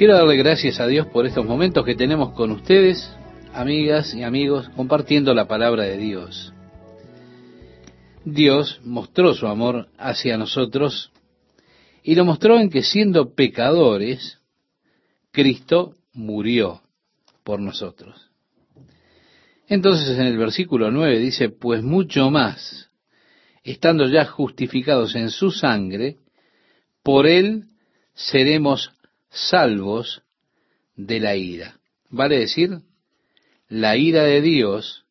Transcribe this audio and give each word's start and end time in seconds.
Quiero 0.00 0.14
darle 0.14 0.38
gracias 0.38 0.80
a 0.80 0.86
Dios 0.86 1.08
por 1.08 1.26
estos 1.26 1.44
momentos 1.44 1.84
que 1.84 1.94
tenemos 1.94 2.32
con 2.32 2.52
ustedes, 2.52 3.14
amigas 3.52 4.14
y 4.14 4.22
amigos, 4.22 4.70
compartiendo 4.70 5.34
la 5.34 5.46
palabra 5.46 5.82
de 5.82 5.98
Dios. 5.98 6.54
Dios 8.24 8.80
mostró 8.82 9.34
su 9.34 9.46
amor 9.46 9.90
hacia 9.98 10.38
nosotros 10.38 11.12
y 12.02 12.14
lo 12.14 12.24
mostró 12.24 12.58
en 12.58 12.70
que 12.70 12.82
siendo 12.82 13.34
pecadores, 13.34 14.38
Cristo 15.32 15.96
murió 16.14 16.80
por 17.44 17.60
nosotros. 17.60 18.30
Entonces 19.68 20.18
en 20.18 20.28
el 20.28 20.38
versículo 20.38 20.90
9 20.90 21.18
dice, 21.18 21.50
pues 21.50 21.82
mucho 21.82 22.30
más, 22.30 22.88
estando 23.64 24.08
ya 24.08 24.24
justificados 24.24 25.14
en 25.14 25.28
su 25.28 25.50
sangre, 25.50 26.16
por 27.02 27.26
él 27.26 27.64
seremos 28.14 28.94
salvos 29.30 30.22
de 30.96 31.20
la 31.20 31.36
ira. 31.36 31.80
Vale 32.10 32.38
decir, 32.38 32.80
la 33.68 33.96
ira 33.96 34.24
de 34.24 34.40
Dios 34.40 35.04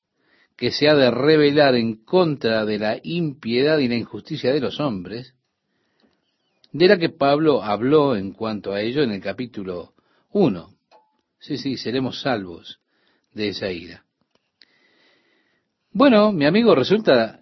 que 0.57 0.71
se 0.71 0.89
ha 0.89 0.95
de 0.95 1.09
revelar 1.09 1.75
en 1.75 2.03
contra 2.03 2.65
de 2.65 2.79
la 2.79 2.99
impiedad 3.01 3.79
y 3.79 3.87
la 3.87 3.95
injusticia 3.95 4.51
de 4.51 4.59
los 4.59 4.79
hombres, 4.81 5.33
de 6.73 6.87
la 6.87 6.97
que 6.97 7.09
Pablo 7.09 7.63
habló 7.63 8.15
en 8.15 8.33
cuanto 8.33 8.73
a 8.73 8.81
ello 8.81 9.01
en 9.01 9.11
el 9.11 9.21
capítulo 9.21 9.93
1. 10.31 10.69
Sí, 11.39 11.57
sí, 11.57 11.77
seremos 11.77 12.21
salvos 12.21 12.79
de 13.33 13.49
esa 13.49 13.71
ira. 13.71 14.03
Bueno, 15.91 16.31
mi 16.33 16.45
amigo, 16.45 16.75
resulta 16.75 17.39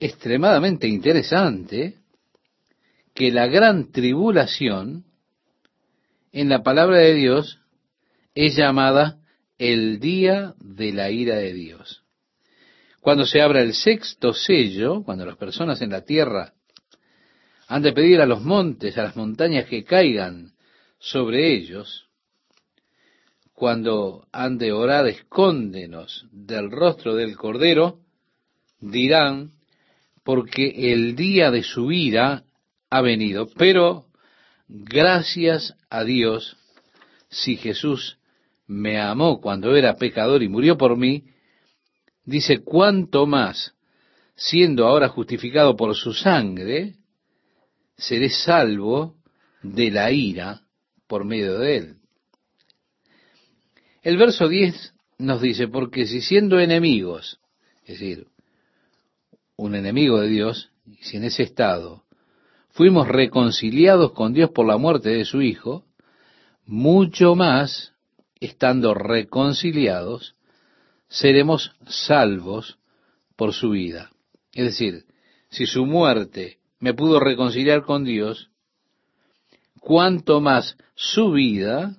extremadamente 0.00 0.88
interesante 0.88 1.98
que 3.14 3.30
la 3.30 3.46
gran 3.46 3.92
tribulación 3.92 5.04
en 6.36 6.50
la 6.50 6.62
palabra 6.62 6.98
de 6.98 7.14
Dios 7.14 7.60
es 8.34 8.56
llamada 8.56 9.20
el 9.56 10.00
día 10.00 10.52
de 10.58 10.92
la 10.92 11.10
ira 11.10 11.36
de 11.36 11.54
Dios. 11.54 12.04
Cuando 13.00 13.24
se 13.24 13.40
abra 13.40 13.62
el 13.62 13.72
sexto 13.72 14.34
sello, 14.34 15.02
cuando 15.02 15.24
las 15.24 15.38
personas 15.38 15.80
en 15.80 15.92
la 15.92 16.02
tierra 16.02 16.52
han 17.68 17.80
de 17.80 17.94
pedir 17.94 18.20
a 18.20 18.26
los 18.26 18.42
montes, 18.42 18.98
a 18.98 19.04
las 19.04 19.16
montañas 19.16 19.64
que 19.64 19.82
caigan 19.82 20.52
sobre 20.98 21.54
ellos, 21.54 22.06
cuando 23.54 24.28
han 24.30 24.58
de 24.58 24.72
orar, 24.72 25.06
escóndenos 25.06 26.26
del 26.32 26.70
rostro 26.70 27.14
del 27.14 27.34
Cordero, 27.38 28.00
dirán, 28.78 29.52
porque 30.22 30.92
el 30.92 31.16
día 31.16 31.50
de 31.50 31.62
su 31.62 31.90
ira 31.92 32.44
ha 32.90 33.00
venido. 33.00 33.48
Pero 33.56 34.05
Gracias 34.68 35.74
a 35.90 36.02
Dios, 36.02 36.56
si 37.28 37.56
Jesús 37.56 38.18
me 38.66 39.00
amó 39.00 39.40
cuando 39.40 39.76
era 39.76 39.96
pecador 39.96 40.42
y 40.42 40.48
murió 40.48 40.76
por 40.76 40.96
mí, 40.96 41.24
dice, 42.24 42.64
cuánto 42.64 43.26
más, 43.26 43.74
siendo 44.34 44.86
ahora 44.86 45.08
justificado 45.08 45.76
por 45.76 45.94
su 45.94 46.12
sangre, 46.12 46.96
seré 47.96 48.28
salvo 48.28 49.16
de 49.62 49.90
la 49.90 50.10
ira 50.10 50.62
por 51.06 51.24
medio 51.24 51.58
de 51.58 51.76
él. 51.76 51.96
El 54.02 54.16
verso 54.16 54.48
10 54.48 54.94
nos 55.18 55.40
dice, 55.40 55.68
porque 55.68 56.06
si 56.06 56.20
siendo 56.20 56.58
enemigos, 56.58 57.38
es 57.84 58.00
decir, 58.00 58.26
un 59.56 59.74
enemigo 59.76 60.20
de 60.20 60.28
Dios, 60.28 60.70
si 61.00 61.16
en 61.16 61.24
ese 61.24 61.44
estado 61.44 62.05
fuimos 62.76 63.08
reconciliados 63.08 64.12
con 64.12 64.34
Dios 64.34 64.50
por 64.50 64.66
la 64.66 64.76
muerte 64.76 65.08
de 65.08 65.24
su 65.24 65.40
Hijo, 65.40 65.86
mucho 66.66 67.34
más, 67.34 67.94
estando 68.38 68.92
reconciliados, 68.92 70.36
seremos 71.08 71.74
salvos 71.86 72.78
por 73.34 73.54
su 73.54 73.70
vida. 73.70 74.10
Es 74.52 74.64
decir, 74.66 75.06
si 75.48 75.64
su 75.64 75.86
muerte 75.86 76.58
me 76.78 76.92
pudo 76.92 77.18
reconciliar 77.18 77.82
con 77.82 78.04
Dios, 78.04 78.50
cuanto 79.80 80.42
más 80.42 80.76
su 80.94 81.32
vida, 81.32 81.96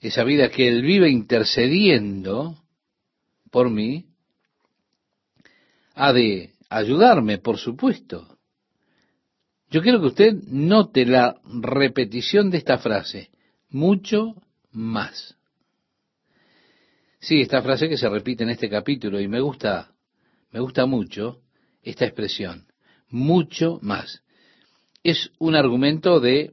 esa 0.00 0.24
vida 0.24 0.48
que 0.48 0.66
Él 0.66 0.80
vive 0.80 1.10
intercediendo 1.10 2.56
por 3.50 3.68
mí, 3.68 4.06
ha 5.94 6.14
de 6.14 6.54
ayudarme, 6.70 7.36
por 7.36 7.58
supuesto. 7.58 8.35
Yo 9.70 9.82
quiero 9.82 10.00
que 10.00 10.06
usted 10.06 10.34
note 10.48 11.04
la 11.06 11.40
repetición 11.44 12.50
de 12.50 12.58
esta 12.58 12.78
frase, 12.78 13.30
mucho 13.68 14.34
más. 14.70 15.36
Sí, 17.18 17.40
esta 17.40 17.62
frase 17.62 17.88
que 17.88 17.96
se 17.96 18.08
repite 18.08 18.44
en 18.44 18.50
este 18.50 18.68
capítulo 18.68 19.20
y 19.20 19.26
me 19.26 19.40
gusta, 19.40 19.90
me 20.52 20.60
gusta 20.60 20.86
mucho 20.86 21.40
esta 21.82 22.04
expresión, 22.04 22.66
mucho 23.10 23.80
más. 23.82 24.22
Es 25.02 25.32
un 25.38 25.56
argumento 25.56 26.20
de 26.20 26.52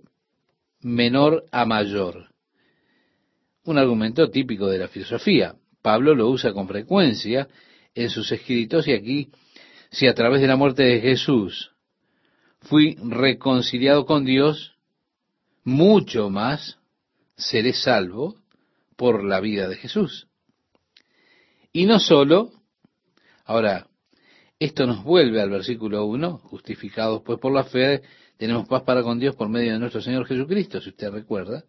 menor 0.82 1.46
a 1.52 1.66
mayor. 1.66 2.30
Un 3.66 3.78
argumento 3.78 4.30
típico 4.30 4.68
de 4.68 4.80
la 4.80 4.88
filosofía. 4.88 5.56
Pablo 5.82 6.16
lo 6.16 6.30
usa 6.30 6.52
con 6.52 6.68
frecuencia 6.68 7.48
en 7.94 8.10
sus 8.10 8.32
escritos 8.32 8.88
y 8.88 8.94
aquí, 8.94 9.32
si 9.92 10.08
a 10.08 10.16
través 10.16 10.42
de 10.42 10.48
la 10.48 10.56
muerte 10.56 10.84
de 10.84 11.02
Jesús 11.02 11.73
fui 12.64 12.98
reconciliado 13.02 14.06
con 14.06 14.26
Dios, 14.26 14.76
mucho 15.64 16.30
más 16.30 16.78
seré 17.36 17.74
salvo 17.74 18.36
por 18.96 19.24
la 19.24 19.40
vida 19.40 19.68
de 19.68 19.76
Jesús. 19.76 20.28
Y 21.72 21.86
no 21.86 22.00
solo, 22.00 22.52
ahora, 23.46 23.88
esto 24.60 24.86
nos 24.86 25.04
vuelve 25.04 25.42
al 25.42 25.50
versículo 25.50 26.06
1, 26.06 26.38
justificados 26.38 27.22
pues 27.24 27.40
por 27.40 27.54
la 27.54 27.64
fe, 27.64 28.04
tenemos 28.38 28.68
paz 28.68 28.84
para 28.84 29.04
con 29.04 29.20
Dios 29.20 29.36
por 29.36 29.50
medio 29.50 29.74
de 29.74 29.80
nuestro 29.80 30.02
Señor 30.02 30.26
Jesucristo, 30.26 30.80
si 30.80 30.90
usted 30.90 31.12
recuerda. 31.12 31.64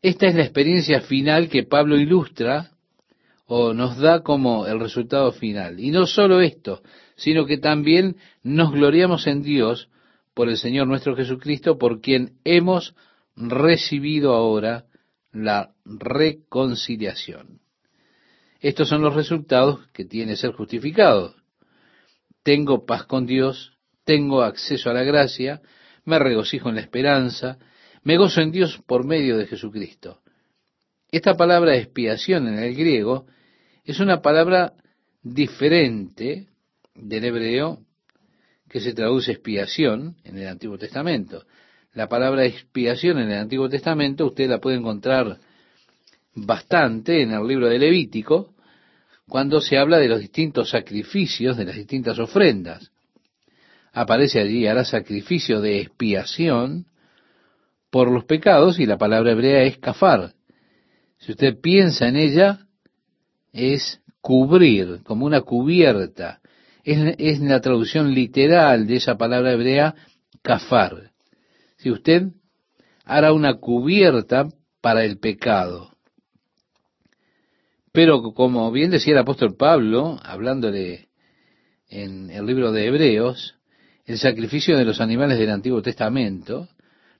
Esta 0.00 0.26
es 0.26 0.34
la 0.34 0.42
experiencia 0.42 1.00
final 1.00 1.48
que 1.48 1.64
Pablo 1.64 1.96
ilustra 1.98 2.70
o 3.46 3.72
nos 3.72 3.98
da 3.98 4.22
como 4.22 4.66
el 4.66 4.78
resultado 4.78 5.32
final. 5.32 5.80
Y 5.80 5.90
no 5.90 6.06
solo 6.06 6.40
esto, 6.40 6.82
sino 7.18 7.46
que 7.46 7.58
también 7.58 8.16
nos 8.42 8.72
gloriamos 8.72 9.26
en 9.26 9.42
Dios 9.42 9.90
por 10.34 10.48
el 10.48 10.56
Señor 10.56 10.86
nuestro 10.86 11.16
Jesucristo, 11.16 11.76
por 11.76 12.00
quien 12.00 12.38
hemos 12.44 12.94
recibido 13.34 14.34
ahora 14.34 14.86
la 15.32 15.72
reconciliación. 15.84 17.60
Estos 18.60 18.88
son 18.88 19.02
los 19.02 19.16
resultados 19.16 19.86
que 19.92 20.04
tiene 20.04 20.36
ser 20.36 20.52
justificado. 20.52 21.34
Tengo 22.44 22.86
paz 22.86 23.04
con 23.04 23.26
Dios, 23.26 23.76
tengo 24.04 24.42
acceso 24.42 24.88
a 24.88 24.94
la 24.94 25.02
gracia, 25.02 25.60
me 26.04 26.20
regocijo 26.20 26.68
en 26.68 26.76
la 26.76 26.82
esperanza, 26.82 27.58
me 28.04 28.16
gozo 28.16 28.40
en 28.40 28.52
Dios 28.52 28.80
por 28.86 29.04
medio 29.04 29.36
de 29.36 29.46
Jesucristo. 29.46 30.20
Esta 31.10 31.36
palabra 31.36 31.76
expiación 31.76 32.46
en 32.46 32.60
el 32.60 32.76
griego 32.76 33.26
es 33.84 33.98
una 33.98 34.22
palabra 34.22 34.74
diferente 35.22 36.46
del 37.00 37.24
hebreo 37.24 37.80
que 38.68 38.80
se 38.80 38.92
traduce 38.92 39.32
expiación 39.32 40.16
en 40.24 40.38
el 40.38 40.48
Antiguo 40.48 40.78
Testamento. 40.78 41.44
La 41.94 42.08
palabra 42.08 42.44
expiación 42.44 43.18
en 43.18 43.30
el 43.30 43.38
Antiguo 43.38 43.68
Testamento 43.68 44.26
usted 44.26 44.48
la 44.48 44.60
puede 44.60 44.76
encontrar 44.76 45.38
bastante 46.34 47.22
en 47.22 47.32
el 47.32 47.46
libro 47.46 47.68
de 47.68 47.78
Levítico, 47.78 48.54
cuando 49.28 49.60
se 49.60 49.76
habla 49.76 49.98
de 49.98 50.08
los 50.08 50.20
distintos 50.20 50.70
sacrificios, 50.70 51.56
de 51.56 51.64
las 51.64 51.76
distintas 51.76 52.18
ofrendas. 52.18 52.90
Aparece 53.92 54.40
allí, 54.40 54.66
hará 54.66 54.84
sacrificio 54.84 55.60
de 55.60 55.80
expiación 55.80 56.86
por 57.90 58.10
los 58.10 58.24
pecados 58.24 58.78
y 58.78 58.86
la 58.86 58.98
palabra 58.98 59.32
hebrea 59.32 59.62
es 59.64 59.78
kafar. 59.78 60.34
Si 61.18 61.32
usted 61.32 61.58
piensa 61.60 62.08
en 62.08 62.16
ella, 62.16 62.66
es 63.52 64.00
cubrir, 64.20 65.00
como 65.04 65.26
una 65.26 65.40
cubierta, 65.40 66.40
es, 66.88 67.40
la 67.40 67.60
traducción 67.60 68.14
literal 68.14 68.86
de 68.86 68.96
esa 68.96 69.16
palabra 69.16 69.52
hebrea, 69.52 69.94
kafar. 70.42 71.10
Si 71.76 71.90
usted 71.90 72.28
hará 73.04 73.32
una 73.32 73.54
cubierta 73.54 74.48
para 74.80 75.04
el 75.04 75.18
pecado. 75.18 75.96
Pero 77.92 78.22
como 78.32 78.70
bien 78.70 78.90
decía 78.90 79.12
el 79.12 79.18
apóstol 79.18 79.56
Pablo, 79.56 80.18
hablándole 80.22 81.08
en 81.88 82.30
el 82.30 82.46
libro 82.46 82.72
de 82.72 82.86
Hebreos, 82.86 83.56
el 84.06 84.18
sacrificio 84.18 84.76
de 84.76 84.84
los 84.84 85.00
animales 85.00 85.38
del 85.38 85.50
Antiguo 85.50 85.82
Testamento 85.82 86.68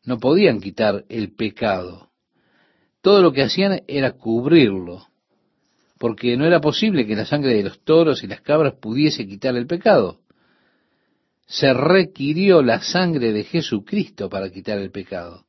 no 0.05 0.19
podían 0.19 0.61
quitar 0.61 1.05
el 1.09 1.35
pecado. 1.35 2.11
Todo 3.03 3.23
lo 3.23 3.33
que 3.33 3.43
hacían 3.43 3.83
era 3.87 4.13
cubrirlo 4.13 5.08
porque 5.99 6.37
no 6.37 6.47
era 6.47 6.61
posible 6.61 7.07
que 7.07 7.17
la 7.17 7.27
sangre 7.27 7.55
de 7.55 7.65
los 7.65 7.81
toros 7.85 8.23
y 8.23 8.27
las 8.27 8.41
cabras 8.41 8.75
pudiese 8.81 9.27
quitar 9.27 9.57
el 9.57 9.67
pecado. 9.67 10.21
Se 11.47 11.73
requirió 11.73 12.63
la 12.63 12.81
sangre 12.81 13.33
de 13.33 13.45
Jesucristo 13.45 14.29
para 14.29 14.51
quitar 14.51 14.79
el 14.79 14.91
pecado. 14.91 15.45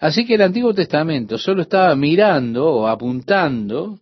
Así 0.00 0.26
que 0.26 0.34
el 0.34 0.42
Antiguo 0.42 0.74
Testamento 0.74 1.38
solo 1.38 1.62
estaba 1.62 1.94
mirando 1.96 2.66
o 2.66 2.86
apuntando, 2.86 4.00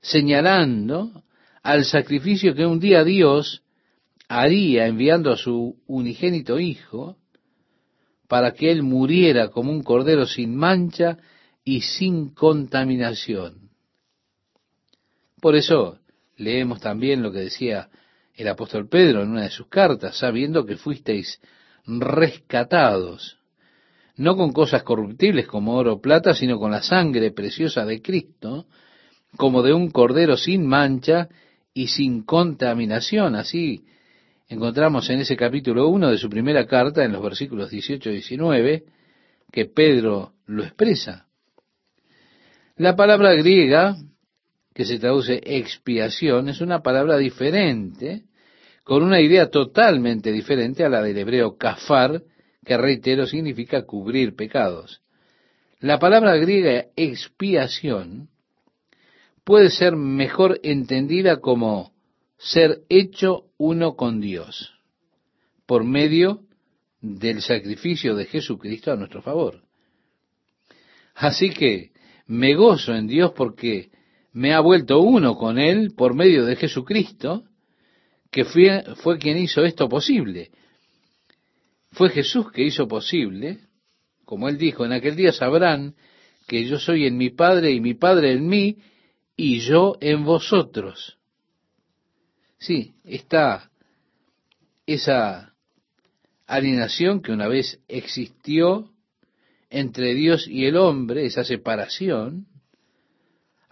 señalando 0.00 1.22
al 1.62 1.84
sacrificio 1.84 2.54
que 2.54 2.66
un 2.66 2.80
día 2.80 3.04
Dios 3.04 3.62
haría 4.28 4.86
enviando 4.86 5.30
a 5.32 5.36
su 5.36 5.76
unigénito 5.86 6.58
Hijo 6.58 7.16
para 8.28 8.52
que 8.52 8.70
Él 8.70 8.82
muriera 8.82 9.48
como 9.48 9.70
un 9.70 9.82
cordero 9.82 10.26
sin 10.26 10.56
mancha 10.56 11.18
y 11.64 11.82
sin 11.82 12.30
contaminación. 12.30 13.61
Por 15.42 15.56
eso 15.56 15.98
leemos 16.36 16.80
también 16.80 17.20
lo 17.20 17.32
que 17.32 17.40
decía 17.40 17.88
el 18.36 18.46
apóstol 18.46 18.88
Pedro 18.88 19.22
en 19.22 19.30
una 19.30 19.42
de 19.42 19.50
sus 19.50 19.66
cartas, 19.66 20.16
sabiendo 20.16 20.64
que 20.64 20.76
fuisteis 20.76 21.40
rescatados, 21.84 23.38
no 24.14 24.36
con 24.36 24.52
cosas 24.52 24.84
corruptibles 24.84 25.48
como 25.48 25.74
oro 25.74 25.94
o 25.94 26.00
plata, 26.00 26.32
sino 26.32 26.60
con 26.60 26.70
la 26.70 26.80
sangre 26.80 27.32
preciosa 27.32 27.84
de 27.84 28.00
Cristo, 28.00 28.66
como 29.36 29.62
de 29.62 29.72
un 29.72 29.90
cordero 29.90 30.36
sin 30.36 30.64
mancha 30.64 31.28
y 31.74 31.88
sin 31.88 32.22
contaminación. 32.22 33.34
Así 33.34 33.84
encontramos 34.46 35.10
en 35.10 35.22
ese 35.22 35.36
capítulo 35.36 35.88
1 35.88 36.12
de 36.12 36.18
su 36.18 36.30
primera 36.30 36.68
carta, 36.68 37.04
en 37.04 37.10
los 37.10 37.22
versículos 37.22 37.68
18 37.68 38.10
y 38.10 38.12
19, 38.12 38.84
que 39.50 39.64
Pedro 39.64 40.34
lo 40.46 40.62
expresa. 40.62 41.26
La 42.76 42.94
palabra 42.94 43.34
griega, 43.34 43.96
que 44.74 44.84
se 44.84 44.98
traduce 44.98 45.40
expiación, 45.44 46.48
es 46.48 46.60
una 46.60 46.82
palabra 46.82 47.18
diferente, 47.18 48.24
con 48.84 49.02
una 49.02 49.20
idea 49.20 49.50
totalmente 49.50 50.32
diferente 50.32 50.84
a 50.84 50.88
la 50.88 51.02
del 51.02 51.18
hebreo 51.18 51.56
kafar, 51.56 52.22
que 52.64 52.76
reitero 52.76 53.26
significa 53.26 53.84
cubrir 53.84 54.34
pecados. 54.34 55.02
La 55.80 55.98
palabra 55.98 56.36
griega 56.36 56.86
expiación 56.96 58.28
puede 59.44 59.70
ser 59.70 59.96
mejor 59.96 60.60
entendida 60.62 61.40
como 61.40 61.92
ser 62.38 62.82
hecho 62.88 63.46
uno 63.58 63.94
con 63.96 64.20
Dios, 64.20 64.72
por 65.66 65.84
medio 65.84 66.42
del 67.00 67.42
sacrificio 67.42 68.14
de 68.14 68.26
Jesucristo 68.26 68.92
a 68.92 68.96
nuestro 68.96 69.22
favor. 69.22 69.62
Así 71.14 71.50
que 71.50 71.90
me 72.26 72.54
gozo 72.54 72.94
en 72.94 73.06
Dios 73.06 73.32
porque 73.32 73.90
me 74.32 74.54
ha 74.54 74.60
vuelto 74.60 75.00
uno 75.00 75.36
con 75.36 75.58
Él 75.58 75.92
por 75.96 76.14
medio 76.14 76.44
de 76.44 76.56
Jesucristo, 76.56 77.44
que 78.30 78.44
fue, 78.44 78.82
fue 78.96 79.18
quien 79.18 79.38
hizo 79.38 79.64
esto 79.64 79.88
posible. 79.88 80.50
Fue 81.90 82.08
Jesús 82.08 82.50
que 82.50 82.62
hizo 82.62 82.88
posible, 82.88 83.60
como 84.24 84.48
Él 84.48 84.56
dijo, 84.56 84.84
en 84.84 84.92
aquel 84.92 85.16
día 85.16 85.32
sabrán 85.32 85.94
que 86.46 86.64
yo 86.64 86.78
soy 86.78 87.06
en 87.06 87.18
mi 87.18 87.30
Padre 87.30 87.72
y 87.72 87.80
mi 87.80 87.94
Padre 87.94 88.32
en 88.32 88.46
mí 88.46 88.78
y 89.36 89.60
yo 89.60 89.96
en 90.00 90.24
vosotros. 90.24 91.18
Sí, 92.58 92.94
está 93.04 93.70
esa 94.86 95.54
alienación 96.46 97.20
que 97.20 97.32
una 97.32 97.48
vez 97.48 97.80
existió 97.88 98.90
entre 99.68 100.14
Dios 100.14 100.46
y 100.48 100.66
el 100.66 100.76
hombre, 100.76 101.26
esa 101.26 101.44
separación, 101.44 102.46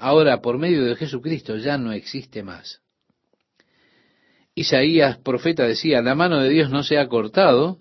ahora 0.01 0.41
por 0.41 0.59
medio 0.59 0.85
de 0.85 0.97
Jesucristo 0.97 1.57
ya 1.57 1.77
no 1.77 1.93
existe 1.93 2.43
más. 2.43 2.81
Isaías, 4.55 5.19
profeta, 5.19 5.65
decía, 5.65 6.01
la 6.01 6.15
mano 6.15 6.41
de 6.41 6.49
Dios 6.49 6.71
no 6.71 6.83
se 6.83 6.99
ha 6.99 7.07
cortado 7.07 7.79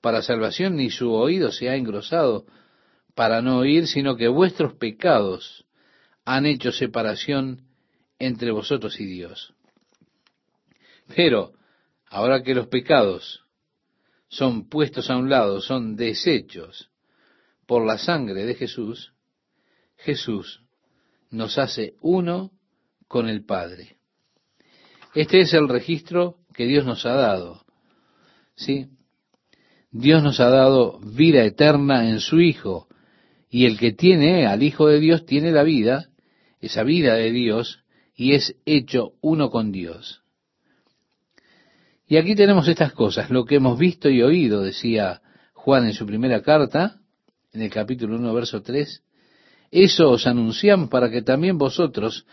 para 0.00 0.22
salvación, 0.22 0.76
ni 0.76 0.90
su 0.90 1.12
oído 1.12 1.50
se 1.50 1.68
ha 1.68 1.74
engrosado 1.74 2.46
para 3.14 3.42
no 3.42 3.58
oír, 3.58 3.88
sino 3.88 4.16
que 4.16 4.28
vuestros 4.28 4.74
pecados 4.74 5.66
han 6.24 6.46
hecho 6.46 6.70
separación 6.70 7.62
entre 8.20 8.52
vosotros 8.52 9.00
y 9.00 9.06
Dios. 9.06 9.52
Pero, 11.14 11.52
ahora 12.08 12.42
que 12.42 12.54
los 12.54 12.68
pecados 12.68 13.44
son 14.28 14.68
puestos 14.68 15.10
a 15.10 15.16
un 15.16 15.28
lado, 15.28 15.60
son 15.60 15.96
deshechos, 15.96 16.90
por 17.66 17.84
la 17.84 17.98
sangre 17.98 18.44
de 18.44 18.54
Jesús, 18.54 19.12
Jesús 19.96 20.62
nos 21.30 21.58
hace 21.58 21.94
uno 22.00 22.52
con 23.06 23.28
el 23.28 23.44
Padre. 23.44 23.96
Este 25.14 25.40
es 25.40 25.52
el 25.54 25.68
registro 25.68 26.36
que 26.54 26.66
Dios 26.66 26.84
nos 26.84 27.06
ha 27.06 27.14
dado. 27.14 27.64
¿Sí? 28.54 28.88
Dios 29.90 30.22
nos 30.22 30.40
ha 30.40 30.50
dado 30.50 31.00
vida 31.00 31.44
eterna 31.44 32.08
en 32.08 32.20
su 32.20 32.40
Hijo, 32.40 32.88
y 33.50 33.64
el 33.64 33.78
que 33.78 33.92
tiene 33.92 34.46
al 34.46 34.62
Hijo 34.62 34.88
de 34.88 35.00
Dios 35.00 35.24
tiene 35.24 35.50
la 35.52 35.62
vida, 35.62 36.10
esa 36.60 36.82
vida 36.82 37.14
de 37.14 37.30
Dios, 37.30 37.84
y 38.14 38.34
es 38.34 38.56
hecho 38.66 39.12
uno 39.20 39.50
con 39.50 39.72
Dios. 39.72 40.22
Y 42.06 42.16
aquí 42.16 42.34
tenemos 42.34 42.68
estas 42.68 42.92
cosas, 42.92 43.30
lo 43.30 43.44
que 43.44 43.56
hemos 43.56 43.78
visto 43.78 44.08
y 44.08 44.22
oído, 44.22 44.62
decía 44.62 45.22
Juan 45.52 45.86
en 45.86 45.94
su 45.94 46.06
primera 46.06 46.42
carta, 46.42 47.00
en 47.52 47.62
el 47.62 47.70
capítulo 47.70 48.16
1, 48.16 48.34
verso 48.34 48.62
3, 48.62 49.02
eso 49.70 50.10
os 50.10 50.26
anunciamos 50.26 50.88
para 50.88 51.10
que 51.10 51.22
también 51.22 51.58
vosotros 51.58 52.26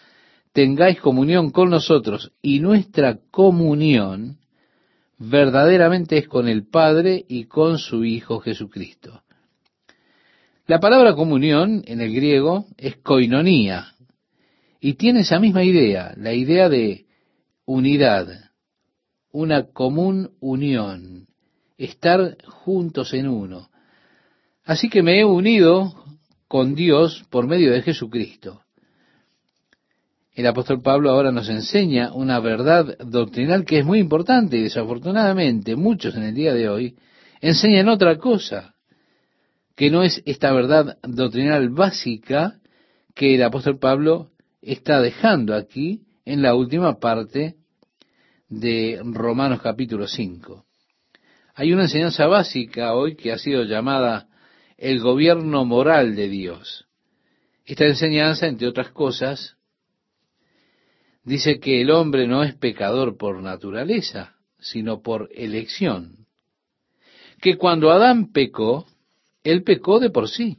tengáis 0.53 0.99
comunión 1.01 1.51
con 1.51 1.69
nosotros 1.69 2.31
y 2.41 2.59
nuestra 2.59 3.19
comunión 3.31 4.37
verdaderamente 5.17 6.17
es 6.17 6.27
con 6.27 6.47
el 6.47 6.67
Padre 6.67 7.25
y 7.27 7.45
con 7.45 7.77
su 7.77 8.03
Hijo 8.03 8.39
Jesucristo. 8.39 9.23
La 10.67 10.79
palabra 10.79 11.13
comunión 11.13 11.83
en 11.85 12.01
el 12.01 12.13
griego 12.13 12.67
es 12.77 12.97
koinonía 12.97 13.95
y 14.79 14.93
tiene 14.93 15.21
esa 15.21 15.39
misma 15.39 15.63
idea, 15.63 16.13
la 16.17 16.33
idea 16.33 16.69
de 16.69 17.05
unidad, 17.65 18.27
una 19.31 19.71
común 19.71 20.31
unión, 20.39 21.27
estar 21.77 22.37
juntos 22.45 23.13
en 23.13 23.27
uno. 23.27 23.69
Así 24.63 24.89
que 24.89 25.03
me 25.03 25.19
he 25.19 25.25
unido 25.25 26.04
con 26.47 26.75
Dios 26.75 27.25
por 27.29 27.47
medio 27.47 27.71
de 27.71 27.81
Jesucristo. 27.81 28.61
El 30.33 30.47
apóstol 30.47 30.81
Pablo 30.81 31.11
ahora 31.11 31.31
nos 31.31 31.47
enseña 31.49 32.13
una 32.13 32.39
verdad 32.39 32.97
doctrinal 32.99 33.63
que 33.63 33.79
es 33.79 33.85
muy 33.85 33.99
importante 33.99 34.57
y 34.57 34.63
desafortunadamente 34.63 35.77
muchos 35.77 36.15
en 36.15 36.23
el 36.23 36.35
día 36.35 36.53
de 36.53 36.67
hoy 36.67 36.95
enseñan 37.39 37.87
otra 37.87 38.17
cosa, 38.17 38.75
que 39.75 39.89
no 39.89 40.03
es 40.03 40.21
esta 40.25 40.51
verdad 40.51 40.97
doctrinal 41.03 41.69
básica 41.69 42.59
que 43.13 43.35
el 43.35 43.43
apóstol 43.43 43.79
Pablo 43.79 44.31
está 44.61 44.99
dejando 44.99 45.55
aquí 45.55 46.01
en 46.25 46.41
la 46.41 46.53
última 46.53 46.99
parte 46.99 47.55
de 48.49 48.99
Romanos 49.03 49.61
capítulo 49.61 50.07
5. 50.07 50.65
Hay 51.55 51.71
una 51.71 51.83
enseñanza 51.83 52.27
básica 52.27 52.93
hoy 52.93 53.15
que 53.15 53.31
ha 53.31 53.37
sido 53.37 53.63
llamada 53.63 54.27
el 54.77 54.99
gobierno 54.99 55.65
moral 55.65 56.15
de 56.15 56.27
Dios. 56.27 56.85
Esta 57.65 57.85
enseñanza, 57.85 58.47
entre 58.47 58.67
otras 58.67 58.91
cosas, 58.91 59.55
dice 61.23 61.59
que 61.59 61.81
el 61.81 61.91
hombre 61.91 62.27
no 62.27 62.43
es 62.43 62.55
pecador 62.55 63.17
por 63.17 63.41
naturaleza, 63.41 64.35
sino 64.59 65.01
por 65.01 65.29
elección. 65.33 66.27
Que 67.41 67.57
cuando 67.57 67.91
Adán 67.91 68.31
pecó, 68.31 68.85
él 69.43 69.63
pecó 69.63 69.99
de 69.99 70.09
por 70.09 70.29
sí, 70.29 70.57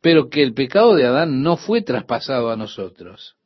pero 0.00 0.28
que 0.28 0.42
el 0.42 0.54
pecado 0.54 0.94
de 0.94 1.06
Adán 1.06 1.42
no 1.42 1.56
fue 1.56 1.82
traspasado 1.82 2.50
a 2.50 2.56
nosotros. 2.56 3.36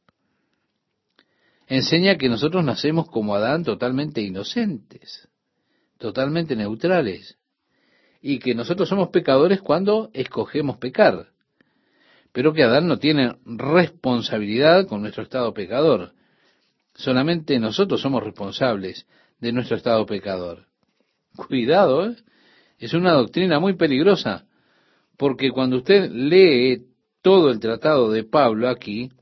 Enseña 1.68 2.16
que 2.16 2.28
nosotros 2.28 2.64
nacemos 2.64 3.08
como 3.08 3.34
Adán 3.34 3.64
totalmente 3.64 4.22
inocentes, 4.22 5.28
totalmente 5.98 6.54
neutrales, 6.54 7.38
y 8.28 8.40
que 8.40 8.56
nosotros 8.56 8.88
somos 8.88 9.10
pecadores 9.10 9.60
cuando 9.60 10.10
escogemos 10.12 10.78
pecar, 10.78 11.28
pero 12.32 12.52
que 12.52 12.64
Adán 12.64 12.88
no 12.88 12.98
tiene 12.98 13.36
responsabilidad 13.44 14.88
con 14.88 15.02
nuestro 15.02 15.22
estado 15.22 15.54
pecador. 15.54 16.12
Solamente 16.96 17.60
nosotros 17.60 18.00
somos 18.00 18.24
responsables 18.24 19.06
de 19.38 19.52
nuestro 19.52 19.76
estado 19.76 20.04
pecador. 20.06 20.66
Cuidado, 21.36 22.04
¿eh? 22.04 22.16
es 22.80 22.94
una 22.94 23.12
doctrina 23.12 23.60
muy 23.60 23.74
peligrosa, 23.74 24.44
porque 25.16 25.52
cuando 25.52 25.76
usted 25.76 26.10
lee 26.10 26.84
todo 27.22 27.52
el 27.52 27.60
tratado 27.60 28.10
de 28.10 28.24
Pablo 28.24 28.68
aquí, 28.68 29.12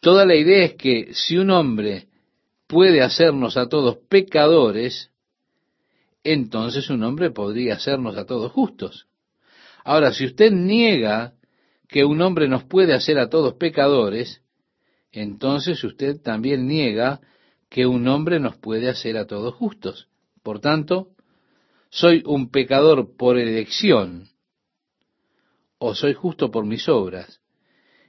toda 0.00 0.26
la 0.26 0.34
idea 0.34 0.64
es 0.64 0.74
que 0.74 1.14
si 1.14 1.38
un 1.38 1.50
hombre 1.50 2.08
puede 2.66 3.02
hacernos 3.02 3.56
a 3.56 3.68
todos 3.68 3.98
pecadores, 4.08 5.11
entonces 6.24 6.88
un 6.90 7.02
hombre 7.02 7.30
podría 7.30 7.74
hacernos 7.74 8.16
a 8.16 8.26
todos 8.26 8.52
justos. 8.52 9.06
Ahora, 9.84 10.12
si 10.12 10.24
usted 10.26 10.52
niega 10.52 11.34
que 11.88 12.04
un 12.04 12.20
hombre 12.22 12.48
nos 12.48 12.64
puede 12.64 12.94
hacer 12.94 13.18
a 13.18 13.28
todos 13.28 13.54
pecadores, 13.54 14.42
entonces 15.10 15.82
usted 15.84 16.20
también 16.20 16.66
niega 16.66 17.20
que 17.68 17.86
un 17.86 18.06
hombre 18.08 18.38
nos 18.38 18.56
puede 18.56 18.88
hacer 18.88 19.16
a 19.16 19.26
todos 19.26 19.54
justos. 19.54 20.08
Por 20.42 20.60
tanto, 20.60 21.08
soy 21.90 22.22
un 22.26 22.50
pecador 22.50 23.16
por 23.16 23.38
elección, 23.38 24.28
o 25.78 25.94
soy 25.94 26.14
justo 26.14 26.50
por 26.50 26.64
mis 26.64 26.88
obras. 26.88 27.40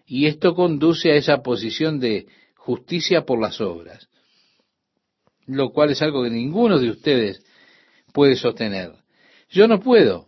Y 0.06 0.28
esto 0.28 0.54
conduce 0.54 1.12
a 1.12 1.16
esa 1.16 1.42
posición 1.42 2.00
de 2.00 2.28
justicia 2.56 3.26
por 3.26 3.42
las 3.42 3.60
obras, 3.62 4.10
lo 5.48 5.72
cual 5.72 5.92
es 5.92 6.02
algo 6.02 6.24
que 6.24 6.30
ninguno 6.30 6.80
de 6.80 6.90
ustedes 6.90 7.44
puede 8.14 8.36
sostener. 8.36 8.94
Yo 9.50 9.68
no 9.68 9.80
puedo. 9.80 10.26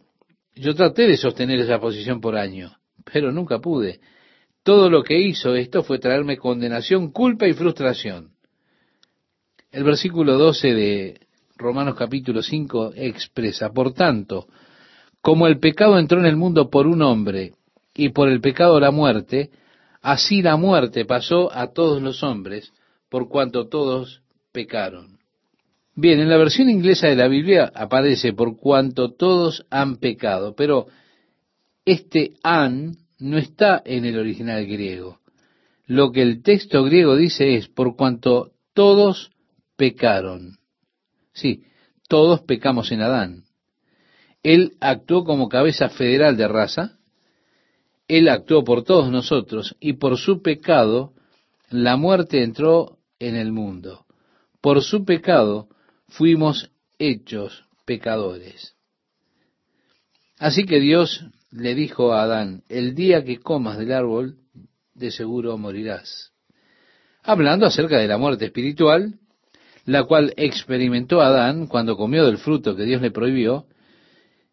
Yo 0.56 0.76
traté 0.76 1.08
de 1.08 1.18
sostener 1.18 1.60
esa 1.60 1.80
posición 1.80 2.20
por 2.20 2.36
año, 2.36 2.76
pero 3.12 3.32
nunca 3.32 3.60
pude. 3.60 4.00
Todo 4.64 4.90
lo 4.90 5.04
que 5.04 5.20
hizo 5.20 5.56
esto 5.56 5.84
fue 5.84 6.00
traerme 6.00 6.38
condenación, 6.38 7.12
culpa 7.12 7.48
y 7.48 7.54
frustración. 7.54 8.32
El 9.72 9.84
versículo 9.84 10.38
12 10.38 10.74
de 10.74 11.20
Romanos 11.58 11.96
capítulo 11.96 12.42
5 12.42 12.94
expresa, 12.96 13.72
por 13.72 13.94
tanto, 13.94 14.48
como 15.22 15.48
el 15.48 15.60
pecado 15.60 16.00
entró 16.00 16.20
en 16.20 16.26
el 16.26 16.36
mundo 16.36 16.70
por 16.70 16.88
un 16.88 17.02
hombre 17.02 17.54
y 17.94 18.10
por 18.10 18.30
el 18.30 18.42
pecado 18.42 18.80
la 18.80 18.92
muerte, 18.92 19.52
así 20.02 20.42
la 20.42 20.56
muerte 20.56 21.06
pasó 21.06 21.52
a 21.54 21.74
todos 21.74 22.02
los 22.02 22.24
hombres 22.24 22.72
por 23.10 23.28
cuanto 23.30 23.68
todos 23.68 24.22
pecaron. 24.52 25.15
Bien, 25.98 26.20
en 26.20 26.30
la 26.30 26.36
versión 26.36 26.70
inglesa 26.70 27.08
de 27.08 27.16
la 27.16 27.30
Biblia 27.30 27.72
aparece 27.74 28.34
por 28.34 28.58
cuanto 28.58 29.14
todos 29.14 29.66
han 29.70 29.96
pecado, 29.96 30.54
pero 30.54 30.88
este 31.86 32.34
han 32.44 32.98
no 33.18 33.38
está 33.38 33.82
en 33.86 34.04
el 34.04 34.20
original 34.20 34.66
griego. 34.66 35.20
Lo 35.86 36.12
que 36.12 36.22
el 36.22 36.44
texto 36.44 36.84
griego 36.84 37.16
dice 37.16 37.56
es 37.56 37.70
por 37.70 37.96
cuanto 37.96 38.52
todos 38.74 39.32
pecaron. 39.78 40.58
Sí, 41.32 41.64
todos 42.10 42.42
pecamos 42.42 42.92
en 42.92 43.02
Adán. 43.02 43.44
Él 44.44 44.74
actuó 44.82 45.24
como 45.24 45.48
cabeza 45.48 45.88
federal 45.88 46.36
de 46.36 46.50
raza, 46.50 46.98
Él 48.10 48.28
actuó 48.28 48.66
por 48.66 48.84
todos 48.84 49.10
nosotros 49.10 49.78
y 49.80 49.94
por 49.94 50.18
su 50.18 50.42
pecado 50.42 51.14
la 51.70 51.96
muerte 51.96 52.44
entró 52.44 52.98
en 53.18 53.38
el 53.38 53.54
mundo. 53.54 54.06
Por 54.60 54.84
su 54.84 55.06
pecado 55.06 55.70
fuimos 56.08 56.72
hechos 57.00 57.66
pecadores. 57.86 58.76
Así 60.38 60.66
que 60.66 60.80
Dios 60.80 61.26
le 61.52 61.76
dijo 61.76 62.14
a 62.14 62.24
Adán, 62.24 62.64
el 62.68 62.96
día 62.96 63.24
que 63.24 63.40
comas 63.40 63.78
del 63.78 63.94
árbol, 63.94 64.38
de 64.94 65.12
seguro 65.12 65.58
morirás. 65.58 66.32
Hablando 67.24 67.66
acerca 67.66 67.98
de 67.98 68.08
la 68.08 68.18
muerte 68.18 68.46
espiritual, 68.46 69.20
la 69.86 70.04
cual 70.04 70.34
experimentó 70.38 71.22
Adán 71.22 71.68
cuando 71.68 71.96
comió 71.96 72.26
del 72.26 72.38
fruto 72.38 72.76
que 72.76 72.84
Dios 72.84 73.02
le 73.02 73.12
prohibió, 73.12 73.68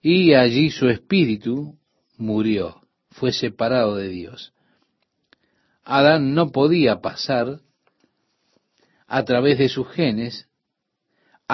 y 0.00 0.34
allí 0.34 0.70
su 0.70 0.88
espíritu 0.88 1.78
murió, 2.16 2.82
fue 3.10 3.32
separado 3.32 3.96
de 3.96 4.08
Dios. 4.08 4.52
Adán 5.84 6.34
no 6.34 6.50
podía 6.50 7.00
pasar 7.00 7.60
a 9.06 9.24
través 9.24 9.58
de 9.58 9.68
sus 9.68 9.88
genes 9.88 10.48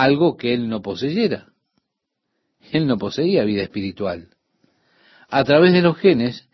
algo 0.03 0.37
que 0.37 0.55
él 0.55 0.69
no 0.69 0.83
poseyera. 0.83 1.49
Él 2.73 2.87
no 2.87 2.99
poseía 2.99 3.45
vida 3.45 3.63
espiritual. 3.63 4.29
A 5.29 5.45
través 5.45 5.73
de 5.73 5.83
los 5.83 5.97
genes, 5.99 6.49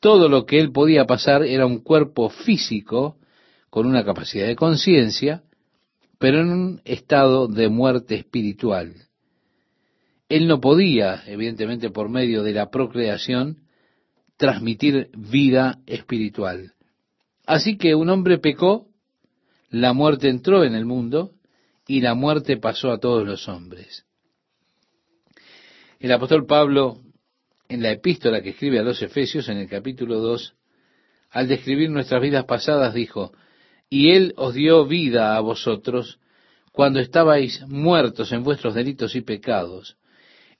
todo 0.00 0.28
lo 0.28 0.46
que 0.46 0.60
él 0.60 0.72
podía 0.72 1.04
pasar 1.06 1.42
era 1.42 1.66
un 1.66 1.78
cuerpo 1.78 2.30
físico 2.30 3.16
con 3.70 3.86
una 3.86 4.04
capacidad 4.04 4.46
de 4.46 4.56
conciencia, 4.56 5.42
pero 6.18 6.40
en 6.40 6.50
un 6.50 6.82
estado 6.84 7.48
de 7.48 7.68
muerte 7.68 8.14
espiritual. 8.14 8.94
Él 10.28 10.46
no 10.46 10.60
podía, 10.60 11.22
evidentemente 11.26 11.90
por 11.90 12.08
medio 12.08 12.42
de 12.42 12.52
la 12.52 12.70
procreación, 12.70 13.64
transmitir 14.36 15.10
vida 15.16 15.80
espiritual. 15.86 16.74
Así 17.46 17.76
que 17.76 17.94
un 17.94 18.08
hombre 18.10 18.38
pecó, 18.38 18.88
la 19.70 19.92
muerte 19.92 20.28
entró 20.28 20.64
en 20.64 20.74
el 20.74 20.84
mundo, 20.84 21.32
y 21.88 22.02
la 22.02 22.14
muerte 22.14 22.58
pasó 22.58 22.92
a 22.92 23.00
todos 23.00 23.26
los 23.26 23.48
hombres. 23.48 24.04
El 25.98 26.12
apóstol 26.12 26.46
Pablo, 26.46 27.00
en 27.66 27.82
la 27.82 27.90
epístola 27.90 28.42
que 28.42 28.50
escribe 28.50 28.78
a 28.78 28.82
los 28.82 29.00
Efesios, 29.00 29.48
en 29.48 29.56
el 29.56 29.68
capítulo 29.68 30.20
2, 30.20 30.54
al 31.30 31.48
describir 31.48 31.90
nuestras 31.90 32.20
vidas 32.20 32.44
pasadas, 32.44 32.92
dijo, 32.92 33.32
y 33.88 34.10
Él 34.10 34.34
os 34.36 34.54
dio 34.54 34.86
vida 34.86 35.34
a 35.34 35.40
vosotros 35.40 36.20
cuando 36.72 37.00
estabais 37.00 37.66
muertos 37.66 38.32
en 38.32 38.44
vuestros 38.44 38.74
delitos 38.74 39.16
y 39.16 39.22
pecados, 39.22 39.96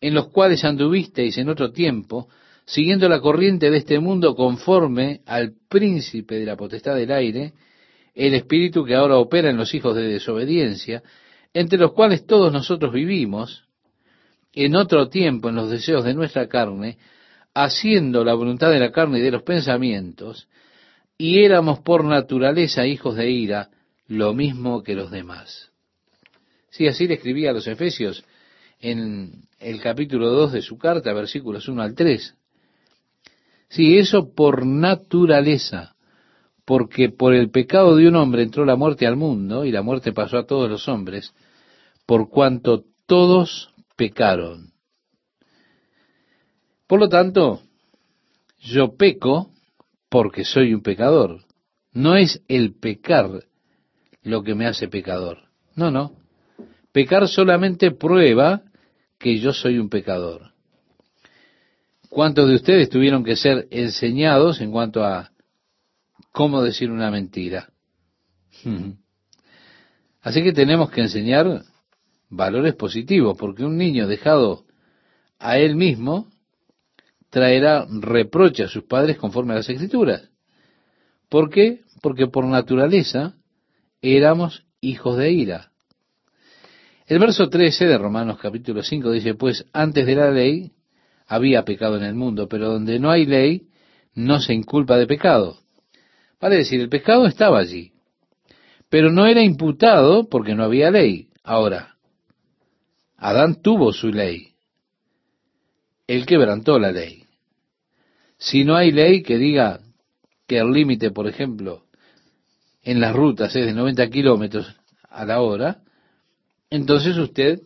en 0.00 0.14
los 0.14 0.28
cuales 0.28 0.64
anduvisteis 0.64 1.36
en 1.36 1.50
otro 1.50 1.72
tiempo, 1.72 2.28
siguiendo 2.64 3.06
la 3.06 3.20
corriente 3.20 3.70
de 3.70 3.76
este 3.76 3.98
mundo 3.98 4.34
conforme 4.34 5.20
al 5.26 5.52
príncipe 5.68 6.36
de 6.36 6.46
la 6.46 6.56
potestad 6.56 6.96
del 6.96 7.12
aire, 7.12 7.52
el 8.18 8.34
espíritu 8.34 8.84
que 8.84 8.96
ahora 8.96 9.16
opera 9.16 9.48
en 9.48 9.56
los 9.56 9.72
hijos 9.74 9.94
de 9.94 10.02
desobediencia, 10.02 11.04
entre 11.54 11.78
los 11.78 11.92
cuales 11.92 12.26
todos 12.26 12.52
nosotros 12.52 12.92
vivimos, 12.92 13.64
en 14.52 14.74
otro 14.74 15.08
tiempo 15.08 15.48
en 15.48 15.54
los 15.54 15.70
deseos 15.70 16.02
de 16.02 16.14
nuestra 16.14 16.48
carne, 16.48 16.98
haciendo 17.54 18.24
la 18.24 18.34
voluntad 18.34 18.72
de 18.72 18.80
la 18.80 18.90
carne 18.90 19.20
y 19.20 19.22
de 19.22 19.30
los 19.30 19.44
pensamientos, 19.44 20.48
y 21.16 21.44
éramos 21.44 21.78
por 21.78 22.04
naturaleza 22.04 22.88
hijos 22.88 23.14
de 23.14 23.30
ira, 23.30 23.70
lo 24.08 24.34
mismo 24.34 24.82
que 24.82 24.96
los 24.96 25.12
demás. 25.12 25.70
Sí, 26.70 26.88
así 26.88 27.06
le 27.06 27.14
escribía 27.14 27.50
a 27.50 27.54
los 27.54 27.68
Efesios 27.68 28.24
en 28.80 29.44
el 29.60 29.80
capítulo 29.80 30.30
2 30.30 30.54
de 30.54 30.62
su 30.62 30.76
carta, 30.76 31.12
versículos 31.12 31.68
1 31.68 31.82
al 31.82 31.94
3. 31.94 32.34
Sí, 33.68 33.96
eso 33.96 34.34
por 34.34 34.66
naturaleza 34.66 35.94
porque 36.68 37.08
por 37.08 37.32
el 37.32 37.50
pecado 37.50 37.96
de 37.96 38.06
un 38.06 38.16
hombre 38.16 38.42
entró 38.42 38.66
la 38.66 38.76
muerte 38.76 39.06
al 39.06 39.16
mundo 39.16 39.64
y 39.64 39.72
la 39.72 39.80
muerte 39.80 40.12
pasó 40.12 40.36
a 40.36 40.44
todos 40.44 40.68
los 40.68 40.86
hombres, 40.86 41.32
por 42.04 42.28
cuanto 42.28 42.84
todos 43.06 43.70
pecaron. 43.96 44.74
Por 46.86 47.00
lo 47.00 47.08
tanto, 47.08 47.62
yo 48.58 48.98
peco 48.98 49.50
porque 50.10 50.44
soy 50.44 50.74
un 50.74 50.82
pecador. 50.82 51.40
No 51.94 52.16
es 52.16 52.42
el 52.48 52.74
pecar 52.74 53.44
lo 54.22 54.42
que 54.42 54.54
me 54.54 54.66
hace 54.66 54.88
pecador. 54.88 55.38
No, 55.74 55.90
no. 55.90 56.12
Pecar 56.92 57.28
solamente 57.28 57.92
prueba 57.92 58.60
que 59.18 59.38
yo 59.38 59.54
soy 59.54 59.78
un 59.78 59.88
pecador. 59.88 60.52
¿Cuántos 62.10 62.46
de 62.46 62.56
ustedes 62.56 62.90
tuvieron 62.90 63.24
que 63.24 63.36
ser 63.36 63.68
enseñados 63.70 64.60
en 64.60 64.70
cuanto 64.70 65.02
a 65.02 65.30
cómo 66.32 66.62
decir 66.62 66.90
una 66.90 67.10
mentira. 67.10 67.70
Así 70.20 70.42
que 70.42 70.52
tenemos 70.52 70.90
que 70.90 71.02
enseñar 71.02 71.62
valores 72.28 72.74
positivos, 72.74 73.36
porque 73.38 73.64
un 73.64 73.76
niño 73.76 74.06
dejado 74.06 74.64
a 75.38 75.58
él 75.58 75.76
mismo 75.76 76.28
traerá 77.30 77.86
reproche 77.88 78.64
a 78.64 78.68
sus 78.68 78.84
padres 78.84 79.16
conforme 79.18 79.52
a 79.52 79.56
las 79.56 79.68
escrituras. 79.68 80.28
¿Por 81.28 81.50
qué? 81.50 81.82
Porque 82.00 82.26
por 82.26 82.44
naturaleza 82.44 83.34
éramos 84.00 84.64
hijos 84.80 85.16
de 85.18 85.32
ira. 85.32 85.72
El 87.06 87.18
verso 87.18 87.48
13 87.48 87.86
de 87.86 87.98
Romanos 87.98 88.38
capítulo 88.40 88.82
5 88.82 89.10
dice, 89.12 89.34
pues 89.34 89.66
antes 89.72 90.06
de 90.06 90.14
la 90.14 90.30
ley 90.30 90.72
había 91.26 91.64
pecado 91.64 91.96
en 91.96 92.04
el 92.04 92.14
mundo, 92.14 92.48
pero 92.48 92.68
donde 92.68 92.98
no 92.98 93.10
hay 93.10 93.26
ley 93.26 93.68
no 94.14 94.40
se 94.40 94.54
inculpa 94.54 94.96
de 94.96 95.06
pecado. 95.06 95.58
Vale 96.40 96.56
decir, 96.56 96.80
el 96.80 96.88
pecado 96.88 97.26
estaba 97.26 97.58
allí, 97.58 97.92
pero 98.88 99.10
no 99.10 99.26
era 99.26 99.42
imputado 99.42 100.28
porque 100.28 100.54
no 100.54 100.64
había 100.64 100.90
ley. 100.90 101.28
Ahora, 101.42 101.96
Adán 103.16 103.60
tuvo 103.60 103.92
su 103.92 104.08
ley. 104.08 104.52
Él 106.06 106.26
quebrantó 106.26 106.78
la 106.78 106.92
ley. 106.92 107.24
Si 108.38 108.64
no 108.64 108.76
hay 108.76 108.92
ley 108.92 109.22
que 109.22 109.36
diga 109.36 109.80
que 110.46 110.58
el 110.58 110.70
límite, 110.70 111.10
por 111.10 111.26
ejemplo, 111.26 111.84
en 112.82 113.00
las 113.00 113.14
rutas 113.14 113.54
es 113.56 113.66
de 113.66 113.74
90 113.74 114.08
kilómetros 114.08 114.76
a 115.10 115.24
la 115.24 115.40
hora, 115.40 115.82
entonces 116.70 117.16
usted 117.16 117.60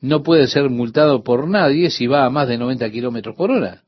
no 0.00 0.22
puede 0.22 0.48
ser 0.48 0.68
multado 0.68 1.22
por 1.22 1.48
nadie 1.48 1.90
si 1.90 2.06
va 2.06 2.24
a 2.24 2.30
más 2.30 2.48
de 2.48 2.58
90 2.58 2.90
kilómetros 2.90 3.36
por 3.36 3.50
hora 3.50 3.85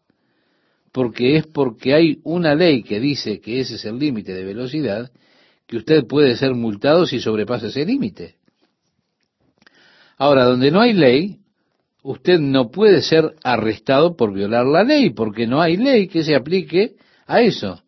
porque 0.93 1.37
es 1.37 1.47
porque 1.47 1.95
hay 1.95 2.21
una 2.25 2.55
ley 2.55 2.83
que 2.83 3.01
dice 3.01 3.41
que 3.41 3.61
ese 3.61 3.77
es 3.77 3.85
el 3.85 3.99
límite 3.99 4.35
de 4.35 4.45
velocidad, 4.45 5.11
que 5.67 5.77
usted 5.77 6.07
puede 6.07 6.37
ser 6.37 6.55
multado 6.55 7.07
si 7.07 7.21
sobrepasa 7.21 7.67
ese 7.67 7.85
límite. 7.85 8.37
Ahora, 10.17 10.45
donde 10.45 10.71
no 10.71 10.81
hay 10.81 10.95
ley, 10.95 11.39
usted 12.03 12.41
no 12.41 12.71
puede 12.71 13.03
ser 13.03 13.35
arrestado 13.45 14.17
por 14.17 14.33
violar 14.33 14.67
la 14.67 14.83
ley, 14.83 15.11
porque 15.11 15.47
no 15.47 15.61
hay 15.61 15.77
ley 15.77 16.09
que 16.09 16.25
se 16.25 16.35
aplique 16.35 16.97
a 17.27 17.41
eso. 17.41 17.83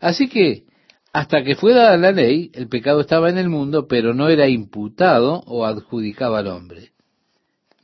Así 0.00 0.28
que, 0.28 0.64
hasta 1.12 1.42
que 1.42 1.54
fue 1.54 1.74
dada 1.74 1.96
la 1.96 2.12
ley, 2.12 2.50
el 2.54 2.68
pecado 2.68 3.00
estaba 3.00 3.28
en 3.28 3.38
el 3.38 3.48
mundo, 3.48 3.86
pero 3.86 4.14
no 4.14 4.28
era 4.28 4.48
imputado 4.48 5.42
o 5.46 5.66
adjudicado 5.66 6.36
al 6.36 6.46
hombre. 6.48 6.92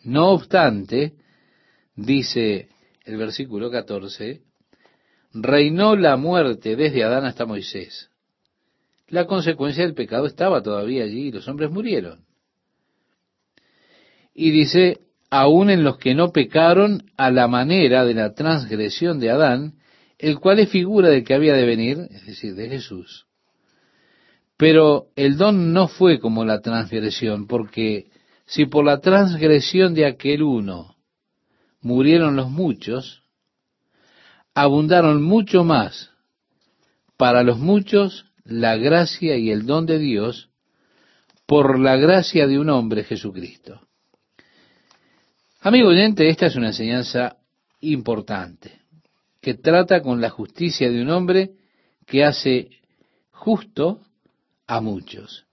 No 0.03 0.31
obstante, 0.31 1.15
dice 1.97 2.69
el 3.05 3.17
versículo 3.17 3.71
14, 3.71 4.41
reinó 5.35 5.97
la 5.97 6.17
muerte 6.17 6.77
desde 6.77 7.03
Adán 7.03 7.27
hasta 7.27 7.45
Moisés. 7.45 8.11
La 9.09 9.27
consecuencia 9.27 9.85
del 9.85 9.95
pecado 9.95 10.27
estaba 10.27 10.63
todavía 10.63 11.05
allí 11.05 11.29
y 11.29 11.33
los 11.33 11.47
hombres 11.49 11.71
murieron. 11.71 12.25
Y 14.33 14.51
dice, 14.51 15.01
aún 15.31 15.71
en 15.71 15.85
los 15.85 15.99
que 15.99 16.15
no 16.15 16.31
pecaron 16.33 17.03
a 17.17 17.31
la 17.31 17.49
manera 17.49 18.05
de 18.05 18.15
la 18.15 18.35
transgresión 18.35 19.19
de 19.19 19.31
Adán, 19.31 19.75
el 20.19 20.39
cual 20.39 20.61
es 20.61 20.71
figura 20.71 21.11
del 21.11 21.25
que 21.25 21.35
había 21.35 21.55
de 21.55 21.67
venir, 21.67 21.99
es 22.11 22.27
decir, 22.27 22.55
de 22.55 22.69
Jesús. 22.69 23.27
Pero 24.57 25.09
el 25.17 25.37
don 25.37 25.73
no 25.73 25.89
fue 25.89 26.21
como 26.21 26.45
la 26.45 26.61
transgresión, 26.61 27.49
porque 27.49 28.07
si 28.47 28.67
por 28.67 28.85
la 28.85 29.01
transgresión 29.01 29.95
de 29.95 30.07
aquel 30.07 30.43
uno 30.43 30.97
murieron 31.81 32.37
los 32.37 32.51
muchos, 32.51 33.24
abundaron 34.55 35.23
mucho 35.23 35.65
más 35.65 36.11
para 37.17 37.43
los 37.43 37.59
muchos 37.59 38.25
la 38.45 38.77
gracia 38.77 39.37
y 39.37 39.51
el 39.51 39.67
don 39.67 39.85
de 39.87 39.99
Dios 39.99 40.49
por 41.47 41.79
la 41.79 41.97
gracia 41.97 42.47
de 42.47 42.59
un 42.59 42.71
hombre 42.71 43.05
Jesucristo. 43.05 43.81
Amigo 45.61 45.89
oyente, 45.89 46.29
esta 46.29 46.47
es 46.47 46.57
una 46.57 46.69
enseñanza 46.69 47.37
importante, 47.81 48.81
que 49.41 49.55
trata 49.55 50.03
con 50.03 50.21
la 50.21 50.31
justicia 50.31 50.91
de 50.91 51.03
un 51.03 51.11
hombre 51.11 51.53
que 52.07 52.25
hace 52.25 52.71
justo 53.31 54.01
a 54.67 54.81
muchos. 54.81 55.47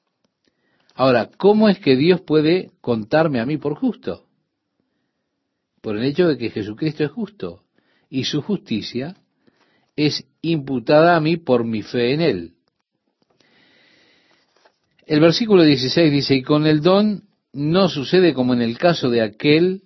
Ahora, 0.94 1.30
¿cómo 1.38 1.70
es 1.70 1.80
que 1.80 1.96
Dios 1.96 2.22
puede 2.22 2.72
contarme 2.82 3.40
a 3.40 3.46
mí 3.46 3.58
por 3.58 3.76
justo? 3.76 4.26
Por 5.82 5.98
el 5.98 6.04
hecho 6.04 6.28
de 6.28 6.38
que 6.38 6.52
Jesucristo 6.52 7.04
es 7.04 7.12
justo 7.12 7.61
y 8.12 8.26
su 8.26 8.42
justicia 8.42 9.16
es 9.96 10.26
imputada 10.42 11.16
a 11.16 11.22
mí 11.22 11.38
por 11.38 11.64
mi 11.64 11.82
fe 11.82 12.14
en 12.14 12.22
Él. 12.22 12.54
El 15.08 15.22
versículo 15.22 15.64
16 15.64 16.12
dice, 16.12 16.36
y 16.36 16.44
con 16.44 16.68
el 16.68 16.82
don 16.82 17.24
no 17.54 17.90
sucede 17.90 18.34
como 18.34 18.54
en 18.54 18.62
el 18.62 18.78
caso 18.78 19.10
de 19.10 19.22
aquel 19.22 19.84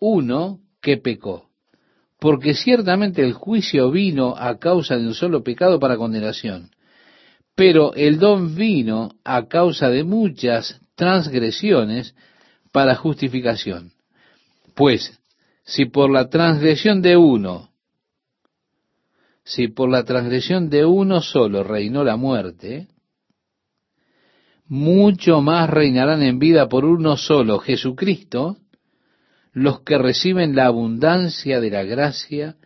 uno 0.00 0.60
que 0.82 0.96
pecó, 0.96 1.48
porque 2.18 2.54
ciertamente 2.54 3.22
el 3.22 3.32
juicio 3.32 3.90
vino 3.90 4.34
a 4.36 4.58
causa 4.58 4.96
de 4.96 5.06
un 5.06 5.14
solo 5.14 5.42
pecado 5.42 5.78
para 5.78 5.96
condenación, 5.96 6.70
pero 7.54 7.94
el 7.94 8.18
don 8.18 8.56
vino 8.56 9.10
a 9.24 9.46
causa 9.46 9.88
de 9.88 10.04
muchas 10.04 10.80
transgresiones 10.96 12.14
para 12.72 12.96
justificación. 12.96 13.92
Pues, 14.74 15.17
si 15.68 15.84
por 15.84 16.10
la 16.10 16.30
transgresión 16.30 17.02
de 17.02 17.18
uno, 17.18 17.68
si 19.44 19.68
por 19.68 19.90
la 19.90 20.02
transgresión 20.02 20.70
de 20.70 20.86
uno 20.86 21.20
solo 21.20 21.62
reinó 21.62 22.04
la 22.04 22.16
muerte, 22.16 22.88
mucho 24.64 25.42
más 25.42 25.68
reinarán 25.68 26.22
en 26.22 26.38
vida 26.38 26.70
por 26.70 26.86
uno 26.86 27.18
solo, 27.18 27.58
Jesucristo, 27.58 28.56
los 29.52 29.82
que 29.82 29.98
reciben 29.98 30.56
la 30.56 30.66
abundancia 30.66 31.60
de 31.60 31.70
la 31.70 31.82
gracia 31.82 32.56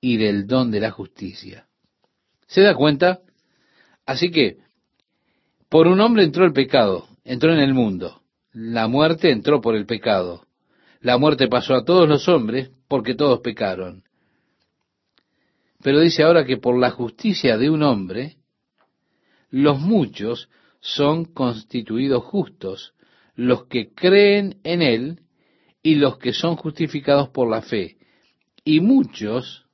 y 0.00 0.16
del 0.16 0.48
don 0.48 0.72
de 0.72 0.80
la 0.80 0.90
justicia. 0.90 1.68
¿Se 2.48 2.62
da 2.62 2.74
cuenta? 2.74 3.20
Así 4.06 4.32
que, 4.32 4.58
por 5.68 5.86
un 5.86 6.00
hombre 6.00 6.24
entró 6.24 6.44
el 6.44 6.52
pecado, 6.52 7.06
entró 7.22 7.52
en 7.52 7.60
el 7.60 7.74
mundo. 7.74 8.22
La 8.52 8.88
muerte 8.88 9.30
entró 9.30 9.60
por 9.60 9.76
el 9.76 9.86
pecado. 9.86 10.43
La 11.04 11.18
muerte 11.18 11.48
pasó 11.48 11.74
a 11.74 11.84
todos 11.84 12.08
los 12.08 12.30
hombres 12.30 12.70
porque 12.88 13.14
todos 13.14 13.40
pecaron. 13.40 14.04
Pero 15.82 16.00
dice 16.00 16.22
ahora 16.22 16.46
que 16.46 16.56
por 16.56 16.78
la 16.78 16.92
justicia 16.92 17.58
de 17.58 17.68
un 17.68 17.82
hombre, 17.82 18.38
los 19.50 19.78
muchos 19.78 20.48
son 20.80 21.26
constituidos 21.26 22.24
justos, 22.24 22.94
los 23.34 23.66
que 23.66 23.92
creen 23.92 24.60
en 24.64 24.80
él 24.80 25.20
y 25.82 25.96
los 25.96 26.16
que 26.16 26.32
son 26.32 26.56
justificados 26.56 27.28
por 27.28 27.50
la 27.50 27.60
fe. 27.60 27.98
Y 28.64 28.80
muchos 28.80 29.66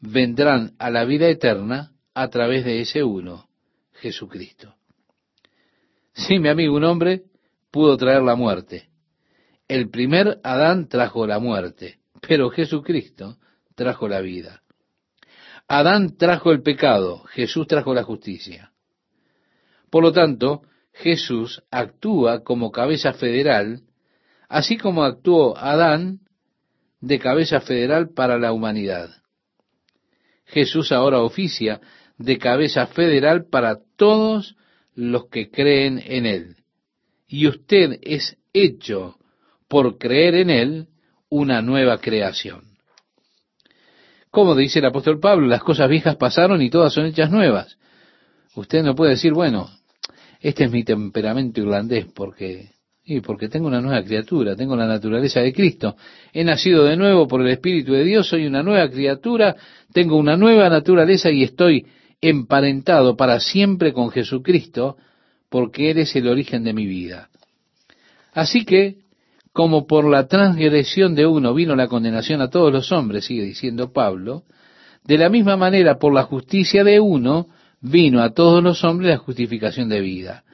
vendrán 0.00 0.74
a 0.80 0.90
la 0.90 1.04
vida 1.04 1.28
eterna 1.28 1.92
a 2.12 2.28
través 2.28 2.64
de 2.64 2.80
ese 2.80 3.04
uno, 3.04 3.48
Jesucristo. 3.92 4.74
Sí, 6.12 6.40
mi 6.40 6.48
amigo, 6.48 6.74
un 6.74 6.82
hombre 6.82 7.22
pudo 7.70 7.96
traer 7.96 8.22
la 8.22 8.34
muerte. 8.34 8.89
El 9.70 9.88
primer 9.88 10.40
Adán 10.42 10.88
trajo 10.88 11.28
la 11.28 11.38
muerte, 11.38 12.00
pero 12.26 12.50
Jesucristo 12.50 13.36
trajo 13.76 14.08
la 14.08 14.20
vida. 14.20 14.62
Adán 15.68 16.16
trajo 16.16 16.50
el 16.50 16.60
pecado, 16.60 17.22
Jesús 17.26 17.68
trajo 17.68 17.94
la 17.94 18.02
justicia. 18.02 18.72
Por 19.88 20.02
lo 20.02 20.10
tanto, 20.10 20.62
Jesús 20.92 21.62
actúa 21.70 22.42
como 22.42 22.72
cabeza 22.72 23.12
federal, 23.12 23.82
así 24.48 24.76
como 24.76 25.04
actuó 25.04 25.56
Adán 25.56 26.18
de 27.00 27.20
cabeza 27.20 27.60
federal 27.60 28.08
para 28.12 28.40
la 28.40 28.52
humanidad. 28.52 29.22
Jesús 30.46 30.90
ahora 30.90 31.20
oficia 31.20 31.80
de 32.18 32.38
cabeza 32.38 32.88
federal 32.88 33.46
para 33.48 33.78
todos 33.94 34.56
los 34.96 35.28
que 35.28 35.48
creen 35.48 36.02
en 36.04 36.26
Él. 36.26 36.56
Y 37.28 37.46
usted 37.46 38.00
es 38.02 38.36
hecho 38.52 39.19
por 39.70 39.98
creer 39.98 40.34
en 40.34 40.50
Él 40.50 40.86
una 41.28 41.62
nueva 41.62 41.98
creación. 41.98 42.62
Como 44.28 44.56
dice 44.56 44.80
el 44.80 44.86
apóstol 44.86 45.20
Pablo, 45.20 45.46
las 45.46 45.62
cosas 45.62 45.88
viejas 45.88 46.16
pasaron 46.16 46.60
y 46.60 46.70
todas 46.70 46.92
son 46.92 47.06
hechas 47.06 47.30
nuevas. 47.30 47.78
Usted 48.56 48.82
no 48.82 48.96
puede 48.96 49.12
decir, 49.12 49.32
bueno, 49.32 49.70
este 50.40 50.64
es 50.64 50.72
mi 50.72 50.82
temperamento 50.82 51.60
irlandés 51.60 52.06
porque 52.12 52.70
porque 53.24 53.48
tengo 53.48 53.66
una 53.66 53.80
nueva 53.80 54.04
criatura, 54.04 54.54
tengo 54.54 54.76
la 54.76 54.86
naturaleza 54.86 55.40
de 55.40 55.52
Cristo. 55.52 55.96
He 56.32 56.44
nacido 56.44 56.84
de 56.84 56.96
nuevo 56.96 57.26
por 57.26 57.40
el 57.40 57.48
Espíritu 57.48 57.92
de 57.92 58.04
Dios, 58.04 58.28
soy 58.28 58.46
una 58.46 58.62
nueva 58.62 58.88
criatura, 58.88 59.56
tengo 59.92 60.16
una 60.16 60.36
nueva 60.36 60.68
naturaleza 60.68 61.30
y 61.30 61.42
estoy 61.42 61.86
emparentado 62.20 63.16
para 63.16 63.40
siempre 63.40 63.92
con 63.92 64.10
Jesucristo, 64.10 64.96
porque 65.48 65.90
Él 65.90 65.98
es 65.98 66.14
el 66.14 66.28
origen 66.28 66.62
de 66.62 66.72
mi 66.72 66.86
vida. 66.86 67.30
Así 68.32 68.64
que, 68.64 69.09
como 69.60 69.86
por 69.86 70.08
la 70.08 70.26
transgresión 70.26 71.14
de 71.14 71.26
uno 71.26 71.52
vino 71.52 71.76
la 71.76 71.86
condenación 71.86 72.40
a 72.40 72.48
todos 72.48 72.72
los 72.72 72.90
hombres, 72.92 73.26
sigue 73.26 73.42
diciendo 73.42 73.92
Pablo, 73.92 74.44
de 75.04 75.18
la 75.18 75.28
misma 75.28 75.58
manera 75.58 75.98
por 75.98 76.14
la 76.14 76.22
justicia 76.22 76.82
de 76.82 76.98
uno 76.98 77.46
vino 77.82 78.22
a 78.22 78.32
todos 78.32 78.62
los 78.62 78.82
hombres 78.84 79.10
la 79.10 79.18
justificación 79.18 79.90
de 79.90 80.00
vida. 80.00 80.44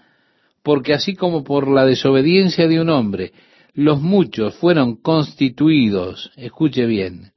Porque 0.65 0.93
así 0.93 1.15
como 1.15 1.45
por 1.45 1.69
la 1.69 1.87
desobediencia 1.87 2.67
de 2.67 2.81
un 2.81 2.91
hombre 2.91 3.33
los 3.75 4.03
muchos 4.03 4.57
fueron 4.57 4.97
constituidos, 4.97 6.33
escuche 6.35 6.85
bien, 6.85 7.31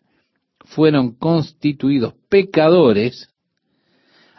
fueron 0.66 1.20
constituidos 1.20 2.16
pecadores, 2.30 3.30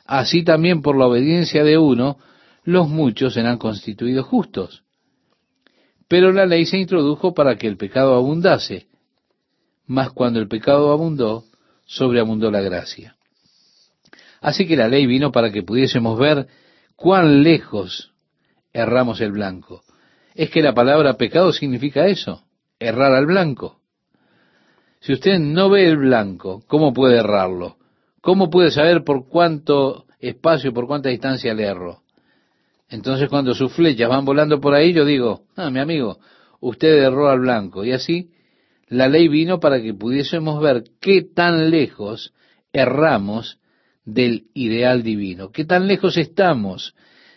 así 0.04 0.42
también 0.42 0.82
por 0.82 0.98
la 0.98 1.06
obediencia 1.06 1.62
de 1.62 1.78
uno, 1.78 2.18
los 2.64 2.88
muchos 2.88 3.34
serán 3.34 3.58
constituidos 3.58 4.26
justos. 4.26 4.82
Pero 6.10 6.32
la 6.32 6.44
ley 6.44 6.66
se 6.66 6.76
introdujo 6.76 7.34
para 7.34 7.54
que 7.54 7.68
el 7.68 7.76
pecado 7.76 8.16
abundase, 8.16 8.88
mas 9.86 10.10
cuando 10.10 10.40
el 10.40 10.48
pecado 10.48 10.90
abundó, 10.90 11.44
sobreabundó 11.86 12.50
la 12.50 12.60
gracia. 12.60 13.14
Así 14.40 14.66
que 14.66 14.76
la 14.76 14.88
ley 14.88 15.06
vino 15.06 15.30
para 15.30 15.52
que 15.52 15.62
pudiésemos 15.62 16.18
ver 16.18 16.48
cuán 16.96 17.44
lejos 17.44 18.10
erramos 18.72 19.20
el 19.20 19.30
blanco. 19.30 19.84
Es 20.34 20.50
que 20.50 20.62
la 20.62 20.74
palabra 20.74 21.14
pecado 21.14 21.52
significa 21.52 22.08
eso, 22.08 22.42
errar 22.80 23.12
al 23.12 23.26
blanco. 23.26 23.78
Si 24.98 25.12
usted 25.12 25.38
no 25.38 25.70
ve 25.70 25.86
el 25.86 25.96
blanco, 25.96 26.64
¿cómo 26.66 26.92
puede 26.92 27.18
errarlo? 27.18 27.76
¿Cómo 28.20 28.50
puede 28.50 28.72
saber 28.72 29.04
por 29.04 29.28
cuánto 29.28 30.06
espacio, 30.18 30.72
por 30.72 30.88
cuánta 30.88 31.08
distancia 31.08 31.54
le 31.54 31.66
erro? 31.66 32.02
Entonces 32.90 33.28
cuando 33.28 33.54
sus 33.54 33.72
flechas 33.72 34.08
van 34.08 34.24
volando 34.24 34.60
por 34.60 34.74
ahí, 34.74 34.92
yo 34.92 35.04
digo, 35.04 35.44
ah, 35.56 35.70
mi 35.70 35.78
amigo, 35.78 36.18
usted 36.60 37.04
erró 37.04 37.28
al 37.28 37.40
blanco. 37.40 37.84
Y 37.84 37.92
así 37.92 38.30
la 38.88 39.08
ley 39.08 39.28
vino 39.28 39.60
para 39.60 39.80
que 39.80 39.94
pudiésemos 39.94 40.60
ver 40.60 40.82
qué 41.00 41.22
tan 41.22 41.70
lejos 41.70 42.34
erramos 42.72 43.60
del 44.04 44.46
ideal 44.54 45.04
divino, 45.04 45.52
qué 45.52 45.64
tan 45.64 45.86
lejos 45.86 46.16
estamos 46.16 46.94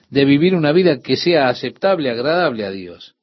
de 0.09 0.25
vivir 0.25 0.55
una 0.55 0.71
vida 0.71 0.99
que 0.99 1.15
sea 1.15 1.49
aceptable, 1.49 2.09
agradable 2.09 2.65
a 2.65 2.71
Dios. 2.71 3.15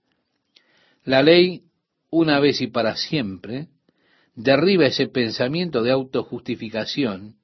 La 1.04 1.22
ley, 1.22 1.62
una 2.10 2.38
vez 2.38 2.60
y 2.60 2.68
para 2.68 2.94
siempre, 2.94 3.68
derriba 4.36 4.86
ese 4.86 5.08
pensamiento 5.08 5.82
de 5.82 5.90
autojustificación 5.90 7.36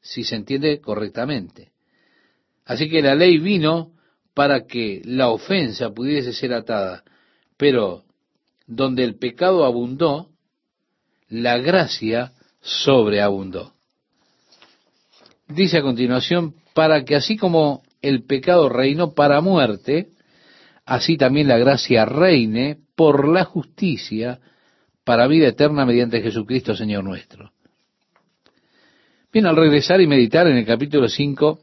si 0.00 0.22
se 0.22 0.36
entiende 0.36 0.80
correctamente. 0.80 1.72
Así 2.64 2.88
que 2.88 3.02
la 3.02 3.16
ley 3.16 3.38
vino 3.38 3.92
para 4.34 4.66
que 4.66 5.02
la 5.04 5.28
ofensa 5.28 5.90
pudiese 5.90 6.32
ser 6.32 6.52
atada, 6.52 7.04
pero 7.56 8.04
donde 8.66 9.04
el 9.04 9.16
pecado 9.16 9.64
abundó, 9.64 10.28
la 11.28 11.58
gracia 11.58 12.32
sobreabundó. 12.60 13.72
dice 15.48 15.78
a 15.78 15.82
continuación, 15.82 16.54
para 16.74 17.04
que 17.04 17.14
así 17.14 17.36
como 17.36 17.82
el 18.00 18.24
pecado 18.24 18.68
reinó 18.68 19.12
para 19.12 19.40
muerte, 19.40 20.08
así 20.86 21.16
también 21.16 21.48
la 21.48 21.58
gracia 21.58 22.04
reine 22.04 22.78
por 22.94 23.28
la 23.28 23.44
justicia 23.44 24.40
para 25.04 25.26
vida 25.26 25.48
eterna 25.48 25.84
mediante 25.84 26.22
Jesucristo 26.22 26.74
Señor 26.74 27.04
nuestro. 27.04 27.52
Bien, 29.32 29.46
al 29.46 29.56
regresar 29.56 30.00
y 30.00 30.06
meditar 30.06 30.46
en 30.46 30.56
el 30.56 30.66
capítulo 30.66 31.08
5, 31.08 31.58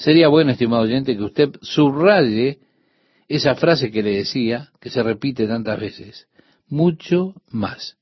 sería 0.00 0.28
bueno, 0.28 0.50
estimado 0.50 0.82
oyente, 0.82 1.16
que 1.16 1.22
usted 1.22 1.50
subraye 1.60 2.58
esa 3.28 3.54
frase 3.54 3.90
que 3.90 4.02
le 4.02 4.16
decía, 4.16 4.70
que 4.80 4.90
se 4.90 5.02
repite 5.02 5.46
tantas 5.46 5.78
veces, 5.78 6.26
mucho 6.68 7.34
más. 7.50 7.98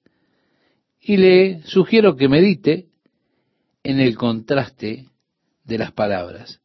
Y 1.01 1.17
le 1.17 1.63
sugiero 1.65 2.17
que 2.17 2.29
medite 2.29 2.87
en 3.83 4.01
el 4.01 4.17
contraste 4.17 5.07
de 5.65 5.79
las 5.79 5.93
palabras. 5.93 6.61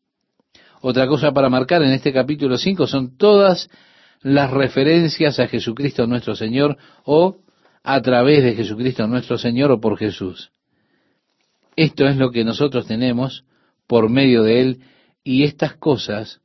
Otra 0.82 1.08
cosa 1.08 1.32
para 1.32 1.50
marcar 1.50 1.82
en 1.82 1.92
este 1.92 2.14
capítulo 2.14 2.58
5 2.58 2.86
son 2.88 3.18
todas 3.18 3.70
las 4.22 4.52
referencias 4.52 5.40
a 5.40 5.48
Jesucristo 5.48 6.06
nuestro 6.06 6.36
Señor 6.36 6.78
o 7.06 7.38
a 7.84 8.02
través 8.02 8.44
de 8.44 8.54
Jesucristo 8.54 9.08
nuestro 9.08 9.38
Señor 9.38 9.72
o 9.72 9.82
por 9.82 9.98
Jesús. 9.98 10.52
Esto 11.76 12.06
es 12.06 12.18
lo 12.18 12.32
que 12.32 12.44
nosotros 12.44 12.86
tenemos 12.86 13.46
por 13.88 14.10
medio 14.10 14.44
de 14.44 14.62
Él 14.62 14.82
y 15.24 15.44
estas 15.44 15.76
cosas 15.76 16.42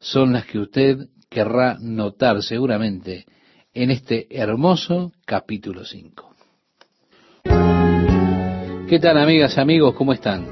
son 0.00 0.32
las 0.32 0.46
que 0.46 0.58
usted 0.58 1.08
querrá 1.28 1.76
notar 1.80 2.42
seguramente 2.42 3.26
en 3.72 3.90
este 3.90 4.26
hermoso 4.30 5.12
capítulo 5.26 5.84
5. 5.84 6.34
¿Qué 8.88 8.98
tal 8.98 9.18
amigas, 9.18 9.58
amigos? 9.58 9.94
¿Cómo 9.94 10.12
están? 10.12 10.46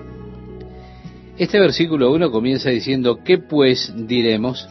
Este 1.38 1.60
versículo 1.60 2.12
1 2.12 2.30
comienza 2.30 2.70
diciendo, 2.70 3.20
¿qué 3.24 3.38
pues 3.38 3.92
diremos? 3.94 4.68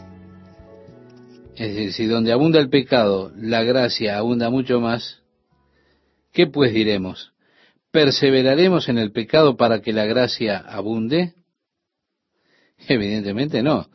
Es 1.55 1.75
decir, 1.75 1.93
si 1.93 2.05
donde 2.05 2.31
abunda 2.31 2.59
el 2.59 2.69
pecado, 2.69 3.31
la 3.35 3.63
gracia 3.63 4.17
abunda 4.17 4.49
mucho 4.49 4.79
más, 4.79 5.21
¿qué 6.31 6.47
pues 6.47 6.73
diremos? 6.73 7.33
¿Perseveraremos 7.91 8.89
en 8.89 8.97
el 8.97 9.11
pecado 9.11 9.57
para 9.57 9.81
que 9.81 9.93
la 9.93 10.05
gracia 10.05 10.57
abunde? 10.57 11.33
Evidentemente 12.87 13.61
no. 13.63 13.89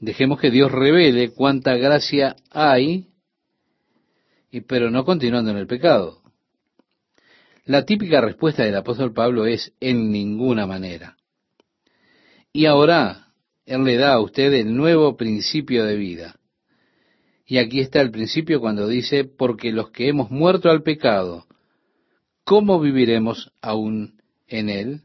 Dejemos 0.00 0.40
que 0.40 0.50
Dios 0.50 0.70
revele 0.70 1.30
cuánta 1.30 1.76
gracia 1.76 2.36
hay, 2.50 3.08
y, 4.50 4.60
pero 4.62 4.90
no 4.90 5.04
continuando 5.04 5.50
en 5.50 5.56
el 5.56 5.66
pecado. 5.66 6.22
La 7.64 7.84
típica 7.84 8.20
respuesta 8.20 8.64
del 8.64 8.76
apóstol 8.76 9.14
Pablo 9.14 9.46
es 9.46 9.72
en 9.80 10.12
ninguna 10.12 10.66
manera. 10.66 11.16
Y 12.52 12.66
ahora 12.66 13.28
Él 13.64 13.84
le 13.84 13.96
da 13.96 14.12
a 14.12 14.20
usted 14.20 14.52
el 14.52 14.76
nuevo 14.76 15.16
principio 15.16 15.84
de 15.84 15.96
vida. 15.96 16.36
Y 17.46 17.58
aquí 17.58 17.80
está 17.80 18.00
el 18.00 18.10
principio 18.10 18.60
cuando 18.60 18.86
dice, 18.88 19.24
porque 19.24 19.72
los 19.72 19.90
que 19.90 20.08
hemos 20.08 20.30
muerto 20.30 20.70
al 20.70 20.82
pecado, 20.82 21.46
¿cómo 22.44 22.80
viviremos 22.80 23.52
aún 23.60 24.22
en 24.46 24.68
él? 24.70 25.02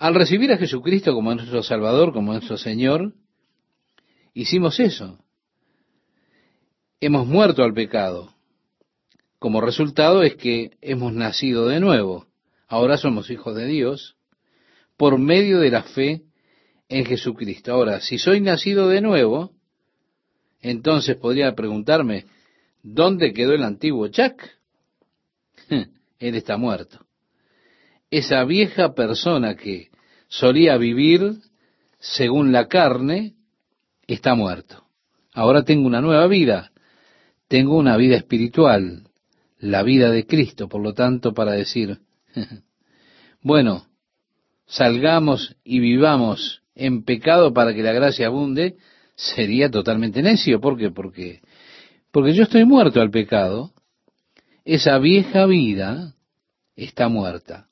Al 0.00 0.14
recibir 0.14 0.50
a 0.50 0.56
Jesucristo 0.56 1.12
como 1.12 1.34
nuestro 1.34 1.62
Salvador, 1.62 2.14
como 2.14 2.32
nuestro 2.32 2.56
Señor, 2.56 3.12
hicimos 4.32 4.80
eso. 4.80 5.22
Hemos 7.02 7.26
muerto 7.26 7.62
al 7.62 7.74
pecado. 7.74 8.34
Como 9.38 9.60
resultado 9.60 10.22
es 10.22 10.36
que 10.36 10.70
hemos 10.80 11.12
nacido 11.12 11.66
de 11.68 11.80
nuevo. 11.80 12.26
Ahora 12.66 12.96
somos 12.96 13.30
hijos 13.30 13.54
de 13.54 13.66
Dios 13.66 14.16
por 14.96 15.18
medio 15.18 15.60
de 15.60 15.70
la 15.70 15.82
fe 15.82 16.22
en 16.88 17.04
Jesucristo. 17.04 17.70
Ahora, 17.70 18.00
si 18.00 18.16
soy 18.16 18.40
nacido 18.40 18.88
de 18.88 19.02
nuevo, 19.02 19.52
entonces 20.62 21.16
podría 21.16 21.54
preguntarme, 21.54 22.24
¿dónde 22.82 23.34
quedó 23.34 23.52
el 23.52 23.64
antiguo 23.64 24.08
Chuck? 24.08 24.42
Él 25.68 26.34
está 26.36 26.56
muerto. 26.56 27.04
Esa 28.10 28.42
vieja 28.44 28.94
persona 28.94 29.54
que 29.54 29.89
solía 30.30 30.78
vivir 30.78 31.34
según 31.98 32.52
la 32.52 32.68
carne, 32.68 33.34
está 34.06 34.34
muerto. 34.34 34.84
Ahora 35.34 35.64
tengo 35.64 35.86
una 35.86 36.00
nueva 36.00 36.26
vida. 36.28 36.70
Tengo 37.48 37.76
una 37.76 37.96
vida 37.96 38.16
espiritual, 38.16 39.08
la 39.58 39.82
vida 39.82 40.10
de 40.10 40.24
Cristo, 40.24 40.68
por 40.68 40.80
lo 40.80 40.94
tanto, 40.94 41.34
para 41.34 41.52
decir, 41.52 41.98
bueno, 43.42 43.86
salgamos 44.66 45.56
y 45.64 45.80
vivamos 45.80 46.62
en 46.76 47.04
pecado 47.04 47.52
para 47.52 47.74
que 47.74 47.82
la 47.82 47.92
gracia 47.92 48.28
abunde, 48.28 48.76
sería 49.16 49.68
totalmente 49.68 50.22
necio. 50.22 50.60
¿Por 50.60 50.78
qué? 50.78 50.90
Porque, 50.90 51.40
porque 52.12 52.34
yo 52.34 52.44
estoy 52.44 52.64
muerto 52.64 53.00
al 53.00 53.10
pecado. 53.10 53.72
Esa 54.64 54.98
vieja 54.98 55.44
vida 55.46 56.14
está 56.76 57.08
muerta. 57.08 57.69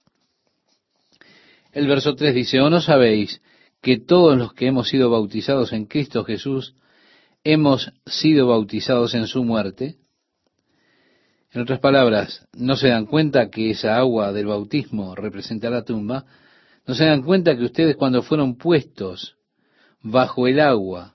El 1.79 1.87
verso 1.87 2.17
3 2.17 2.35
dice, 2.35 2.61
¿o 2.61 2.71
no 2.71 2.81
sabéis 2.81 3.41
que 3.81 4.01
todos 4.01 4.37
los 4.37 4.53
que 4.53 4.67
hemos 4.67 4.89
sido 4.89 5.11
bautizados 5.11 5.73
en 5.73 5.85
Cristo 5.85 6.25
Jesús, 6.25 6.75
hemos 7.45 7.93
sido 8.05 8.49
bautizados 8.49 9.15
en 9.15 9.29
su 9.29 9.45
muerte? 9.45 9.95
En 11.53 11.61
otras 11.61 11.79
palabras, 11.79 12.49
¿no 12.53 12.75
se 12.75 12.89
dan 12.89 13.07
cuenta 13.07 13.49
que 13.49 13.71
esa 13.71 13.97
agua 13.97 14.33
del 14.33 14.47
bautismo 14.47 15.15
representa 15.15 15.71
la 15.71 15.85
tumba? 15.85 16.25
¿No 16.85 16.95
se 16.95 17.05
dan 17.05 17.23
cuenta 17.23 17.57
que 17.57 17.67
ustedes 17.67 17.95
cuando 17.95 18.23
fueron 18.23 18.57
puestos 18.57 19.37
bajo 20.03 20.49
el 20.49 20.59
agua 20.59 21.15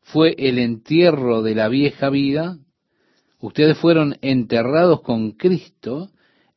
fue 0.00 0.34
el 0.38 0.58
entierro 0.58 1.42
de 1.42 1.54
la 1.54 1.68
vieja 1.68 2.08
vida, 2.08 2.56
ustedes 3.38 3.76
fueron 3.76 4.16
enterrados 4.22 5.02
con 5.02 5.32
Cristo 5.32 6.08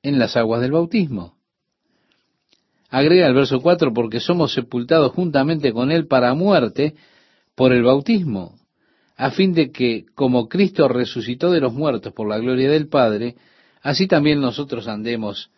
en 0.01 0.17
las 0.17 0.37
aguas 0.37 0.61
del 0.61 0.71
bautismo. 0.71 1.34
Agrega 2.89 3.27
el 3.27 3.33
verso 3.33 3.61
4, 3.61 3.93
porque 3.93 4.19
somos 4.19 4.53
sepultados 4.53 5.11
juntamente 5.11 5.73
con 5.73 5.91
Él 5.91 6.07
para 6.07 6.33
muerte 6.33 6.95
por 7.55 7.71
el 7.71 7.83
bautismo, 7.83 8.57
a 9.15 9.31
fin 9.31 9.53
de 9.53 9.71
que, 9.71 10.05
como 10.13 10.47
Cristo 10.47 10.87
resucitó 10.87 11.51
de 11.51 11.61
los 11.61 11.73
muertos 11.73 12.13
por 12.13 12.27
la 12.27 12.37
gloria 12.37 12.69
del 12.69 12.87
Padre, 12.87 13.35
así 13.81 14.07
también 14.07 14.41
nosotros 14.41 14.87
andemos 14.87 15.51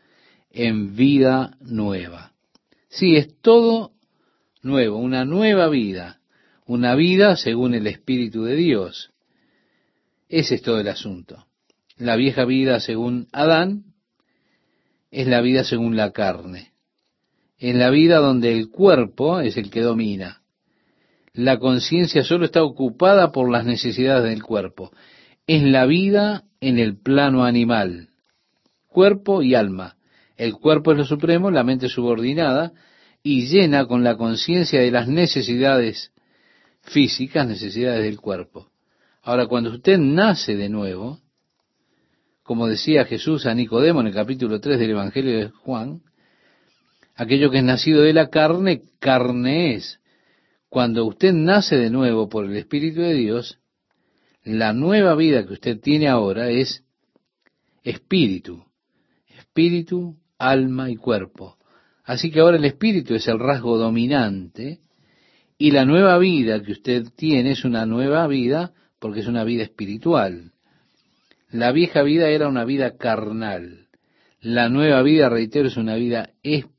en 0.51 0.95
vida 0.95 1.57
nueva. 1.59 2.33
Sí, 2.89 3.15
es 3.15 3.35
todo 3.41 3.91
nuevo, 4.61 4.97
una 4.97 5.25
nueva 5.25 5.67
vida 5.67 6.17
una 6.67 6.95
vida 6.95 7.37
según 7.37 7.73
el 7.73 7.87
Espíritu 7.87 8.43
de 8.43 8.55
Dios. 8.55 9.11
Ese 10.27 10.55
es 10.55 10.61
todo 10.61 10.79
el 10.79 10.89
asunto. 10.89 11.47
La 11.95 12.15
vieja 12.17 12.45
vida 12.45 12.79
según 12.79 13.27
Adán 13.31 13.85
es 15.09 15.27
la 15.27 15.41
vida 15.41 15.63
según 15.63 15.95
la 15.95 16.11
carne. 16.11 16.73
Es 17.57 17.75
la 17.75 17.89
vida 17.89 18.17
donde 18.17 18.51
el 18.51 18.69
cuerpo 18.69 19.39
es 19.39 19.57
el 19.57 19.69
que 19.69 19.81
domina. 19.81 20.41
La 21.33 21.57
conciencia 21.57 22.23
solo 22.23 22.45
está 22.45 22.63
ocupada 22.63 23.31
por 23.31 23.51
las 23.51 23.65
necesidades 23.65 24.29
del 24.29 24.43
cuerpo. 24.43 24.91
Es 25.47 25.63
la 25.63 25.85
vida 25.85 26.43
en 26.61 26.79
el 26.79 26.97
plano 26.97 27.45
animal, 27.45 28.09
cuerpo 28.87 29.41
y 29.41 29.55
alma. 29.55 29.97
El 30.35 30.53
cuerpo 30.53 30.91
es 30.91 30.97
lo 30.97 31.05
supremo, 31.05 31.49
la 31.49 31.63
mente 31.63 31.89
subordinada 31.89 32.73
y 33.23 33.47
llena 33.47 33.85
con 33.85 34.03
la 34.03 34.17
conciencia 34.17 34.79
de 34.79 34.91
las 34.91 35.07
necesidades 35.07 36.11
físicas, 36.81 37.47
necesidades 37.47 38.03
del 38.03 38.19
cuerpo. 38.19 38.69
Ahora, 39.21 39.47
cuando 39.47 39.71
usted 39.71 39.97
nace 39.97 40.55
de 40.55 40.69
nuevo, 40.69 41.19
como 42.43 42.67
decía 42.67 43.05
Jesús 43.05 43.45
a 43.45 43.53
Nicodemo 43.53 44.01
en 44.01 44.07
el 44.07 44.13
capítulo 44.13 44.59
3 44.59 44.79
del 44.79 44.91
Evangelio 44.91 45.37
de 45.37 45.49
Juan, 45.49 46.01
aquello 47.17 47.49
que 47.51 47.57
es 47.57 47.63
nacido 47.63 48.03
de 48.03 48.13
la 48.13 48.29
carne, 48.29 48.83
carne 48.99 49.75
es. 49.75 49.99
Cuando 50.69 51.05
usted 51.05 51.33
nace 51.33 51.75
de 51.75 51.89
nuevo 51.89 52.29
por 52.29 52.45
el 52.45 52.55
Espíritu 52.55 53.01
de 53.01 53.15
Dios, 53.15 53.59
la 54.43 54.71
nueva 54.71 55.15
vida 55.15 55.45
que 55.45 55.53
usted 55.53 55.79
tiene 55.79 56.07
ahora 56.07 56.49
es 56.49 56.85
espíritu, 57.83 58.63
espíritu, 59.37 60.15
alma 60.37 60.89
y 60.89 60.95
cuerpo. 60.95 61.57
Así 62.03 62.31
que 62.31 62.39
ahora 62.39 62.57
el 62.57 62.65
espíritu 62.65 63.15
es 63.15 63.27
el 63.27 63.39
rasgo 63.39 63.77
dominante 63.77 64.79
y 65.57 65.71
la 65.71 65.83
nueva 65.85 66.17
vida 66.17 66.61
que 66.61 66.71
usted 66.71 67.07
tiene 67.15 67.51
es 67.51 67.65
una 67.65 67.85
nueva 67.85 68.27
vida 68.27 68.73
porque 68.99 69.21
es 69.21 69.27
una 69.27 69.43
vida 69.43 69.63
espiritual. 69.63 70.53
La 71.49 71.71
vieja 71.71 72.03
vida 72.03 72.29
era 72.29 72.47
una 72.47 72.63
vida 72.63 72.97
carnal. 72.97 73.87
La 74.39 74.69
nueva 74.69 75.01
vida, 75.01 75.29
reitero, 75.29 75.67
es 75.67 75.77
una 75.77 75.95
vida 75.95 76.29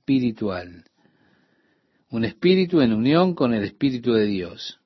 espiritual. 0.08 0.84
Un 2.08 2.24
espíritu 2.24 2.80
en 2.80 2.94
unión 2.94 3.34
con 3.34 3.52
el 3.52 3.62
Espíritu 3.62 4.14
de 4.14 4.24
Dios. 4.24 4.80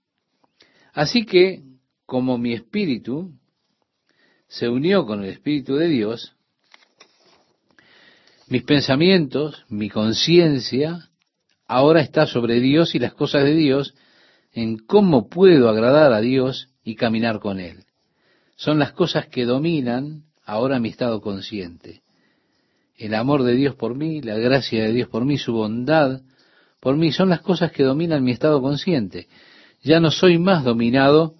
Así 0.92 1.24
que, 1.24 1.62
como 2.06 2.38
mi 2.38 2.54
espíritu 2.54 3.30
se 4.48 4.68
unió 4.68 5.06
con 5.06 5.22
el 5.22 5.30
Espíritu 5.30 5.76
de 5.76 5.86
Dios, 5.86 6.34
mis 8.48 8.64
pensamientos, 8.64 9.64
mi 9.68 9.88
conciencia, 9.88 11.08
ahora 11.66 12.00
está 12.00 12.26
sobre 12.26 12.58
Dios 12.58 12.96
y 12.96 12.98
las 12.98 13.14
cosas 13.14 13.44
de 13.44 13.54
Dios, 13.54 13.94
en 14.52 14.76
cómo 14.76 15.28
puedo 15.28 15.68
agradar 15.68 16.12
a 16.12 16.20
Dios 16.20 16.68
y 16.82 16.96
caminar 16.96 17.38
con 17.38 17.60
Él. 17.60 17.84
Son 18.56 18.80
las 18.80 18.92
cosas 18.92 19.28
que 19.28 19.44
dominan 19.44 20.24
ahora 20.44 20.80
mi 20.80 20.88
estado 20.88 21.20
consciente. 21.20 22.02
El 23.02 23.14
amor 23.14 23.42
de 23.42 23.56
Dios 23.56 23.74
por 23.74 23.96
mí, 23.96 24.22
la 24.22 24.38
gracia 24.38 24.84
de 24.84 24.92
Dios 24.92 25.08
por 25.08 25.24
mí, 25.24 25.36
su 25.36 25.52
bondad 25.52 26.20
por 26.78 26.96
mí, 26.96 27.10
son 27.10 27.30
las 27.30 27.40
cosas 27.40 27.72
que 27.72 27.82
dominan 27.82 28.22
mi 28.22 28.30
estado 28.30 28.62
consciente. 28.62 29.26
Ya 29.82 29.98
no 29.98 30.12
soy 30.12 30.38
más 30.38 30.62
dominado 30.62 31.34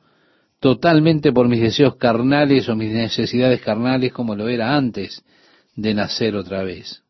totalmente 0.59 1.31
por 1.31 1.46
mis 1.46 1.61
deseos 1.61 1.94
carnales 1.94 2.68
o 2.68 2.75
mis 2.75 2.92
necesidades 2.92 3.61
carnales 3.61 4.12
como 4.12 4.35
lo 4.35 4.48
era 4.48 4.75
antes 4.75 5.22
de 5.77 5.94
nacer 5.94 6.35
otra 6.35 6.64
vez. 6.64 7.05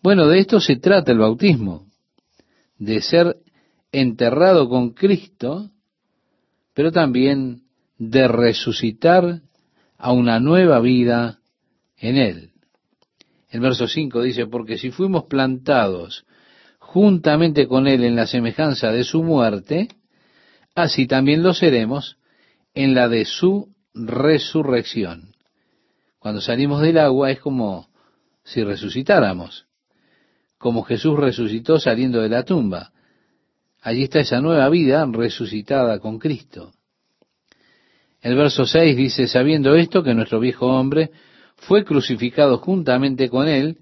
Bueno, 0.00 0.28
de 0.28 0.38
esto 0.38 0.60
se 0.60 0.76
trata 0.76 1.10
el 1.10 1.18
bautismo, 1.18 1.88
de 2.78 3.02
ser 3.02 3.38
enterrado 3.90 4.68
con 4.68 4.90
Cristo, 4.90 5.72
pero 6.74 6.92
también 6.92 7.62
de 7.98 8.28
resucitar 8.28 9.40
a 9.98 10.12
una 10.12 10.38
nueva 10.38 10.78
vida 10.78 11.40
en 11.96 12.18
Él. 12.18 12.53
El 13.54 13.60
verso 13.60 13.86
5 13.86 14.20
dice, 14.20 14.48
porque 14.48 14.78
si 14.78 14.90
fuimos 14.90 15.26
plantados 15.26 16.26
juntamente 16.80 17.68
con 17.68 17.86
Él 17.86 18.02
en 18.02 18.16
la 18.16 18.26
semejanza 18.26 18.90
de 18.90 19.04
su 19.04 19.22
muerte, 19.22 19.86
así 20.74 21.06
también 21.06 21.44
lo 21.44 21.54
seremos 21.54 22.18
en 22.74 22.96
la 22.96 23.08
de 23.08 23.24
su 23.24 23.72
resurrección. 23.94 25.36
Cuando 26.18 26.40
salimos 26.40 26.82
del 26.82 26.98
agua 26.98 27.30
es 27.30 27.38
como 27.38 27.86
si 28.42 28.64
resucitáramos, 28.64 29.66
como 30.58 30.82
Jesús 30.82 31.16
resucitó 31.16 31.78
saliendo 31.78 32.22
de 32.22 32.30
la 32.30 32.42
tumba. 32.42 32.90
Allí 33.82 34.02
está 34.02 34.18
esa 34.18 34.40
nueva 34.40 34.68
vida 34.68 35.06
resucitada 35.08 36.00
con 36.00 36.18
Cristo. 36.18 36.72
El 38.20 38.34
verso 38.34 38.66
6 38.66 38.96
dice, 38.96 39.28
sabiendo 39.28 39.76
esto, 39.76 40.02
que 40.02 40.12
nuestro 40.12 40.40
viejo 40.40 40.66
hombre 40.66 41.12
fue 41.56 41.84
crucificado 41.84 42.58
juntamente 42.58 43.28
con 43.28 43.48
él, 43.48 43.78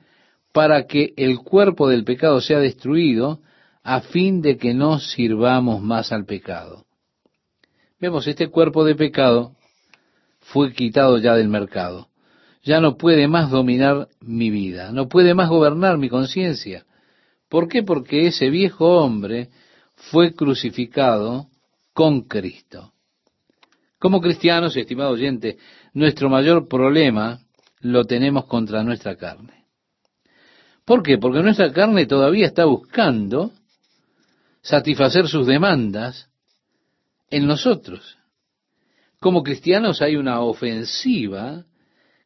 para 0.52 0.86
que 0.86 1.14
el 1.16 1.38
cuerpo 1.38 1.88
del 1.88 2.04
pecado 2.04 2.40
sea 2.40 2.58
destruido, 2.58 3.40
a 3.82 4.00
fin 4.00 4.42
de 4.42 4.56
que 4.58 4.74
no 4.74 4.98
sirvamos 5.00 5.82
más 5.82 6.12
al 6.12 6.24
pecado. 6.24 6.84
Vemos, 8.00 8.26
este 8.26 8.48
cuerpo 8.48 8.84
de 8.84 8.94
pecado 8.94 9.52
fue 10.40 10.72
quitado 10.72 11.18
ya 11.18 11.34
del 11.34 11.48
mercado. 11.48 12.08
Ya 12.62 12.80
no 12.80 12.96
puede 12.96 13.26
más 13.26 13.50
dominar 13.50 14.08
mi 14.20 14.50
vida, 14.50 14.92
no 14.92 15.08
puede 15.08 15.34
más 15.34 15.48
gobernar 15.48 15.98
mi 15.98 16.08
conciencia. 16.08 16.84
¿Por 17.48 17.68
qué? 17.68 17.82
Porque 17.82 18.26
ese 18.26 18.50
viejo 18.50 19.02
hombre 19.02 19.50
fue 19.94 20.34
crucificado 20.34 21.48
con 21.92 22.22
Cristo. 22.22 22.92
Como 23.98 24.20
cristianos, 24.20 24.76
estimado 24.76 25.10
oyente, 25.10 25.58
nuestro 25.92 26.28
mayor 26.28 26.68
problema 26.68 27.41
lo 27.82 28.04
tenemos 28.04 28.46
contra 28.46 28.82
nuestra 28.82 29.16
carne. 29.16 29.66
¿Por 30.84 31.02
qué? 31.02 31.18
Porque 31.18 31.42
nuestra 31.42 31.72
carne 31.72 32.06
todavía 32.06 32.46
está 32.46 32.64
buscando 32.64 33.52
satisfacer 34.62 35.28
sus 35.28 35.46
demandas 35.46 36.28
en 37.30 37.46
nosotros. 37.46 38.18
Como 39.20 39.42
cristianos 39.42 40.02
hay 40.02 40.16
una 40.16 40.40
ofensiva 40.40 41.64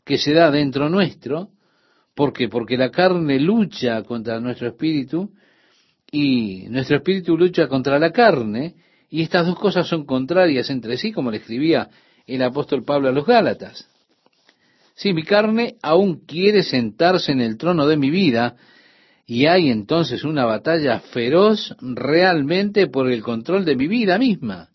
que 0.04 0.18
se 0.18 0.32
da 0.32 0.50
dentro 0.50 0.88
nuestro. 0.88 1.50
¿Por 2.14 2.32
qué? 2.32 2.48
Porque 2.48 2.78
la 2.78 2.90
carne 2.90 3.38
lucha 3.38 4.02
contra 4.02 4.40
nuestro 4.40 4.68
espíritu 4.68 5.30
y 6.10 6.66
nuestro 6.68 6.96
espíritu 6.96 7.36
lucha 7.36 7.68
contra 7.68 7.98
la 7.98 8.12
carne 8.12 8.76
y 9.10 9.22
estas 9.22 9.46
dos 9.46 9.58
cosas 9.58 9.86
son 9.86 10.06
contrarias 10.06 10.70
entre 10.70 10.96
sí, 10.96 11.12
como 11.12 11.30
le 11.30 11.38
escribía 11.38 11.90
el 12.26 12.42
apóstol 12.42 12.84
Pablo 12.84 13.08
a 13.08 13.12
los 13.12 13.26
Gálatas. 13.26 13.88
Si 14.96 15.12
mi 15.12 15.22
carne 15.22 15.76
aún 15.82 16.24
quiere 16.26 16.62
sentarse 16.62 17.30
en 17.30 17.42
el 17.42 17.58
trono 17.58 17.86
de 17.86 17.98
mi 17.98 18.10
vida, 18.10 18.56
y 19.26 19.46
hay 19.46 19.70
entonces 19.70 20.24
una 20.24 20.46
batalla 20.46 21.00
feroz 21.00 21.74
realmente 21.80 22.86
por 22.86 23.10
el 23.10 23.22
control 23.22 23.64
de 23.64 23.76
mi 23.76 23.88
vida 23.88 24.18
misma. 24.18 24.70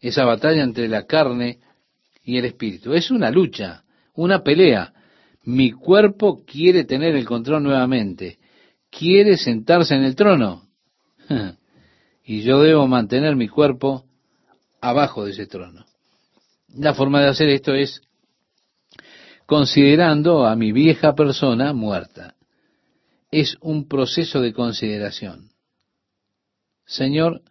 Esa 0.00 0.24
batalla 0.24 0.62
entre 0.62 0.88
la 0.88 1.06
carne 1.06 1.58
y 2.22 2.36
el 2.36 2.44
espíritu. 2.44 2.92
Es 2.92 3.10
una 3.10 3.30
lucha, 3.30 3.82
una 4.14 4.44
pelea. 4.44 4.92
Mi 5.44 5.72
cuerpo 5.72 6.44
quiere 6.44 6.84
tener 6.84 7.16
el 7.16 7.24
control 7.24 7.64
nuevamente. 7.64 8.38
Quiere 8.90 9.36
sentarse 9.36 9.94
en 9.94 10.04
el 10.04 10.14
trono. 10.14 10.68
y 12.24 12.42
yo 12.42 12.60
debo 12.60 12.86
mantener 12.86 13.34
mi 13.34 13.48
cuerpo 13.48 14.04
abajo 14.80 15.24
de 15.24 15.32
ese 15.32 15.46
trono. 15.46 15.84
La 16.76 16.94
forma 16.94 17.20
de 17.22 17.28
hacer 17.28 17.48
esto 17.48 17.74
es 17.74 18.02
considerando 19.52 20.46
a 20.46 20.56
mi 20.56 20.72
vieja 20.72 21.14
persona 21.14 21.74
muerta. 21.74 22.36
Es 23.30 23.58
un 23.60 23.86
proceso 23.86 24.40
de 24.40 24.54
consideración. 24.54 25.50
Señor, 26.86 27.42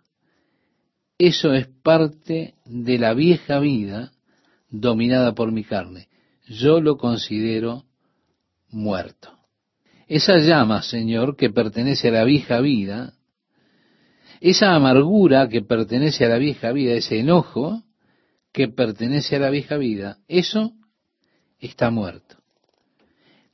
eso 1.19 1.53
es 1.53 1.67
parte 1.83 2.55
de 2.65 2.97
la 2.97 3.13
vieja 3.13 3.59
vida 3.59 4.13
dominada 4.71 5.35
por 5.35 5.51
mi 5.51 5.63
carne. 5.63 6.07
Yo 6.47 6.81
lo 6.81 6.97
considero 6.97 7.83
muerto. 8.71 9.37
Esa 10.07 10.39
llama, 10.39 10.81
Señor, 10.81 11.35
que 11.35 11.51
pertenece 11.51 12.07
a 12.07 12.13
la 12.13 12.23
vieja 12.23 12.61
vida, 12.61 13.13
esa 14.39 14.73
amargura 14.73 15.49
que 15.49 15.61
pertenece 15.61 16.25
a 16.25 16.29
la 16.29 16.39
vieja 16.39 16.71
vida, 16.71 16.93
ese 16.95 17.19
enojo 17.19 17.83
que 18.51 18.69
pertenece 18.69 19.35
a 19.35 19.39
la 19.39 19.51
vieja 19.51 19.77
vida, 19.77 20.17
eso 20.27 20.73
está 21.61 21.91
muerto. 21.91 22.35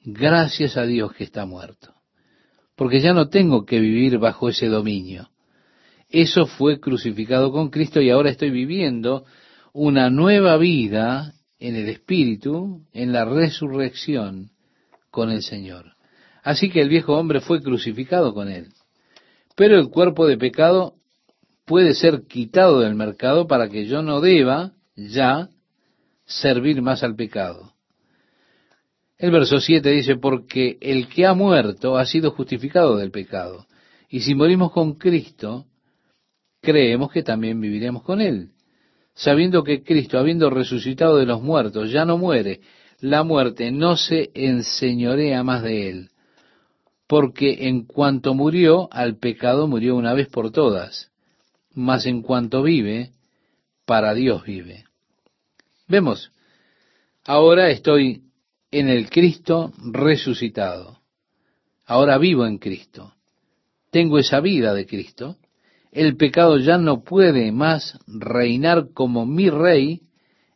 Gracias 0.03 0.77
a 0.77 0.83
Dios 0.83 1.13
que 1.13 1.25
está 1.25 1.45
muerto. 1.45 1.93
Porque 2.75 3.01
ya 3.01 3.13
no 3.13 3.29
tengo 3.29 3.65
que 3.65 3.79
vivir 3.79 4.17
bajo 4.17 4.49
ese 4.49 4.67
dominio. 4.67 5.29
Eso 6.09 6.45
fue 6.45 6.79
crucificado 6.79 7.51
con 7.51 7.69
Cristo 7.69 8.01
y 8.01 8.09
ahora 8.09 8.29
estoy 8.29 8.49
viviendo 8.49 9.25
una 9.73 10.09
nueva 10.09 10.57
vida 10.57 11.33
en 11.59 11.75
el 11.75 11.89
Espíritu, 11.89 12.85
en 12.93 13.11
la 13.11 13.25
resurrección 13.25 14.51
con 15.11 15.29
el 15.29 15.43
Señor. 15.43 15.97
Así 16.43 16.69
que 16.69 16.81
el 16.81 16.87
viejo 16.87 17.17
hombre 17.17 17.41
fue 17.41 17.61
crucificado 17.61 18.33
con 18.33 18.47
él. 18.47 18.67
Pero 19.55 19.77
el 19.77 19.89
cuerpo 19.89 20.27
de 20.27 20.37
pecado 20.37 20.93
puede 21.65 21.93
ser 21.93 22.23
quitado 22.27 22.79
del 22.79 22.95
mercado 22.95 23.47
para 23.47 23.67
que 23.67 23.85
yo 23.85 24.01
no 24.01 24.21
deba 24.21 24.71
ya 24.95 25.49
servir 26.25 26.81
más 26.81 27.03
al 27.03 27.15
pecado. 27.15 27.73
El 29.17 29.31
verso 29.31 29.59
7 29.59 29.89
dice, 29.89 30.15
porque 30.15 30.77
el 30.81 31.07
que 31.07 31.25
ha 31.25 31.33
muerto 31.33 31.97
ha 31.97 32.05
sido 32.05 32.31
justificado 32.31 32.97
del 32.97 33.11
pecado. 33.11 33.65
Y 34.09 34.21
si 34.21 34.35
morimos 34.35 34.71
con 34.71 34.93
Cristo, 34.93 35.65
creemos 36.61 37.11
que 37.11 37.23
también 37.23 37.59
viviremos 37.59 38.03
con 38.03 38.21
Él. 38.21 38.51
Sabiendo 39.15 39.63
que 39.63 39.83
Cristo, 39.83 40.19
habiendo 40.19 40.49
resucitado 40.49 41.17
de 41.17 41.25
los 41.25 41.41
muertos, 41.41 41.91
ya 41.91 42.05
no 42.05 42.17
muere, 42.17 42.61
la 42.99 43.23
muerte 43.23 43.71
no 43.71 43.97
se 43.97 44.29
enseñorea 44.33 45.43
más 45.43 45.63
de 45.63 45.89
Él 45.89 46.09
porque 47.07 47.67
en 47.67 47.85
cuanto 47.85 48.33
murió, 48.33 48.89
al 48.91 49.17
pecado 49.17 49.67
murió 49.67 49.95
una 49.95 50.13
vez 50.13 50.27
por 50.27 50.51
todas, 50.51 51.09
mas 51.73 52.05
en 52.05 52.21
cuanto 52.21 52.61
vive, 52.61 53.11
para 53.85 54.13
Dios 54.13 54.43
vive. 54.43 54.83
Vemos, 55.87 56.31
ahora 57.25 57.69
estoy 57.69 58.23
en 58.71 58.89
el 58.89 59.09
Cristo 59.09 59.71
resucitado, 59.81 60.99
ahora 61.85 62.17
vivo 62.17 62.45
en 62.45 62.57
Cristo, 62.57 63.13
tengo 63.91 64.19
esa 64.19 64.39
vida 64.41 64.73
de 64.73 64.85
Cristo, 64.85 65.37
el 65.91 66.17
pecado 66.17 66.57
ya 66.59 66.77
no 66.77 67.03
puede 67.03 67.51
más 67.51 67.97
reinar 68.07 68.89
como 68.93 69.25
mi 69.25 69.49
rey 69.49 70.01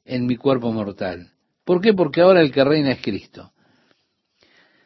en 0.06 0.26
mi 0.26 0.36
cuerpo 0.36 0.72
mortal. 0.72 1.32
¿Por 1.64 1.82
qué? 1.82 1.94
Porque 1.94 2.22
ahora 2.22 2.42
el 2.42 2.52
que 2.52 2.64
reina 2.64 2.92
es 2.92 3.02
Cristo. 3.02 3.52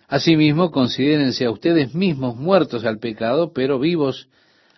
Asimismo, 0.08 0.72
considérense 0.72 1.46
a 1.46 1.52
ustedes 1.52 1.96
mismos 1.96 2.36
muertos 2.36 2.86
al 2.86 3.00
pecado, 3.00 3.54
pero 3.54 3.80
vivos 3.80 4.30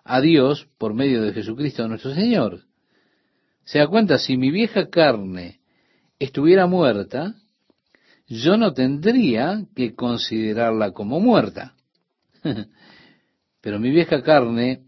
a 0.06 0.22
Dios 0.22 0.68
por 0.78 0.94
medio 0.94 1.22
de 1.22 1.34
Jesucristo 1.34 1.86
nuestro 1.88 2.14
Señor. 2.14 2.62
Se 3.66 3.80
da 3.80 3.88
cuenta, 3.88 4.18
si 4.18 4.38
mi 4.38 4.52
vieja 4.52 4.90
carne 4.90 5.60
estuviera 6.18 6.66
muerta, 6.66 7.36
yo 8.28 8.58
no 8.58 8.74
tendría 8.74 9.66
que 9.76 9.96
considerarla 9.96 10.92
como 10.92 11.20
muerta. 11.20 11.76
Pero 13.62 13.80
mi 13.80 13.90
vieja 13.90 14.22
carne 14.22 14.84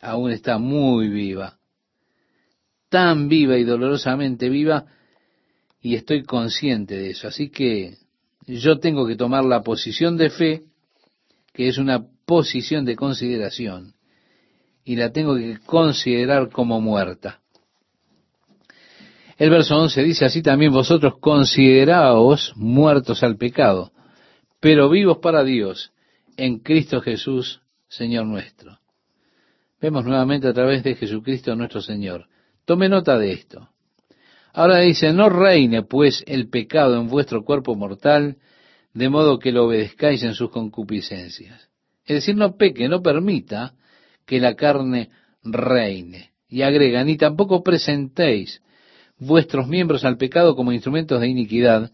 aún 0.00 0.30
está 0.30 0.58
muy 0.58 1.08
viva, 1.08 1.58
tan 2.88 3.28
viva 3.28 3.58
y 3.58 3.64
dolorosamente 3.64 4.48
viva, 4.48 4.86
y 5.80 5.94
estoy 5.94 6.24
consciente 6.24 6.96
de 6.96 7.10
eso. 7.10 7.28
Así 7.28 7.50
que 7.50 7.98
yo 8.46 8.78
tengo 8.78 9.06
que 9.06 9.16
tomar 9.16 9.44
la 9.44 9.62
posición 9.62 10.16
de 10.16 10.30
fe, 10.30 10.62
que 11.52 11.68
es 11.68 11.78
una 11.78 12.06
posición 12.24 12.84
de 12.84 12.96
consideración 12.96 13.94
y 14.84 14.96
la 14.96 15.12
tengo 15.12 15.36
que 15.36 15.58
considerar 15.66 16.50
como 16.50 16.80
muerta. 16.80 17.40
El 19.38 19.50
verso 19.50 19.78
11 19.78 20.02
dice 20.02 20.24
así 20.24 20.42
también 20.42 20.72
vosotros 20.72 21.18
consideraos 21.20 22.52
muertos 22.56 23.22
al 23.22 23.36
pecado, 23.36 23.92
pero 24.58 24.90
vivos 24.90 25.18
para 25.18 25.44
Dios 25.44 25.92
en 26.36 26.58
Cristo 26.58 27.00
Jesús, 27.00 27.62
Señor 27.86 28.26
nuestro. 28.26 28.80
Vemos 29.80 30.04
nuevamente 30.04 30.48
a 30.48 30.52
través 30.52 30.82
de 30.82 30.96
Jesucristo 30.96 31.54
nuestro 31.54 31.80
Señor. 31.80 32.26
Tome 32.64 32.88
nota 32.88 33.16
de 33.16 33.30
esto. 33.30 33.68
Ahora 34.52 34.80
dice, 34.80 35.12
no 35.12 35.28
reine 35.28 35.84
pues 35.84 36.24
el 36.26 36.48
pecado 36.48 37.00
en 37.00 37.06
vuestro 37.06 37.44
cuerpo 37.44 37.76
mortal, 37.76 38.38
de 38.92 39.08
modo 39.08 39.38
que 39.38 39.52
lo 39.52 39.66
obedezcáis 39.66 40.24
en 40.24 40.34
sus 40.34 40.50
concupiscencias. 40.50 41.68
Es 42.04 42.16
decir, 42.16 42.34
no 42.34 42.56
peque, 42.56 42.88
no 42.88 43.02
permita 43.02 43.74
que 44.26 44.40
la 44.40 44.56
carne 44.56 45.10
reine. 45.44 46.32
Y 46.48 46.62
agrega, 46.62 47.04
ni 47.04 47.16
tampoco 47.16 47.62
presentéis 47.62 48.62
vuestros 49.18 49.66
miembros 49.66 50.04
al 50.04 50.16
pecado 50.16 50.54
como 50.56 50.72
instrumentos 50.72 51.20
de 51.20 51.28
iniquidad, 51.28 51.92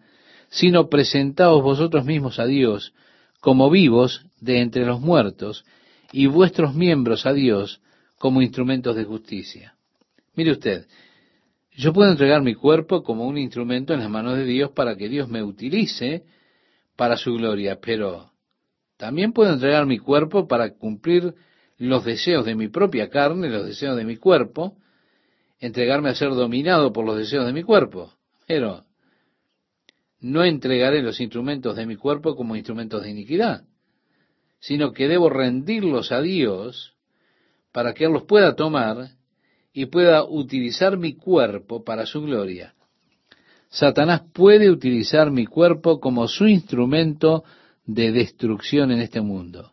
sino 0.49 0.89
presentaos 0.89 1.63
vosotros 1.63 2.05
mismos 2.05 2.39
a 2.39 2.47
Dios 2.47 2.95
como 3.41 3.71
vivos 3.71 4.25
de 4.41 4.61
entre 4.61 4.87
los 4.87 5.01
muertos, 5.01 5.65
y 6.13 6.27
vuestros 6.27 6.75
miembros 6.75 7.27
a 7.27 7.33
Dios 7.33 7.83
como 8.19 8.41
instrumentos 8.41 8.95
de 8.97 9.05
justicia. 9.05 9.75
Mire 10.35 10.53
usted, 10.53 10.87
yo 11.77 11.93
puedo 11.93 12.11
entregar 12.11 12.41
mi 12.41 12.55
cuerpo 12.55 13.03
como 13.03 13.27
un 13.27 13.37
instrumento 13.37 13.93
en 13.93 14.01
las 14.01 14.09
manos 14.09 14.37
de 14.37 14.45
Dios 14.45 14.71
para 14.71 14.97
que 14.97 15.09
Dios 15.09 15.29
me 15.29 15.43
utilice 15.43 16.25
para 16.97 17.17
su 17.17 17.35
gloria, 17.35 17.81
pero 17.81 18.31
también 18.97 19.33
puedo 19.33 19.53
entregar 19.53 19.87
mi 19.87 19.99
cuerpo 19.99 20.47
para 20.47 20.75
cumplir 20.75 21.35
los 21.79 22.05
deseos 22.05 22.47
de 22.47 22.55
mi 22.55 22.69
propia 22.69 23.11
carne, 23.11 23.49
los 23.49 23.67
deseos 23.67 23.97
de 23.97 24.05
mi 24.05 24.17
cuerpo, 24.17 24.77
entregarme 25.65 26.11
a 26.11 26.15
ser 26.15 26.29
dominado 26.29 26.93
por 26.93 27.07
los 27.07 27.17
deseos 27.17 27.47
de 27.47 27.55
mi 27.55 27.63
cuerpo, 27.63 28.13
pero 28.47 28.85
no 30.21 30.45
entregaré 30.45 31.01
los 31.01 31.21
instrumentos 31.21 31.75
de 31.75 31.87
mi 31.87 31.97
cuerpo 31.97 32.37
como 32.37 32.55
instrumentos 32.55 33.03
de 33.03 33.11
iniquidad, 33.11 33.65
sino 34.61 34.93
que 34.93 35.09
debo 35.09 35.31
rendirlos 35.31 36.13
a 36.13 36.21
Dios 36.21 36.95
para 37.73 37.95
que 37.95 38.05
Él 38.05 38.13
los 38.13 38.25
pueda 38.25 38.55
tomar 38.55 39.13
y 39.73 39.87
pueda 39.87 40.25
utilizar 40.25 40.99
mi 40.99 41.15
cuerpo 41.15 41.83
para 41.83 42.05
su 42.05 42.21
gloria. 42.21 42.75
Satanás 43.71 44.21
puede 44.35 44.71
utilizar 44.71 45.31
mi 45.31 45.47
cuerpo 45.47 45.99
como 45.99 46.29
su 46.29 46.47
instrumento 46.47 47.43
de 47.87 48.13
destrucción 48.13 48.91
en 48.93 49.01
este 49.01 49.23
mundo. 49.23 49.73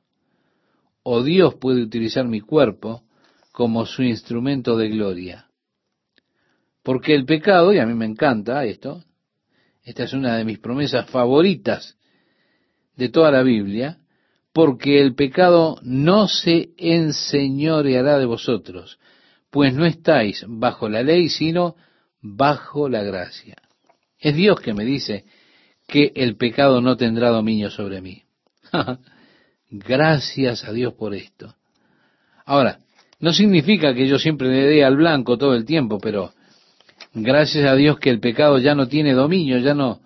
O 1.03 1.21
Dios 1.21 1.55
puede 1.55 1.83
utilizar 1.83 2.29
mi 2.29 2.39
cuerpo 2.39 3.03
como 3.51 3.85
su 3.85 4.03
instrumento 4.03 4.77
de 4.77 4.87
gloria. 4.87 5.50
Porque 6.83 7.13
el 7.13 7.25
pecado, 7.25 7.73
y 7.73 7.79
a 7.79 7.85
mí 7.85 7.93
me 7.93 8.05
encanta 8.05 8.65
esto, 8.65 9.03
esta 9.83 10.03
es 10.03 10.13
una 10.13 10.37
de 10.37 10.45
mis 10.45 10.59
promesas 10.59 11.09
favoritas 11.09 11.97
de 12.95 13.09
toda 13.09 13.31
la 13.31 13.43
Biblia, 13.43 13.97
porque 14.53 15.01
el 15.01 15.15
pecado 15.15 15.77
no 15.83 16.27
se 16.27 16.69
enseñoreará 16.77 18.17
de 18.17 18.25
vosotros, 18.25 18.99
pues 19.49 19.73
no 19.73 19.85
estáis 19.85 20.45
bajo 20.47 20.89
la 20.89 21.03
ley, 21.03 21.29
sino 21.29 21.75
bajo 22.21 22.89
la 22.89 23.03
gracia. 23.03 23.55
Es 24.19 24.35
Dios 24.35 24.59
que 24.59 24.73
me 24.73 24.85
dice 24.85 25.25
que 25.87 26.11
el 26.15 26.37
pecado 26.37 26.81
no 26.81 26.95
tendrá 26.95 27.29
dominio 27.29 27.69
sobre 27.69 28.01
mí. 28.01 28.23
Gracias 29.69 30.63
a 30.63 30.71
Dios 30.71 30.93
por 30.93 31.13
esto. 31.15 31.55
Ahora, 32.45 32.79
no 33.19 33.33
significa 33.33 33.93
que 33.93 34.07
yo 34.07 34.19
siempre 34.19 34.49
le 34.49 34.67
dé 34.67 34.83
al 34.83 34.95
blanco 34.95 35.37
todo 35.37 35.53
el 35.55 35.65
tiempo, 35.65 35.99
pero 35.99 36.33
gracias 37.13 37.69
a 37.69 37.75
Dios 37.75 37.99
que 37.99 38.09
el 38.09 38.19
pecado 38.19 38.57
ya 38.57 38.75
no 38.75 38.87
tiene 38.87 39.13
dominio, 39.13 39.57
ya 39.59 39.73
no, 39.73 40.01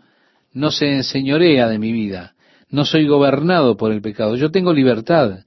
no 0.53 0.71
se 0.71 0.93
enseñorea 0.93 1.67
de 1.67 1.79
mi 1.79 1.91
vida. 1.91 2.35
No 2.69 2.85
soy 2.85 3.07
gobernado 3.07 3.77
por 3.77 3.91
el 3.91 4.01
pecado. 4.01 4.35
Yo 4.35 4.51
tengo 4.51 4.73
libertad. 4.73 5.45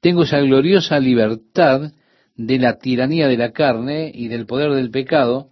Tengo 0.00 0.22
esa 0.22 0.40
gloriosa 0.40 0.98
libertad 0.98 1.92
de 2.36 2.58
la 2.58 2.78
tiranía 2.78 3.28
de 3.28 3.36
la 3.36 3.52
carne 3.52 4.10
y 4.14 4.28
del 4.28 4.46
poder 4.46 4.72
del 4.72 4.90
pecado 4.90 5.48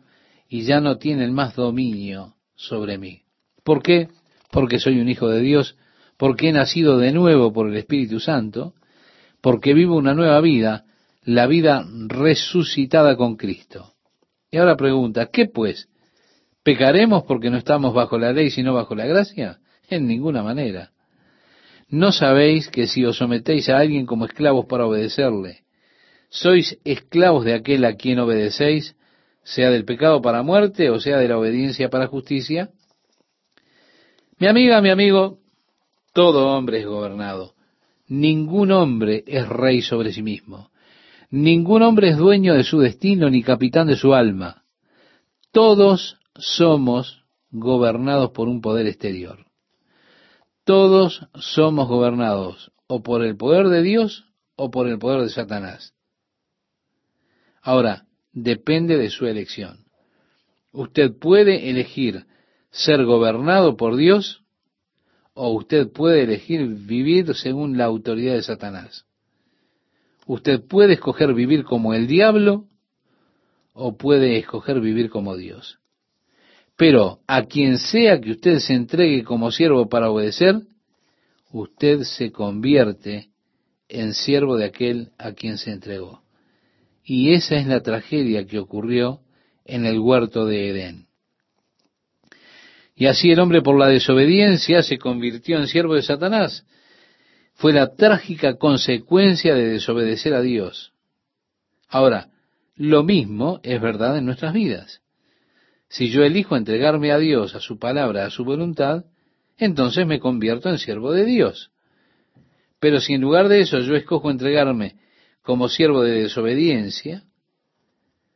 y 0.48 0.62
ya 0.62 0.80
no 0.80 0.98
tienen 0.98 1.32
más 1.32 1.56
dominio 1.56 2.34
sobre 2.54 2.96
mí. 2.96 3.22
¿Por 3.64 3.82
qué? 3.82 4.08
Porque 4.52 4.78
soy 4.78 5.00
un 5.00 5.08
hijo 5.08 5.28
de 5.28 5.40
Dios, 5.40 5.76
porque 6.16 6.48
he 6.48 6.52
nacido 6.52 6.98
de 6.98 7.12
nuevo 7.12 7.52
por 7.52 7.68
el 7.68 7.76
Espíritu 7.76 8.20
Santo, 8.20 8.74
porque 9.40 9.74
vivo 9.74 9.96
una 9.96 10.14
nueva 10.14 10.40
vida, 10.40 10.84
la 11.24 11.46
vida 11.46 11.84
resucitada 12.06 13.16
con 13.16 13.36
Cristo. 13.36 13.95
Y 14.50 14.58
ahora 14.58 14.76
pregunta, 14.76 15.26
¿qué 15.26 15.46
pues? 15.46 15.88
¿Pecaremos 16.62 17.24
porque 17.24 17.50
no 17.50 17.58
estamos 17.58 17.94
bajo 17.94 18.18
la 18.18 18.32
ley 18.32 18.50
sino 18.50 18.74
bajo 18.74 18.94
la 18.94 19.06
gracia? 19.06 19.58
En 19.88 20.06
ninguna 20.06 20.42
manera. 20.42 20.90
¿No 21.88 22.10
sabéis 22.10 22.68
que 22.68 22.88
si 22.88 23.04
os 23.04 23.18
sometéis 23.18 23.68
a 23.68 23.78
alguien 23.78 24.06
como 24.06 24.24
esclavos 24.24 24.66
para 24.66 24.86
obedecerle, 24.86 25.62
sois 26.28 26.78
esclavos 26.84 27.44
de 27.44 27.54
aquel 27.54 27.84
a 27.84 27.94
quien 27.94 28.18
obedecéis, 28.18 28.96
sea 29.44 29.70
del 29.70 29.84
pecado 29.84 30.20
para 30.20 30.42
muerte 30.42 30.90
o 30.90 30.98
sea 30.98 31.18
de 31.18 31.28
la 31.28 31.38
obediencia 31.38 31.88
para 31.88 32.08
justicia? 32.08 32.70
Mi 34.38 34.48
amiga, 34.48 34.80
mi 34.80 34.90
amigo, 34.90 35.38
todo 36.12 36.48
hombre 36.48 36.80
es 36.80 36.86
gobernado. 36.86 37.54
Ningún 38.08 38.72
hombre 38.72 39.22
es 39.26 39.48
rey 39.48 39.82
sobre 39.82 40.12
sí 40.12 40.22
mismo. 40.22 40.70
Ningún 41.36 41.82
hombre 41.82 42.08
es 42.08 42.16
dueño 42.16 42.54
de 42.54 42.64
su 42.64 42.78
destino 42.78 43.28
ni 43.28 43.42
capitán 43.42 43.88
de 43.88 43.96
su 43.96 44.14
alma. 44.14 44.64
Todos 45.52 46.16
somos 46.34 47.26
gobernados 47.50 48.30
por 48.30 48.48
un 48.48 48.62
poder 48.62 48.86
exterior. 48.86 49.44
Todos 50.64 51.28
somos 51.34 51.88
gobernados 51.88 52.72
o 52.86 53.02
por 53.02 53.22
el 53.22 53.36
poder 53.36 53.68
de 53.68 53.82
Dios 53.82 54.24
o 54.56 54.70
por 54.70 54.88
el 54.88 54.98
poder 54.98 55.24
de 55.24 55.28
Satanás. 55.28 55.92
Ahora, 57.60 58.06
depende 58.32 58.96
de 58.96 59.10
su 59.10 59.26
elección. 59.26 59.84
Usted 60.72 61.18
puede 61.18 61.68
elegir 61.68 62.24
ser 62.70 63.04
gobernado 63.04 63.76
por 63.76 63.96
Dios 63.96 64.42
o 65.34 65.50
usted 65.50 65.92
puede 65.92 66.22
elegir 66.22 66.66
vivir 66.66 67.34
según 67.34 67.76
la 67.76 67.84
autoridad 67.84 68.32
de 68.32 68.42
Satanás. 68.42 69.04
Usted 70.26 70.60
puede 70.66 70.94
escoger 70.94 71.32
vivir 71.34 71.64
como 71.64 71.94
el 71.94 72.06
diablo 72.06 72.66
o 73.72 73.96
puede 73.96 74.38
escoger 74.38 74.80
vivir 74.80 75.08
como 75.08 75.36
Dios. 75.36 75.78
Pero 76.76 77.20
a 77.26 77.44
quien 77.44 77.78
sea 77.78 78.20
que 78.20 78.32
usted 78.32 78.58
se 78.58 78.74
entregue 78.74 79.24
como 79.24 79.50
siervo 79.50 79.88
para 79.88 80.10
obedecer, 80.10 80.62
usted 81.52 82.02
se 82.02 82.32
convierte 82.32 83.30
en 83.88 84.14
siervo 84.14 84.56
de 84.56 84.66
aquel 84.66 85.10
a 85.16 85.32
quien 85.32 85.58
se 85.58 85.70
entregó. 85.70 86.22
Y 87.04 87.32
esa 87.32 87.56
es 87.56 87.66
la 87.66 87.80
tragedia 87.82 88.46
que 88.46 88.58
ocurrió 88.58 89.20
en 89.64 89.86
el 89.86 90.00
huerto 90.00 90.44
de 90.44 90.70
Edén. 90.70 91.06
Y 92.96 93.06
así 93.06 93.30
el 93.30 93.38
hombre 93.40 93.62
por 93.62 93.78
la 93.78 93.88
desobediencia 93.88 94.82
se 94.82 94.98
convirtió 94.98 95.58
en 95.58 95.68
siervo 95.68 95.94
de 95.94 96.02
Satanás. 96.02 96.64
Fue 97.56 97.72
la 97.72 97.94
trágica 97.94 98.56
consecuencia 98.56 99.54
de 99.54 99.68
desobedecer 99.68 100.34
a 100.34 100.42
Dios. 100.42 100.92
Ahora, 101.88 102.28
lo 102.76 103.02
mismo 103.02 103.60
es 103.62 103.80
verdad 103.80 104.18
en 104.18 104.26
nuestras 104.26 104.52
vidas. 104.52 105.00
Si 105.88 106.10
yo 106.10 106.22
elijo 106.22 106.56
entregarme 106.56 107.12
a 107.12 107.18
Dios, 107.18 107.54
a 107.54 107.60
su 107.60 107.78
palabra, 107.78 108.26
a 108.26 108.30
su 108.30 108.44
voluntad, 108.44 109.04
entonces 109.56 110.06
me 110.06 110.20
convierto 110.20 110.68
en 110.68 110.78
siervo 110.78 111.12
de 111.12 111.24
Dios. 111.24 111.70
Pero 112.78 113.00
si 113.00 113.14
en 113.14 113.22
lugar 113.22 113.48
de 113.48 113.60
eso 113.60 113.78
yo 113.78 113.94
escojo 113.94 114.30
entregarme 114.30 114.96
como 115.42 115.70
siervo 115.70 116.02
de 116.02 116.22
desobediencia, 116.22 117.22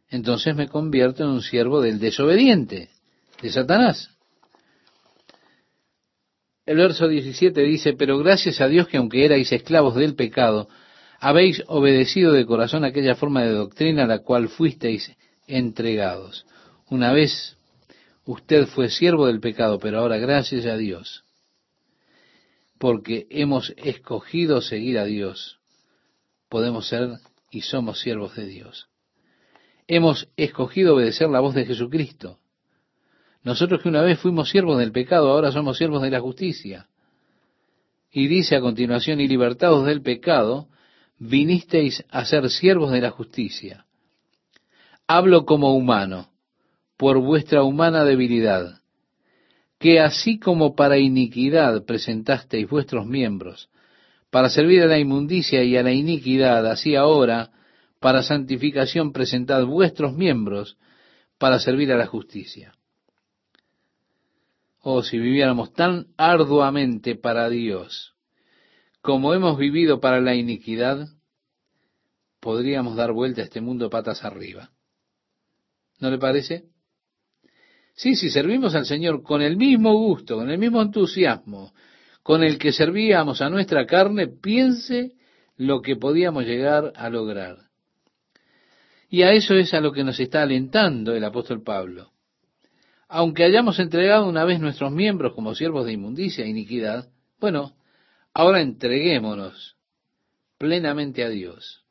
entonces 0.08 0.56
me 0.56 0.68
convierto 0.68 1.24
en 1.24 1.30
un 1.30 1.42
siervo 1.42 1.82
del 1.82 1.98
desobediente, 1.98 2.88
de 3.42 3.50
Satanás. 3.50 4.16
El 6.70 6.76
verso 6.76 7.08
17 7.08 7.62
dice, 7.62 7.94
pero 7.94 8.16
gracias 8.18 8.60
a 8.60 8.68
Dios 8.68 8.86
que 8.86 8.96
aunque 8.96 9.24
erais 9.24 9.50
esclavos 9.50 9.96
del 9.96 10.14
pecado, 10.14 10.68
habéis 11.18 11.64
obedecido 11.66 12.32
de 12.32 12.46
corazón 12.46 12.84
aquella 12.84 13.16
forma 13.16 13.42
de 13.42 13.50
doctrina 13.50 14.04
a 14.04 14.06
la 14.06 14.20
cual 14.20 14.48
fuisteis 14.48 15.10
entregados. 15.48 16.46
Una 16.88 17.12
vez 17.12 17.56
usted 18.24 18.66
fue 18.66 18.88
siervo 18.88 19.26
del 19.26 19.40
pecado, 19.40 19.80
pero 19.80 19.98
ahora 19.98 20.18
gracias 20.18 20.64
a 20.66 20.76
Dios, 20.76 21.24
porque 22.78 23.26
hemos 23.30 23.74
escogido 23.76 24.60
seguir 24.60 25.00
a 25.00 25.06
Dios 25.06 25.58
podemos 26.48 26.86
ser 26.86 27.14
y 27.50 27.62
somos 27.62 28.00
siervos 28.00 28.36
de 28.36 28.46
Dios. 28.46 28.86
Hemos 29.88 30.28
escogido 30.36 30.94
obedecer 30.94 31.30
la 31.30 31.40
voz 31.40 31.52
de 31.56 31.66
Jesucristo. 31.66 32.38
Nosotros 33.42 33.82
que 33.82 33.88
una 33.88 34.02
vez 34.02 34.18
fuimos 34.18 34.50
siervos 34.50 34.78
del 34.78 34.92
pecado, 34.92 35.30
ahora 35.30 35.50
somos 35.50 35.78
siervos 35.78 36.02
de 36.02 36.10
la 36.10 36.20
justicia. 36.20 36.88
Y 38.12 38.26
dice 38.26 38.56
a 38.56 38.60
continuación, 38.60 39.20
y 39.20 39.28
libertados 39.28 39.86
del 39.86 40.02
pecado, 40.02 40.68
vinisteis 41.18 42.04
a 42.10 42.24
ser 42.24 42.50
siervos 42.50 42.90
de 42.92 43.00
la 43.00 43.10
justicia. 43.10 43.86
Hablo 45.06 45.44
como 45.44 45.74
humano, 45.74 46.30
por 46.96 47.18
vuestra 47.18 47.62
humana 47.62 48.04
debilidad, 48.04 48.80
que 49.78 50.00
así 50.00 50.38
como 50.38 50.74
para 50.74 50.98
iniquidad 50.98 51.84
presentasteis 51.84 52.68
vuestros 52.68 53.06
miembros, 53.06 53.70
para 54.30 54.50
servir 54.50 54.82
a 54.82 54.86
la 54.86 54.98
inmundicia 54.98 55.64
y 55.64 55.76
a 55.76 55.82
la 55.82 55.92
iniquidad, 55.92 56.66
así 56.66 56.94
ahora, 56.94 57.50
para 58.00 58.22
santificación 58.22 59.12
presentad 59.12 59.64
vuestros 59.64 60.12
miembros, 60.12 60.76
para 61.38 61.58
servir 61.58 61.90
a 61.92 61.96
la 61.96 62.06
justicia. 62.06 62.74
Oh, 64.82 65.02
si 65.02 65.18
viviéramos 65.18 65.72
tan 65.72 66.08
arduamente 66.16 67.14
para 67.16 67.48
Dios 67.48 68.14
como 69.02 69.32
hemos 69.32 69.56
vivido 69.56 70.00
para 70.00 70.20
la 70.20 70.34
iniquidad, 70.34 71.08
podríamos 72.38 72.96
dar 72.96 73.12
vuelta 73.12 73.40
a 73.40 73.44
este 73.44 73.60
mundo 73.60 73.88
patas 73.88 74.24
arriba. 74.24 74.70
¿No 76.00 76.10
le 76.10 76.18
parece? 76.18 76.64
Sí, 77.94 78.14
si 78.14 78.30
servimos 78.30 78.74
al 78.74 78.86
Señor 78.86 79.22
con 79.22 79.42
el 79.42 79.56
mismo 79.56 79.94
gusto, 79.94 80.36
con 80.36 80.50
el 80.50 80.58
mismo 80.58 80.80
entusiasmo 80.82 81.72
con 82.22 82.42
el 82.42 82.58
que 82.58 82.72
servíamos 82.72 83.40
a 83.40 83.48
nuestra 83.48 83.86
carne, 83.86 84.28
piense 84.28 85.12
lo 85.56 85.80
que 85.80 85.96
podíamos 85.96 86.44
llegar 86.44 86.92
a 86.94 87.08
lograr. 87.08 87.56
Y 89.08 89.22
a 89.22 89.32
eso 89.32 89.54
es 89.54 89.74
a 89.74 89.80
lo 89.80 89.92
que 89.92 90.04
nos 90.04 90.20
está 90.20 90.42
alentando 90.42 91.14
el 91.14 91.24
apóstol 91.24 91.62
Pablo. 91.62 92.12
Aunque 93.12 93.42
hayamos 93.42 93.80
entregado 93.80 94.28
una 94.28 94.44
vez 94.44 94.60
nuestros 94.60 94.92
miembros 94.92 95.34
como 95.34 95.56
siervos 95.56 95.84
de 95.84 95.92
inmundicia 95.92 96.44
e 96.44 96.48
iniquidad, 96.48 97.08
bueno, 97.40 97.74
ahora 98.32 98.60
entreguémonos 98.60 99.76
plenamente 100.58 101.24
a 101.24 101.28
Dios. 101.28 101.84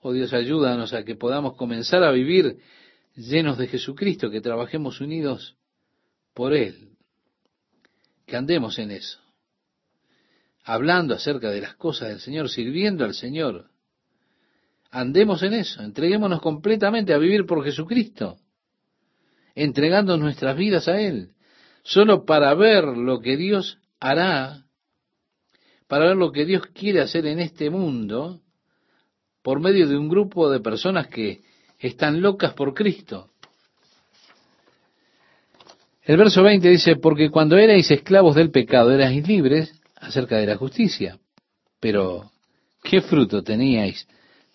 Oh 0.00 0.12
Dios, 0.12 0.32
ayúdanos 0.32 0.92
a 0.92 1.04
que 1.04 1.14
podamos 1.14 1.54
comenzar 1.54 2.02
a 2.02 2.10
vivir 2.10 2.58
llenos 3.14 3.58
de 3.58 3.68
Jesucristo, 3.68 4.28
que 4.28 4.40
trabajemos 4.40 5.00
unidos 5.00 5.56
por 6.34 6.52
Él, 6.52 6.96
que 8.26 8.36
andemos 8.36 8.80
en 8.80 8.90
eso, 8.90 9.20
hablando 10.64 11.14
acerca 11.14 11.50
de 11.50 11.60
las 11.60 11.76
cosas 11.76 12.08
del 12.08 12.18
Señor, 12.18 12.48
sirviendo 12.48 13.04
al 13.04 13.14
Señor. 13.14 13.70
Andemos 14.90 15.44
en 15.44 15.52
eso, 15.52 15.80
entreguémonos 15.80 16.42
completamente 16.42 17.14
a 17.14 17.18
vivir 17.18 17.46
por 17.46 17.64
Jesucristo, 17.64 18.40
entregando 19.54 20.16
nuestras 20.16 20.56
vidas 20.56 20.88
a 20.88 21.00
Él, 21.00 21.30
solo 21.82 22.24
para 22.24 22.54
ver 22.54 22.84
lo 22.84 23.20
que 23.20 23.36
Dios 23.36 23.78
hará, 24.00 24.64
para 25.86 26.06
ver 26.06 26.16
lo 26.16 26.32
que 26.32 26.44
Dios 26.44 26.66
quiere 26.68 27.00
hacer 27.00 27.26
en 27.26 27.38
este 27.38 27.70
mundo, 27.70 28.40
por 29.42 29.60
medio 29.60 29.86
de 29.86 29.96
un 29.96 30.08
grupo 30.08 30.50
de 30.50 30.60
personas 30.60 31.08
que 31.08 31.42
están 31.78 32.22
locas 32.22 32.54
por 32.54 32.72
Cristo. 32.72 33.28
El 36.02 36.16
verso 36.16 36.42
20 36.42 36.68
dice, 36.68 36.96
porque 36.96 37.30
cuando 37.30 37.56
erais 37.56 37.90
esclavos 37.90 38.34
del 38.34 38.50
pecado 38.50 38.92
erais 38.92 39.26
libres 39.26 39.72
acerca 39.96 40.36
de 40.36 40.46
la 40.46 40.56
justicia. 40.56 41.18
Pero, 41.80 42.30
¿qué 42.82 43.00
fruto 43.00 43.42
teníais 43.42 44.06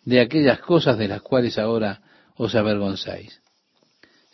de 0.06 0.20
aquellas 0.22 0.60
cosas 0.60 0.98
de 0.98 1.08
las 1.08 1.22
cuales 1.22 1.58
ahora 1.58 2.02
os 2.36 2.54
avergonzáis? 2.56 3.42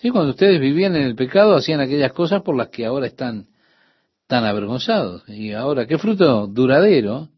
Sí, 0.05 0.11
cuando 0.11 0.33
ustedes 0.33 0.61
vivían 0.61 0.95
en 0.95 1.01
el 1.01 1.15
pecado 1.15 1.55
hacían 1.55 1.79
aquellas 1.79 2.13
cosas 2.13 2.43
por 2.43 2.55
las 2.55 2.67
que 2.67 2.85
ahora 2.85 3.07
están 3.07 3.47
tan 4.27 4.45
avergonzados. 4.45 5.27
Y 5.27 5.53
ahora, 5.53 5.87
¿qué 5.87 5.97
fruto 5.97 6.45
duradero 6.45 7.29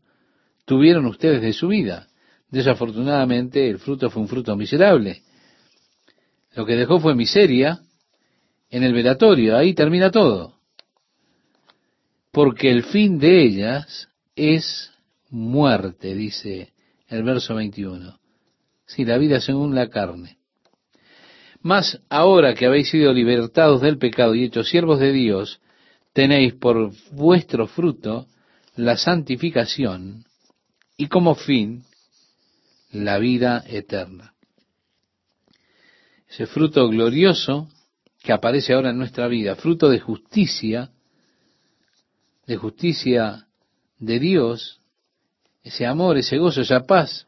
tuvieron 0.65 1.05
ustedes 1.05 1.41
de 1.41 1.53
su 1.53 1.69
vida? 1.69 2.09
Desafortunadamente, 2.51 3.69
el 3.69 3.79
fruto 3.79 4.09
fue 4.09 4.21
un 4.21 4.27
fruto 4.27 4.53
miserable. 4.57 5.21
Lo 6.55 6.65
que 6.65 6.75
dejó 6.75 6.99
fue 6.99 7.15
miseria 7.15 7.79
en 8.69 8.83
el 8.83 8.91
velatorio, 8.91 9.55
ahí 9.55 9.73
termina 9.73 10.11
todo. 10.11 10.55
Porque 12.33 12.69
el 12.69 12.83
fin 12.83 13.17
de 13.17 13.45
ellas 13.45 14.09
es 14.35 14.91
muerte, 15.29 16.13
dice 16.15 16.73
el 17.07 17.23
verso 17.23 17.55
21. 17.55 18.19
Si 18.85 19.05
la 19.05 19.17
vida 19.17 19.39
según 19.39 19.73
la 19.73 19.87
carne. 19.87 20.36
Mas 21.67 21.99
ahora 22.07 22.53
que 22.53 22.65
habéis 22.65 22.89
sido 22.89 23.11
libertados 23.11 23.81
del 23.81 23.97
pecado 23.97 24.33
y 24.33 24.45
hechos 24.45 24.69
siervos 24.69 25.01
de 25.01 25.11
Dios, 25.11 25.59
tenéis 26.13 26.53
por 26.53 26.93
vuestro 27.11 27.67
fruto 27.67 28.25
la 28.77 28.95
santificación 28.95 30.23
y 30.95 31.09
como 31.09 31.35
fin 31.35 31.83
la 32.93 33.19
vida 33.19 33.65
eterna. 33.67 34.33
Ese 36.29 36.47
fruto 36.47 36.87
glorioso 36.87 37.67
que 38.23 38.31
aparece 38.31 38.73
ahora 38.73 38.91
en 38.91 38.97
nuestra 38.97 39.27
vida, 39.27 39.57
fruto 39.57 39.89
de 39.89 39.99
justicia, 39.99 40.91
de 42.45 42.55
justicia 42.55 43.45
de 43.99 44.19
Dios, 44.19 44.79
ese 45.63 45.85
amor, 45.85 46.17
ese 46.17 46.37
gozo, 46.37 46.61
esa 46.61 46.85
paz, 46.85 47.26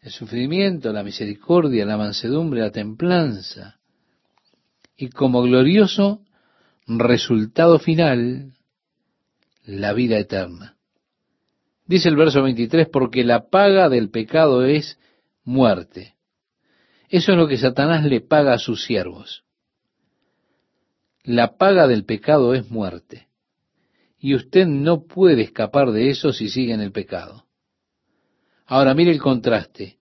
el 0.00 0.10
sufrimiento, 0.10 0.92
la 0.92 1.02
misericordia, 1.02 1.84
la 1.84 1.96
mansedumbre, 1.96 2.60
la 2.60 2.70
templanza, 2.70 3.78
y 4.96 5.08
como 5.10 5.42
glorioso 5.42 6.22
resultado 6.86 7.78
final, 7.78 8.52
la 9.64 9.92
vida 9.92 10.18
eterna. 10.18 10.76
Dice 11.86 12.08
el 12.08 12.16
verso 12.16 12.42
23, 12.42 12.88
porque 12.88 13.24
la 13.24 13.48
paga 13.48 13.88
del 13.88 14.10
pecado 14.10 14.64
es 14.64 14.98
muerte. 15.44 16.14
Eso 17.08 17.32
es 17.32 17.38
lo 17.38 17.48
que 17.48 17.56
Satanás 17.56 18.04
le 18.04 18.20
paga 18.20 18.54
a 18.54 18.58
sus 18.58 18.84
siervos. 18.84 19.44
La 21.22 21.56
paga 21.56 21.86
del 21.86 22.04
pecado 22.04 22.54
es 22.54 22.70
muerte. 22.70 23.28
Y 24.18 24.34
usted 24.34 24.66
no 24.66 25.04
puede 25.04 25.42
escapar 25.42 25.92
de 25.92 26.10
eso 26.10 26.32
si 26.32 26.48
sigue 26.48 26.74
en 26.74 26.80
el 26.80 26.92
pecado. 26.92 27.47
Ahora 28.68 28.94
mire 28.94 29.10
el 29.10 29.20
contraste. 29.20 29.96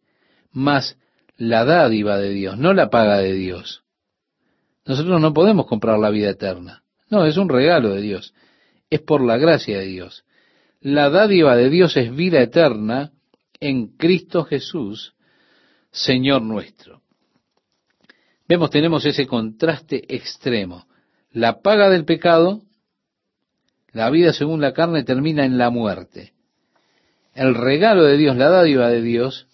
Más 0.52 0.98
la 1.38 1.66
dádiva 1.66 2.18
de 2.18 2.30
Dios, 2.30 2.58
no 2.58 2.74
la 2.74 2.90
paga 2.90 3.18
de 3.20 3.34
Dios. 3.34 3.84
Nosotros 4.86 5.22
no 5.22 5.34
podemos 5.34 5.66
comprar 5.68 5.98
la 6.00 6.10
vida 6.10 6.30
eterna. 6.30 6.84
No, 7.10 7.26
es 7.26 7.38
un 7.38 7.50
regalo 7.50 7.90
de 7.90 8.02
Dios. 8.02 8.34
Es 8.90 9.00
por 9.02 9.24
la 9.24 9.38
gracia 9.38 9.80
de 9.80 9.86
Dios. 9.86 10.26
La 10.82 11.10
dádiva 11.10 11.56
de 11.56 11.70
Dios 11.70 11.96
es 11.98 12.14
vida 12.14 12.42
eterna 12.42 13.12
en 13.60 13.98
Cristo 13.98 14.44
Jesús, 14.44 15.16
Señor 15.92 16.42
nuestro. 16.42 17.02
Vemos, 18.48 18.70
tenemos 18.70 19.06
ese 19.06 19.28
contraste 19.28 20.14
extremo. 20.14 20.88
La 21.32 21.62
paga 21.62 21.90
del 21.90 22.06
pecado, 22.06 22.62
la 23.92 24.10
vida 24.10 24.34
según 24.34 24.62
la 24.62 24.74
carne, 24.74 25.04
termina 25.04 25.46
en 25.46 25.58
la 25.58 25.70
muerte. 25.70 26.34
El 27.38 27.56
regalo 27.56 28.04
de 28.04 28.18
Dios, 28.18 28.36
la 28.36 28.50
dádiva 28.50 28.90
de 28.90 29.02
Dios, 29.02 29.48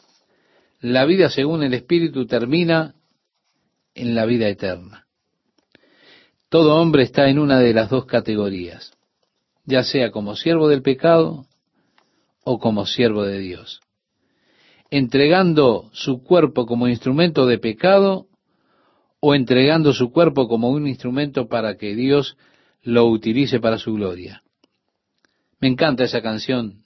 la 0.80 1.06
vida 1.06 1.30
según 1.30 1.64
el 1.64 1.74
Espíritu 1.74 2.26
termina 2.26 2.96
en 3.94 4.16
la 4.16 4.26
vida 4.26 4.48
eterna. 4.48 5.06
Todo 6.50 6.76
hombre 6.76 7.04
está 7.04 7.30
en 7.30 7.40
una 7.40 7.60
de 7.60 7.74
las 7.74 7.90
dos 7.90 8.06
categorías, 8.06 8.94
ya 9.66 9.84
sea 9.84 10.12
como 10.12 10.36
siervo 10.36 10.68
del 10.68 10.82
pecado 10.82 11.46
o 12.44 12.60
como 12.60 12.86
siervo 12.86 13.24
de 13.24 13.40
Dios 13.40 13.84
entregando 14.94 15.90
su 15.92 16.22
cuerpo 16.22 16.68
como 16.68 16.88
instrumento 16.88 17.48
de 17.48 17.58
pecado 17.58 18.28
o 19.20 19.34
entregando 19.34 19.92
su 19.92 20.12
cuerpo 20.12 20.48
como 20.48 20.70
un 20.70 20.88
instrumento 20.88 21.48
para 21.48 21.78
que 21.78 21.96
Dios 21.96 22.38
lo 22.84 23.08
utilice 23.08 23.60
para 23.60 23.80
su 23.80 23.96
gloria. 23.96 24.44
Me 25.60 25.68
encanta 25.68 26.04
esa 26.04 26.22
canción. 26.22 26.83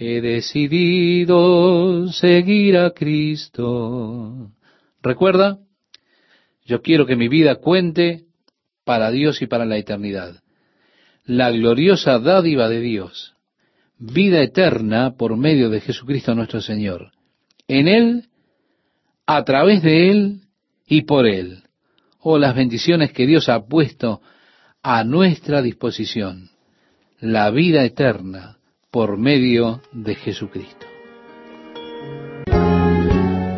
He 0.00 0.20
decidido 0.20 2.06
seguir 2.12 2.78
a 2.78 2.92
Cristo. 2.92 4.52
¿Recuerda? 5.02 5.58
Yo 6.64 6.82
quiero 6.82 7.04
que 7.04 7.16
mi 7.16 7.26
vida 7.26 7.56
cuente 7.56 8.26
para 8.84 9.10
Dios 9.10 9.42
y 9.42 9.48
para 9.48 9.64
la 9.64 9.76
eternidad. 9.76 10.40
La 11.24 11.50
gloriosa 11.50 12.20
dádiva 12.20 12.68
de 12.68 12.80
Dios, 12.80 13.34
vida 13.98 14.40
eterna 14.40 15.16
por 15.16 15.36
medio 15.36 15.68
de 15.68 15.80
Jesucristo 15.80 16.32
nuestro 16.32 16.60
Señor 16.60 17.10
en 17.66 17.88
Él, 17.88 18.28
a 19.26 19.44
través 19.44 19.82
de 19.82 20.10
Él 20.10 20.40
y 20.86 21.02
por 21.02 21.26
Él. 21.26 21.64
Oh, 22.20 22.38
las 22.38 22.54
bendiciones 22.54 23.12
que 23.12 23.26
Dios 23.26 23.48
ha 23.48 23.66
puesto 23.66 24.22
a 24.80 25.02
nuestra 25.02 25.60
disposición. 25.60 26.50
La 27.20 27.50
vida 27.50 27.84
eterna 27.84 28.57
por 28.90 29.18
medio 29.18 29.82
de 29.92 30.14
Jesucristo. 30.14 30.86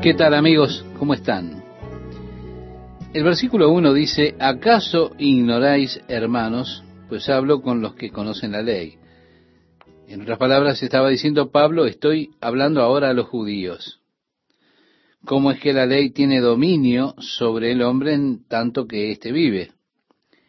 ¿Qué 0.02 0.14
tal 0.14 0.34
amigos? 0.34 0.84
¿Cómo 0.98 1.14
están? 1.14 1.62
El 3.14 3.22
versículo 3.22 3.70
1 3.70 3.92
dice, 3.94 4.34
¿acaso 4.40 5.12
ignoráis, 5.18 6.00
hermanos? 6.08 6.82
Pues 7.08 7.28
hablo 7.28 7.62
con 7.62 7.80
los 7.80 7.94
que 7.94 8.10
conocen 8.10 8.52
la 8.52 8.62
ley. 8.62 8.96
En 10.08 10.22
otras 10.22 10.38
palabras, 10.38 10.82
estaba 10.82 11.08
diciendo 11.08 11.52
Pablo, 11.52 11.86
estoy 11.86 12.30
hablando 12.40 12.82
ahora 12.82 13.10
a 13.10 13.14
los 13.14 13.28
judíos. 13.28 14.00
¿Cómo 15.24 15.52
es 15.52 15.60
que 15.60 15.72
la 15.72 15.86
ley 15.86 16.10
tiene 16.10 16.40
dominio 16.40 17.14
sobre 17.18 17.70
el 17.70 17.82
hombre 17.82 18.14
en 18.14 18.48
tanto 18.48 18.88
que 18.88 19.12
éste 19.12 19.30
vive? 19.30 19.72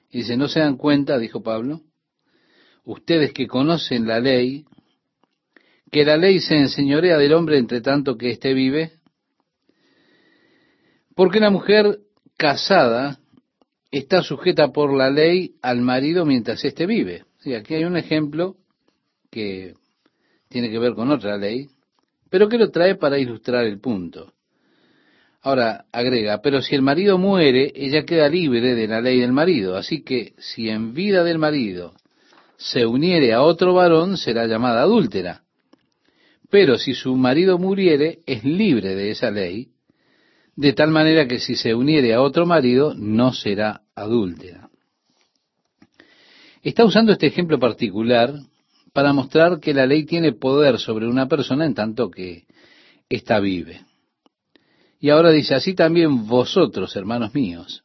Y 0.09 0.19
dice, 0.19 0.38
¿no 0.38 0.47
se 0.47 0.61
dan 0.61 0.77
cuenta, 0.77 1.19
dijo 1.19 1.43
Pablo, 1.43 1.82
ustedes 2.84 3.34
que 3.34 3.47
conocen 3.47 4.07
la 4.07 4.19
ley, 4.19 4.65
que 5.91 6.05
la 6.05 6.17
ley 6.17 6.39
se 6.39 6.55
enseñorea 6.55 7.17
del 7.17 7.34
hombre 7.34 7.57
entre 7.57 7.82
tanto 7.82 8.17
que 8.17 8.32
éste 8.32 8.53
vive? 8.53 8.93
Porque 11.15 11.39
la 11.39 11.49
mujer 11.49 11.99
casada 12.38 13.19
está 13.91 14.23
sujeta 14.23 14.71
por 14.71 14.95
la 14.95 15.09
ley 15.09 15.55
al 15.61 15.82
marido 15.82 16.25
mientras 16.25 16.63
éste 16.63 16.86
vive. 16.86 17.25
Sí, 17.39 17.53
aquí 17.53 17.75
hay 17.75 17.84
un 17.84 17.97
ejemplo 17.97 18.55
que 19.29 19.73
tiene 20.47 20.69
que 20.69 20.79
ver 20.79 20.93
con 20.93 21.11
otra 21.11 21.38
ley, 21.38 21.69
pero 22.29 22.47
que 22.47 22.57
lo 22.57 22.71
trae 22.71 22.95
para 22.95 23.19
ilustrar 23.19 23.65
el 23.65 23.79
punto. 23.79 24.34
Ahora 25.41 25.86
agrega, 25.91 26.41
pero 26.41 26.61
si 26.61 26.75
el 26.75 26.82
marido 26.82 27.17
muere, 27.17 27.71
ella 27.75 28.05
queda 28.05 28.29
libre 28.29 28.75
de 28.75 28.88
la 28.88 29.01
ley 29.01 29.19
del 29.19 29.32
marido, 29.32 29.75
así 29.75 30.03
que 30.03 30.34
si 30.38 30.69
en 30.69 30.93
vida 30.93 31.23
del 31.23 31.39
marido 31.39 31.93
se 32.62 32.86
uniere 32.86 33.34
a 33.34 33.41
otro 33.41 33.74
varón, 33.74 34.18
será 34.18 34.45
llamada 34.45 34.84
adúltera. 34.84 35.41
Pero 36.49 36.78
si 36.78 36.93
su 36.93 37.16
marido 37.16 37.57
muriere, 37.57 38.20
es 38.28 38.43
libre 38.43 38.93
de 38.95 39.09
esa 39.12 39.32
ley, 39.32 39.70
de 40.55 40.74
tal 40.74 40.91
manera 40.91 41.28
que 41.28 41.39
si 41.39 41.55
se 41.55 41.74
uniere 41.74 42.14
a 42.14 42.22
otro 42.22 42.45
marido, 42.45 42.93
no 42.93 43.34
será 43.34 43.82
adúltera. 43.95 44.70
Está 46.62 46.86
usando 46.86 47.14
este 47.14 47.26
ejemplo 47.28 47.57
particular 47.57 48.36
para 48.93 49.12
mostrar 49.12 49.59
que 49.59 49.74
la 49.74 49.88
ley 49.88 50.05
tiene 50.05 50.34
poder 50.34 50.78
sobre 50.78 51.07
una 51.07 51.28
persona 51.28 51.66
en 51.66 51.74
tanto 51.74 52.12
que 52.12 52.45
ésta 53.09 53.39
vive. 53.39 53.82
Y 54.99 55.09
ahora 55.09 55.32
dice, 55.32 55.55
así 55.55 55.74
también 55.74 56.28
vosotros, 56.28 56.95
hermanos 56.95 57.34
míos, 57.34 57.84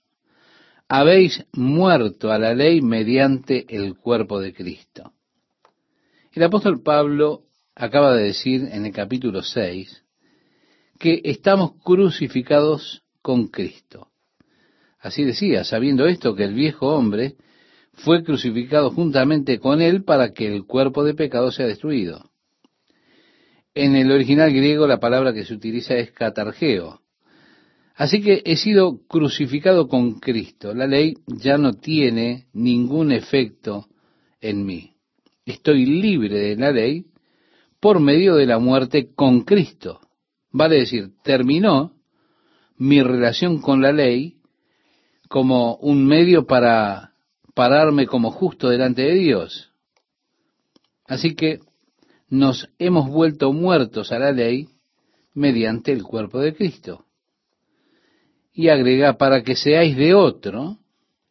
habéis 0.88 1.44
muerto 1.52 2.32
a 2.32 2.38
la 2.38 2.54
ley 2.54 2.80
mediante 2.80 3.66
el 3.68 3.96
cuerpo 3.96 4.40
de 4.40 4.52
Cristo. 4.52 5.12
El 6.32 6.42
apóstol 6.42 6.82
Pablo 6.82 7.44
acaba 7.74 8.14
de 8.14 8.24
decir 8.24 8.68
en 8.70 8.86
el 8.86 8.92
capítulo 8.92 9.42
6 9.42 10.04
que 10.98 11.20
estamos 11.24 11.72
crucificados 11.82 13.02
con 13.22 13.48
Cristo. 13.48 14.08
Así 14.98 15.24
decía, 15.24 15.64
sabiendo 15.64 16.06
esto 16.06 16.34
que 16.34 16.44
el 16.44 16.54
viejo 16.54 16.88
hombre 16.94 17.36
fue 17.92 18.22
crucificado 18.22 18.90
juntamente 18.90 19.58
con 19.58 19.80
él 19.80 20.04
para 20.04 20.32
que 20.32 20.46
el 20.46 20.64
cuerpo 20.64 21.04
de 21.04 21.14
pecado 21.14 21.50
sea 21.50 21.66
destruido. 21.66 22.30
En 23.74 23.94
el 23.94 24.10
original 24.10 24.52
griego 24.52 24.86
la 24.86 25.00
palabra 25.00 25.32
que 25.32 25.44
se 25.44 25.54
utiliza 25.54 25.94
es 25.94 26.12
catargeo. 26.12 27.00
Así 27.96 28.20
que 28.20 28.42
he 28.44 28.56
sido 28.56 29.00
crucificado 29.08 29.88
con 29.88 30.20
Cristo. 30.20 30.74
La 30.74 30.86
ley 30.86 31.14
ya 31.26 31.56
no 31.56 31.72
tiene 31.72 32.46
ningún 32.52 33.10
efecto 33.10 33.86
en 34.38 34.66
mí. 34.66 34.92
Estoy 35.46 35.86
libre 35.86 36.38
de 36.38 36.56
la 36.56 36.72
ley 36.72 37.06
por 37.80 37.98
medio 38.00 38.34
de 38.34 38.44
la 38.44 38.58
muerte 38.58 39.14
con 39.14 39.44
Cristo. 39.44 40.00
Vale 40.52 40.76
decir, 40.76 41.12
terminó 41.22 41.92
mi 42.76 43.02
relación 43.02 43.62
con 43.62 43.80
la 43.80 43.92
ley 43.92 44.36
como 45.28 45.76
un 45.76 46.06
medio 46.06 46.46
para 46.46 47.14
pararme 47.54 48.06
como 48.06 48.30
justo 48.30 48.68
delante 48.68 49.02
de 49.02 49.14
Dios. 49.14 49.72
Así 51.06 51.34
que 51.34 51.60
nos 52.28 52.68
hemos 52.78 53.08
vuelto 53.08 53.54
muertos 53.54 54.12
a 54.12 54.18
la 54.18 54.32
ley 54.32 54.68
mediante 55.32 55.92
el 55.92 56.02
cuerpo 56.02 56.40
de 56.40 56.54
Cristo. 56.54 57.05
Y 58.56 58.70
agrega, 58.70 59.18
para 59.18 59.42
que 59.42 59.54
seáis 59.54 59.96
de 59.98 60.14
otro, 60.14 60.78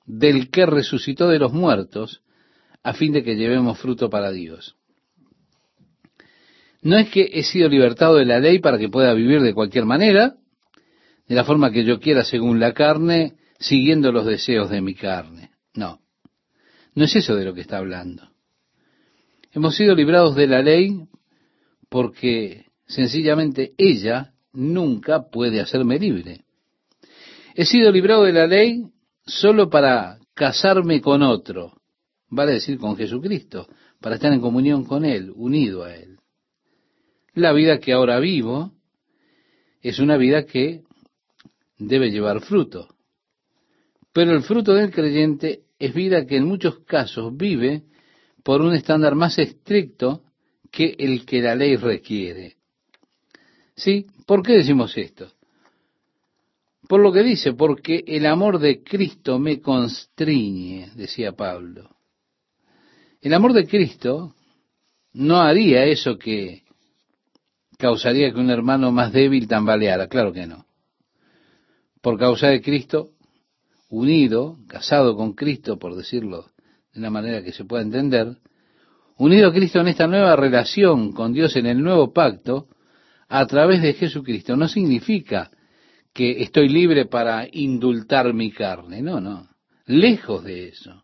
del 0.06 0.52
que 0.52 0.68
resucitó 0.68 1.28
de 1.28 1.40
los 1.40 1.52
muertos, 1.52 2.22
a 2.84 2.94
fin 2.94 3.14
de 3.14 3.24
que 3.24 3.36
llevemos 3.36 3.80
fruto 3.80 4.12
para 4.12 4.32
Dios. 4.32 4.76
No 6.84 6.98
es 6.98 7.10
que 7.10 7.32
he 7.34 7.42
sido 7.42 7.68
libertado 7.68 8.18
de 8.18 8.26
la 8.26 8.40
ley 8.40 8.60
para 8.60 8.78
que 8.78 8.90
pueda 8.90 9.12
vivir 9.16 9.42
de 9.42 9.56
cualquier 9.56 9.86
manera, 9.86 10.36
de 11.28 11.34
la 11.34 11.44
forma 11.44 11.72
que 11.72 11.84
yo 11.84 12.00
quiera 12.00 12.24
según 12.24 12.60
la 12.60 12.74
carne, 12.74 13.34
siguiendo 13.58 14.12
los 14.12 14.28
deseos 14.28 14.70
de 14.70 14.82
mi 14.82 14.94
carne. 14.94 15.50
No. 15.74 16.02
No 16.94 17.06
es 17.06 17.16
eso 17.16 17.36
de 17.36 17.44
lo 17.44 17.56
que 17.56 17.62
está 17.62 17.78
hablando. 17.78 18.30
Hemos 19.52 19.76
sido 19.76 19.96
librados 19.96 20.36
de 20.36 20.46
la 20.46 20.62
ley 20.62 21.08
porque 21.90 22.68
sencillamente 22.86 23.74
ella 23.80 24.34
nunca 24.54 25.30
puede 25.32 25.62
hacerme 25.62 25.98
libre. 25.98 26.45
He 27.58 27.64
sido 27.64 27.90
librado 27.90 28.26
de 28.26 28.34
la 28.34 28.48
ley 28.48 28.84
solo 29.26 29.70
para 29.70 30.20
casarme 30.34 31.00
con 31.00 31.24
otro, 31.24 31.72
vale 32.28 32.52
decir 32.52 32.78
con 32.78 32.98
Jesucristo, 32.98 33.70
para 34.02 34.16
estar 34.16 34.34
en 34.34 34.42
comunión 34.42 34.84
con 34.84 35.06
Él, 35.06 35.32
unido 35.34 35.86
a 35.86 35.96
Él. 35.96 36.18
La 37.34 37.54
vida 37.54 37.80
que 37.80 37.94
ahora 37.94 38.20
vivo 38.20 38.74
es 39.82 40.00
una 40.00 40.18
vida 40.18 40.46
que 40.46 40.84
debe 41.78 42.12
llevar 42.12 42.42
fruto. 42.42 42.90
Pero 44.12 44.34
el 44.34 44.44
fruto 44.44 44.74
del 44.74 44.92
creyente 44.92 45.62
es 45.80 45.94
vida 45.94 46.26
que 46.26 46.36
en 46.36 46.44
muchos 46.44 46.80
casos 46.80 47.38
vive 47.38 47.84
por 48.44 48.62
un 48.62 48.74
estándar 48.74 49.16
más 49.16 49.40
estricto 49.40 50.24
que 50.70 50.94
el 51.00 51.26
que 51.26 51.42
la 51.42 51.56
ley 51.56 51.78
requiere. 51.78 52.58
¿Sí? 53.78 54.08
¿Por 54.26 54.44
qué 54.44 54.54
decimos 54.54 54.98
esto? 54.98 55.35
Por 56.88 57.02
lo 57.02 57.12
que 57.12 57.24
dice, 57.24 57.54
porque 57.54 58.04
el 58.06 58.26
amor 58.26 58.60
de 58.60 58.84
Cristo 58.84 59.40
me 59.40 59.60
constriñe, 59.60 60.92
decía 60.96 61.32
Pablo. 61.32 61.96
El 63.22 63.34
amor 63.34 63.54
de 63.54 63.66
Cristo 63.66 64.36
no 65.14 65.38
haría 65.38 65.86
eso 65.86 66.18
que 66.18 66.64
causaría 67.78 68.32
que 68.32 68.40
un 68.40 68.52
hermano 68.52 68.92
más 68.92 69.12
débil 69.12 69.48
tambaleara, 69.48 70.08
claro 70.08 70.32
que 70.32 70.46
no. 70.46 70.66
Por 72.02 72.20
causa 72.20 72.48
de 72.48 72.62
Cristo, 72.62 73.10
unido, 73.90 74.60
casado 74.68 75.16
con 75.16 75.34
Cristo, 75.34 75.80
por 75.80 75.96
decirlo 75.96 76.52
de 76.94 77.00
una 77.00 77.10
manera 77.10 77.44
que 77.44 77.52
se 77.52 77.66
pueda 77.66 77.82
entender, 77.82 78.38
unido 79.18 79.50
a 79.50 79.54
Cristo 79.54 79.80
en 79.80 79.88
esta 79.88 80.08
nueva 80.08 80.36
relación 80.36 81.14
con 81.14 81.34
Dios 81.34 81.56
en 81.56 81.66
el 81.66 81.82
nuevo 81.82 82.14
pacto, 82.14 82.68
a 83.28 83.46
través 83.48 83.82
de 83.82 83.94
Jesucristo, 83.94 84.56
no 84.56 84.68
significa 84.68 85.50
que 86.16 86.42
estoy 86.44 86.70
libre 86.70 87.06
para 87.06 87.46
indultar 87.52 88.34
mi 88.34 88.50
carne, 88.50 89.02
no, 89.02 89.20
no, 89.20 89.50
lejos 89.86 90.46
de 90.46 90.70
eso. 90.70 91.04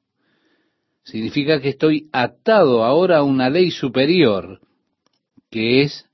Significa 1.04 1.60
que 1.60 1.68
estoy 1.68 2.08
atado 2.14 2.86
ahora 2.86 3.18
a 3.18 3.24
una 3.24 3.50
ley 3.50 3.72
superior, 3.72 4.62
que 5.50 5.82
es 5.82 6.06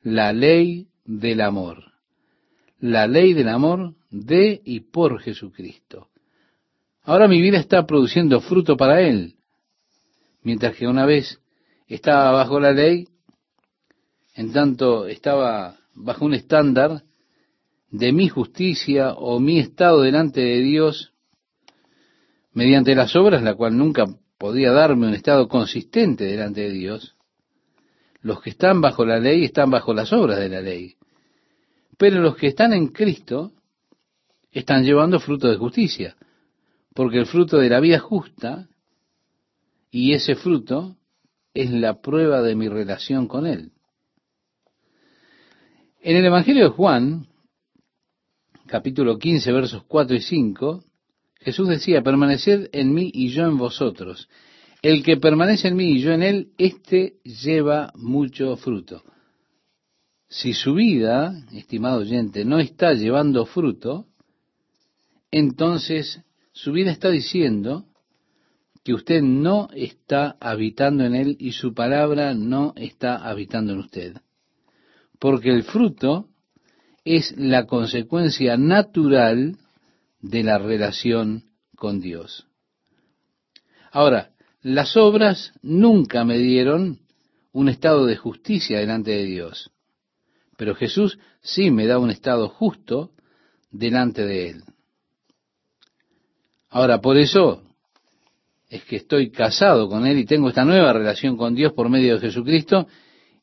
la 0.00 0.32
ley 0.32 0.86
del 1.04 1.40
amor. 1.40 1.92
La 2.78 3.08
ley 3.08 3.32
del 3.32 3.48
amor 3.48 3.96
de 4.10 4.62
y 4.64 4.78
por 4.78 5.20
Jesucristo. 5.20 6.10
Ahora 7.02 7.26
mi 7.26 7.40
vida 7.40 7.58
está 7.58 7.84
produciendo 7.84 8.40
fruto 8.40 8.76
para 8.76 9.00
Él, 9.00 9.34
mientras 10.44 10.76
que 10.76 10.86
una 10.86 11.04
vez 11.04 11.40
estaba 11.88 12.30
bajo 12.30 12.60
la 12.60 12.70
ley, 12.70 13.08
en 14.36 14.52
tanto 14.52 15.08
estaba 15.08 15.80
bajo 15.94 16.24
un 16.24 16.34
estándar 16.34 17.02
de 17.96 18.12
mi 18.12 18.28
justicia 18.28 19.12
o 19.12 19.40
mi 19.40 19.58
estado 19.58 20.02
delante 20.02 20.40
de 20.40 20.60
Dios, 20.60 21.12
mediante 22.52 22.94
las 22.94 23.16
obras, 23.16 23.42
la 23.42 23.54
cual 23.54 23.76
nunca 23.76 24.04
podía 24.38 24.70
darme 24.72 25.06
un 25.06 25.14
estado 25.14 25.48
consistente 25.48 26.24
delante 26.24 26.62
de 26.62 26.70
Dios, 26.72 27.16
los 28.20 28.42
que 28.42 28.50
están 28.50 28.80
bajo 28.80 29.06
la 29.06 29.18
ley 29.18 29.44
están 29.44 29.70
bajo 29.70 29.94
las 29.94 30.12
obras 30.12 30.38
de 30.38 30.48
la 30.48 30.60
ley. 30.60 30.96
Pero 31.96 32.20
los 32.20 32.36
que 32.36 32.48
están 32.48 32.74
en 32.74 32.88
Cristo 32.88 33.52
están 34.50 34.84
llevando 34.84 35.18
fruto 35.18 35.48
de 35.48 35.56
justicia, 35.56 36.16
porque 36.94 37.18
el 37.18 37.26
fruto 37.26 37.58
de 37.58 37.70
la 37.70 37.80
vida 37.80 37.98
justa 37.98 38.68
y 39.90 40.12
ese 40.12 40.34
fruto 40.34 40.96
es 41.54 41.70
la 41.70 42.02
prueba 42.02 42.42
de 42.42 42.56
mi 42.56 42.68
relación 42.68 43.26
con 43.26 43.46
Él. 43.46 43.72
En 46.02 46.16
el 46.16 46.26
Evangelio 46.26 46.64
de 46.64 46.70
Juan, 46.70 47.26
capítulo 48.66 49.18
15, 49.18 49.52
versos 49.52 49.84
4 49.84 50.16
y 50.16 50.20
5, 50.20 50.84
Jesús 51.40 51.68
decía, 51.68 52.02
permaneced 52.02 52.68
en 52.72 52.92
mí 52.92 53.10
y 53.14 53.28
yo 53.28 53.44
en 53.44 53.56
vosotros. 53.56 54.28
El 54.82 55.02
que 55.02 55.16
permanece 55.16 55.68
en 55.68 55.76
mí 55.76 55.92
y 55.92 56.00
yo 56.00 56.12
en 56.12 56.22
él, 56.22 56.48
éste 56.58 57.14
lleva 57.24 57.92
mucho 57.94 58.56
fruto. 58.56 59.02
Si 60.28 60.52
su 60.52 60.74
vida, 60.74 61.32
estimado 61.52 62.00
oyente, 62.00 62.44
no 62.44 62.58
está 62.58 62.92
llevando 62.94 63.46
fruto, 63.46 64.06
entonces 65.30 66.20
su 66.52 66.72
vida 66.72 66.90
está 66.90 67.10
diciendo 67.10 67.86
que 68.82 68.94
usted 68.94 69.22
no 69.22 69.68
está 69.74 70.36
habitando 70.40 71.04
en 71.04 71.14
él 71.14 71.36
y 71.38 71.52
su 71.52 71.74
palabra 71.74 72.34
no 72.34 72.72
está 72.76 73.16
habitando 73.16 73.72
en 73.72 73.78
usted. 73.80 74.16
Porque 75.18 75.50
el 75.50 75.64
fruto 75.64 76.28
es 77.06 77.36
la 77.38 77.66
consecuencia 77.66 78.56
natural 78.56 79.56
de 80.20 80.42
la 80.42 80.58
relación 80.58 81.44
con 81.76 82.00
Dios. 82.00 82.48
Ahora, 83.92 84.32
las 84.60 84.96
obras 84.96 85.52
nunca 85.62 86.24
me 86.24 86.36
dieron 86.38 86.98
un 87.52 87.68
estado 87.68 88.06
de 88.06 88.16
justicia 88.16 88.80
delante 88.80 89.12
de 89.12 89.24
Dios, 89.24 89.70
pero 90.56 90.74
Jesús 90.74 91.18
sí 91.40 91.70
me 91.70 91.86
da 91.86 92.00
un 92.00 92.10
estado 92.10 92.48
justo 92.48 93.12
delante 93.70 94.26
de 94.26 94.50
Él. 94.50 94.64
Ahora, 96.68 97.00
por 97.00 97.16
eso 97.18 97.62
es 98.68 98.84
que 98.84 98.96
estoy 98.96 99.30
casado 99.30 99.88
con 99.88 100.08
Él 100.08 100.18
y 100.18 100.24
tengo 100.26 100.48
esta 100.48 100.64
nueva 100.64 100.92
relación 100.92 101.36
con 101.36 101.54
Dios 101.54 101.72
por 101.72 101.88
medio 101.88 102.14
de 102.14 102.20
Jesucristo 102.20 102.88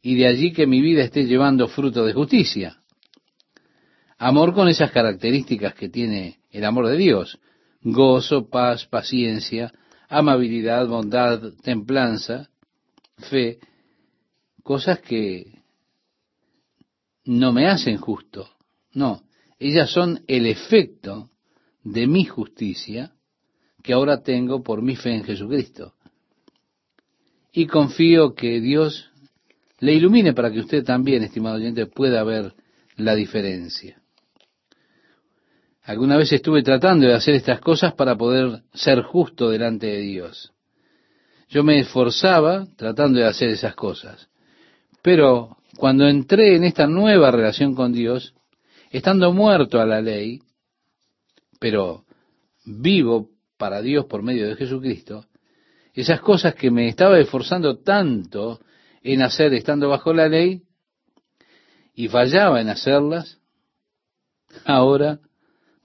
y 0.01 0.15
de 0.15 0.27
allí 0.27 0.51
que 0.51 0.67
mi 0.67 0.81
vida 0.81 1.01
esté 1.01 1.23
llevando 1.23 1.69
fruto 1.69 2.05
de 2.05 2.11
justicia. 2.11 2.82
Amor 4.25 4.53
con 4.53 4.69
esas 4.69 4.89
características 4.89 5.73
que 5.73 5.89
tiene 5.89 6.39
el 6.49 6.63
amor 6.63 6.87
de 6.87 6.95
Dios. 6.95 7.41
Gozo, 7.81 8.47
paz, 8.47 8.85
paciencia, 8.85 9.73
amabilidad, 10.07 10.87
bondad, 10.87 11.51
templanza, 11.61 12.49
fe. 13.17 13.59
Cosas 14.63 15.01
que 15.01 15.59
no 17.25 17.51
me 17.51 17.67
hacen 17.67 17.97
justo. 17.97 18.49
No, 18.93 19.23
ellas 19.59 19.89
son 19.89 20.23
el 20.27 20.45
efecto 20.45 21.29
de 21.83 22.07
mi 22.07 22.23
justicia 22.23 23.11
que 23.83 23.91
ahora 23.91 24.23
tengo 24.23 24.63
por 24.63 24.81
mi 24.81 24.95
fe 24.95 25.15
en 25.15 25.25
Jesucristo. 25.25 25.95
Y 27.51 27.67
confío 27.67 28.35
que 28.35 28.61
Dios 28.61 29.11
le 29.79 29.95
ilumine 29.95 30.31
para 30.31 30.49
que 30.49 30.61
usted 30.61 30.85
también, 30.85 31.23
estimado 31.23 31.57
oyente, 31.57 31.87
pueda 31.87 32.23
ver 32.23 32.53
la 32.95 33.15
diferencia. 33.15 33.99
Alguna 35.83 36.15
vez 36.15 36.31
estuve 36.31 36.63
tratando 36.63 37.07
de 37.07 37.13
hacer 37.13 37.35
estas 37.35 37.59
cosas 37.59 37.93
para 37.93 38.15
poder 38.15 38.63
ser 38.73 39.01
justo 39.01 39.49
delante 39.49 39.87
de 39.87 39.99
Dios. 39.99 40.53
Yo 41.49 41.63
me 41.63 41.79
esforzaba 41.79 42.65
tratando 42.77 43.19
de 43.19 43.25
hacer 43.25 43.49
esas 43.49 43.75
cosas. 43.75 44.29
Pero 45.01 45.57
cuando 45.77 46.07
entré 46.07 46.55
en 46.55 46.63
esta 46.63 46.87
nueva 46.87 47.31
relación 47.31 47.75
con 47.75 47.91
Dios, 47.91 48.33
estando 48.91 49.33
muerto 49.33 49.81
a 49.81 49.85
la 49.85 50.01
ley, 50.01 50.41
pero 51.59 52.05
vivo 52.65 53.29
para 53.57 53.81
Dios 53.81 54.05
por 54.05 54.23
medio 54.23 54.47
de 54.47 54.55
Jesucristo, 54.55 55.25
esas 55.93 56.21
cosas 56.21 56.55
que 56.55 56.71
me 56.71 56.87
estaba 56.87 57.19
esforzando 57.19 57.79
tanto 57.79 58.61
en 59.01 59.21
hacer 59.21 59.53
estando 59.53 59.89
bajo 59.89 60.13
la 60.13 60.29
ley 60.29 60.61
y 61.93 62.07
fallaba 62.07 62.61
en 62.61 62.69
hacerlas, 62.69 63.39
ahora 64.65 65.19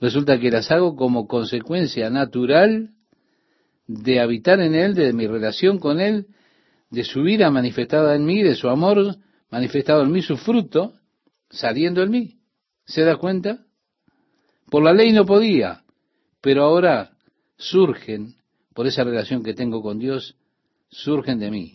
resulta 0.00 0.38
que 0.38 0.50
las 0.50 0.70
hago 0.70 0.96
como 0.96 1.26
consecuencia 1.26 2.10
natural 2.10 2.90
de 3.86 4.20
habitar 4.20 4.60
en 4.60 4.74
Él, 4.74 4.94
de 4.94 5.12
mi 5.12 5.26
relación 5.26 5.78
con 5.78 6.00
Él, 6.00 6.26
de 6.90 7.04
su 7.04 7.22
vida 7.22 7.50
manifestada 7.50 8.14
en 8.14 8.24
mí, 8.24 8.42
de 8.42 8.54
su 8.54 8.68
amor 8.68 9.16
manifestado 9.50 10.02
en 10.02 10.12
mí, 10.12 10.22
su 10.22 10.36
fruto 10.36 10.94
saliendo 11.50 12.02
en 12.02 12.10
mí. 12.10 12.38
¿Se 12.84 13.02
da 13.02 13.16
cuenta? 13.16 13.64
Por 14.70 14.82
la 14.82 14.92
ley 14.92 15.12
no 15.12 15.24
podía, 15.24 15.82
pero 16.40 16.64
ahora 16.64 17.12
surgen, 17.56 18.34
por 18.74 18.86
esa 18.86 19.04
relación 19.04 19.42
que 19.42 19.54
tengo 19.54 19.82
con 19.82 19.98
Dios, 19.98 20.36
surgen 20.90 21.38
de 21.38 21.50
mí. 21.50 21.74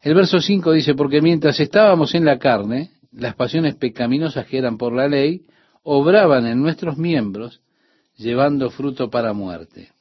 El 0.00 0.14
verso 0.14 0.40
5 0.40 0.72
dice, 0.72 0.94
porque 0.94 1.20
mientras 1.20 1.58
estábamos 1.58 2.14
en 2.14 2.24
la 2.24 2.38
carne, 2.38 2.92
las 3.12 3.34
pasiones 3.34 3.74
pecaminosas 3.74 4.46
que 4.46 4.58
eran 4.58 4.78
por 4.78 4.92
la 4.92 5.08
ley, 5.08 5.46
obraban 5.82 6.46
en 6.46 6.60
nuestros 6.60 6.96
miembros, 6.96 7.60
llevando 8.16 8.70
fruto 8.70 9.10
para 9.10 9.32
muerte. 9.32 9.92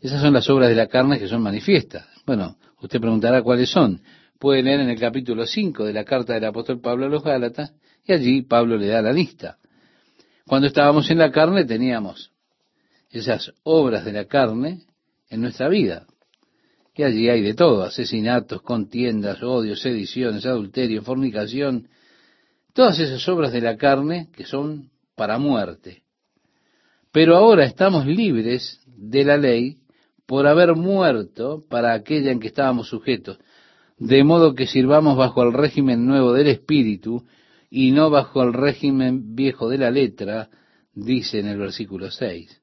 Esas 0.00 0.20
son 0.20 0.34
las 0.34 0.48
obras 0.50 0.68
de 0.68 0.74
la 0.74 0.86
carne 0.86 1.18
que 1.18 1.28
son 1.28 1.42
manifiestas. 1.42 2.06
Bueno, 2.26 2.56
usted 2.80 3.00
preguntará 3.00 3.42
cuáles 3.42 3.70
son. 3.70 4.02
Puede 4.38 4.62
leer 4.62 4.80
en 4.80 4.90
el 4.90 5.00
capítulo 5.00 5.46
5 5.46 5.84
de 5.84 5.92
la 5.92 6.04
carta 6.04 6.34
del 6.34 6.44
apóstol 6.44 6.80
Pablo 6.80 7.06
a 7.06 7.08
los 7.08 7.22
Gálatas, 7.24 7.72
y 8.04 8.12
allí 8.12 8.42
Pablo 8.42 8.76
le 8.76 8.88
da 8.88 9.00
la 9.00 9.12
lista. 9.12 9.58
Cuando 10.46 10.66
estábamos 10.66 11.10
en 11.10 11.18
la 11.18 11.30
carne 11.30 11.64
teníamos 11.64 12.32
esas 13.10 13.52
obras 13.62 14.04
de 14.04 14.12
la 14.12 14.26
carne 14.26 14.82
en 15.30 15.40
nuestra 15.40 15.68
vida. 15.68 16.06
Y 16.94 17.02
allí 17.02 17.28
hay 17.28 17.42
de 17.42 17.54
todo, 17.54 17.82
asesinatos, 17.82 18.62
contiendas, 18.62 19.42
odios, 19.42 19.80
sediciones, 19.80 20.46
adulterio, 20.46 21.02
fornicación, 21.02 21.88
todas 22.74 22.98
esas 22.98 23.26
obras 23.28 23.52
de 23.52 23.62
la 23.62 23.76
carne 23.76 24.28
que 24.36 24.44
son 24.44 24.90
para 25.16 25.38
muerte. 25.38 26.02
Pero 27.12 27.36
ahora 27.36 27.64
estamos 27.64 28.06
libres 28.06 28.80
de 28.86 29.24
la 29.24 29.38
ley 29.38 29.78
por 30.26 30.46
haber 30.46 30.74
muerto 30.74 31.64
para 31.70 31.94
aquella 31.94 32.32
en 32.32 32.40
que 32.40 32.48
estábamos 32.48 32.88
sujetos, 32.88 33.38
de 33.98 34.24
modo 34.24 34.54
que 34.54 34.66
sirvamos 34.66 35.16
bajo 35.16 35.42
el 35.42 35.52
régimen 35.52 36.04
nuevo 36.04 36.32
del 36.32 36.48
Espíritu 36.48 37.24
y 37.70 37.92
no 37.92 38.10
bajo 38.10 38.42
el 38.42 38.52
régimen 38.52 39.34
viejo 39.34 39.68
de 39.68 39.78
la 39.78 39.90
letra, 39.90 40.50
dice 40.92 41.38
en 41.38 41.46
el 41.46 41.58
versículo 41.58 42.10
6. 42.10 42.60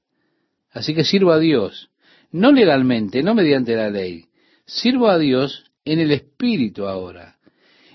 Así 0.71 0.93
que 0.93 1.05
sirvo 1.05 1.31
a 1.31 1.39
Dios, 1.39 1.89
no 2.31 2.51
legalmente, 2.51 3.23
no 3.23 3.33
mediante 3.33 3.75
la 3.75 3.89
ley, 3.89 4.25
sirvo 4.65 5.07
a 5.07 5.17
Dios 5.17 5.71
en 5.85 5.99
el 5.99 6.11
Espíritu 6.11 6.87
ahora. 6.87 7.37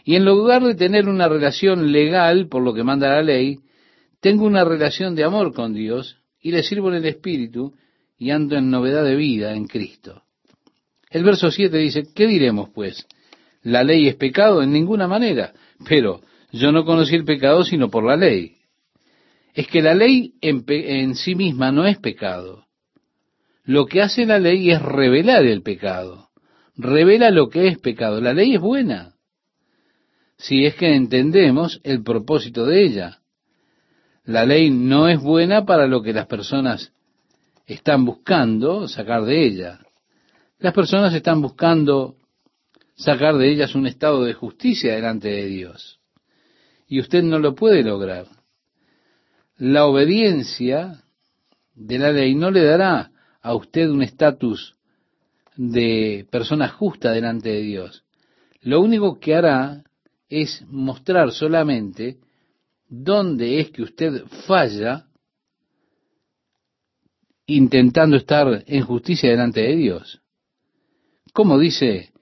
Y 0.07 0.15
en 0.15 0.25
lugar 0.25 0.63
de 0.63 0.77
tener 0.77 1.09
una 1.09 1.29
relación 1.29 1.91
legal 1.91 2.47
por 2.47 2.63
lo 2.63 2.73
que 2.73 2.85
manda 2.85 3.09
la 3.09 3.23
ley, 3.23 3.59
tengo 4.21 4.47
una 4.47 4.65
relación 4.65 5.17
de 5.17 5.25
amor 5.25 5.53
con 5.53 5.75
Dios 5.75 6.19
y 6.41 6.53
le 6.53 6.63
sirvo 6.63 6.91
en 6.91 6.95
el 6.95 7.07
Espíritu 7.07 7.75
y 8.17 8.31
ando 8.31 8.57
en 8.57 8.71
novedad 8.71 9.05
de 9.05 9.17
vida 9.17 9.53
en 9.55 9.67
Cristo. 9.67 10.23
El 11.11 11.25
verso 11.25 11.51
7 11.51 11.77
dice, 11.79 12.05
¿qué 12.15 12.29
diremos 12.29 12.71
pues? 12.73 13.05
¿La 13.65 13.83
ley 13.83 14.07
es 14.07 14.15
pecado? 14.15 14.63
En 14.63 14.71
ninguna 14.71 15.09
manera. 15.09 15.53
Pero 15.89 16.21
yo 16.53 16.71
no 16.71 16.85
conocí 16.85 17.17
el 17.17 17.25
pecado 17.25 17.65
sino 17.65 17.91
por 17.91 18.05
la 18.05 18.17
ley. 18.17 18.59
Es 19.55 19.67
que 19.67 19.83
la 19.83 19.95
ley 19.97 20.35
en, 20.41 20.63
en, 20.69 21.17
sí 21.17 21.35
misma 21.35 21.73
no 21.73 21.85
es 21.85 21.99
pecado. 21.99 22.67
Lo 23.65 23.87
que 23.87 24.03
hace 24.03 24.25
la 24.25 24.39
ley 24.39 24.71
es 24.71 24.81
revelar 24.81 25.45
el 25.47 25.63
pecado. 25.63 26.29
Revela 26.77 27.33
lo 27.33 27.49
que 27.49 27.67
es 27.67 27.79
pecado. 27.81 28.21
La 28.21 28.33
ley 28.33 28.55
es 28.55 28.61
buena. 28.61 29.16
Si 30.39 30.66
es 30.66 30.74
que 30.74 30.95
entendemos 30.95 31.80
el 31.82 32.03
propósito 32.03 32.66
de 32.66 32.84
ella. 32.84 33.20
La 34.24 34.45
ley 34.45 34.70
no 34.70 35.09
es 35.09 35.20
buena 35.20 35.64
para 35.64 35.87
lo 35.87 36.03
que 36.03 36.12
las 36.12 36.26
personas 36.26 36.93
están 37.66 38.05
buscando 38.05 38.89
sacar 38.89 39.24
de 39.24 39.47
ella. 39.47 39.80
Las 40.59 40.74
personas 40.74 41.14
están 41.14 41.41
buscando 41.41 42.16
sacar 42.97 43.37
de 43.37 43.51
ellas 43.51 43.74
un 43.74 43.87
estado 43.87 44.24
de 44.24 44.34
justicia 44.34 44.95
delante 44.95 45.28
de 45.28 45.47
Dios 45.47 46.01
y 46.89 47.01
usted 47.01 47.22
no 47.22 47.39
lo 47.39 47.55
puede 47.55 47.82
lograr. 47.82 48.26
La 49.59 49.87
obediencia 49.87 51.03
de 51.74 51.99
la 51.99 52.12
ley 52.12 52.34
no 52.34 52.51
le 52.51 52.64
dará 52.64 53.11
a 53.43 53.55
usted 53.55 53.89
un 53.89 54.03
estatus 54.03 54.76
de 55.57 56.26
persona 56.30 56.68
justa 56.68 57.12
delante 57.12 57.51
de 57.51 57.62
Dios. 57.62 58.05
Lo 58.61 58.80
único 58.80 59.18
que 59.18 59.34
hará 59.34 59.84
es 60.29 60.64
mostrar 60.68 61.33
solamente 61.33 62.18
dónde 62.89 63.61
es 63.61 63.70
que 63.70 63.83
usted 63.83 64.24
falla 64.47 65.07
intentando 67.47 68.16
estar 68.16 68.64
en 68.66 68.83
justicia 68.85 69.31
delante 69.31 69.61
de 69.61 69.77
Dios. 69.77 70.20
Como 71.33 71.59
dice 71.59 72.12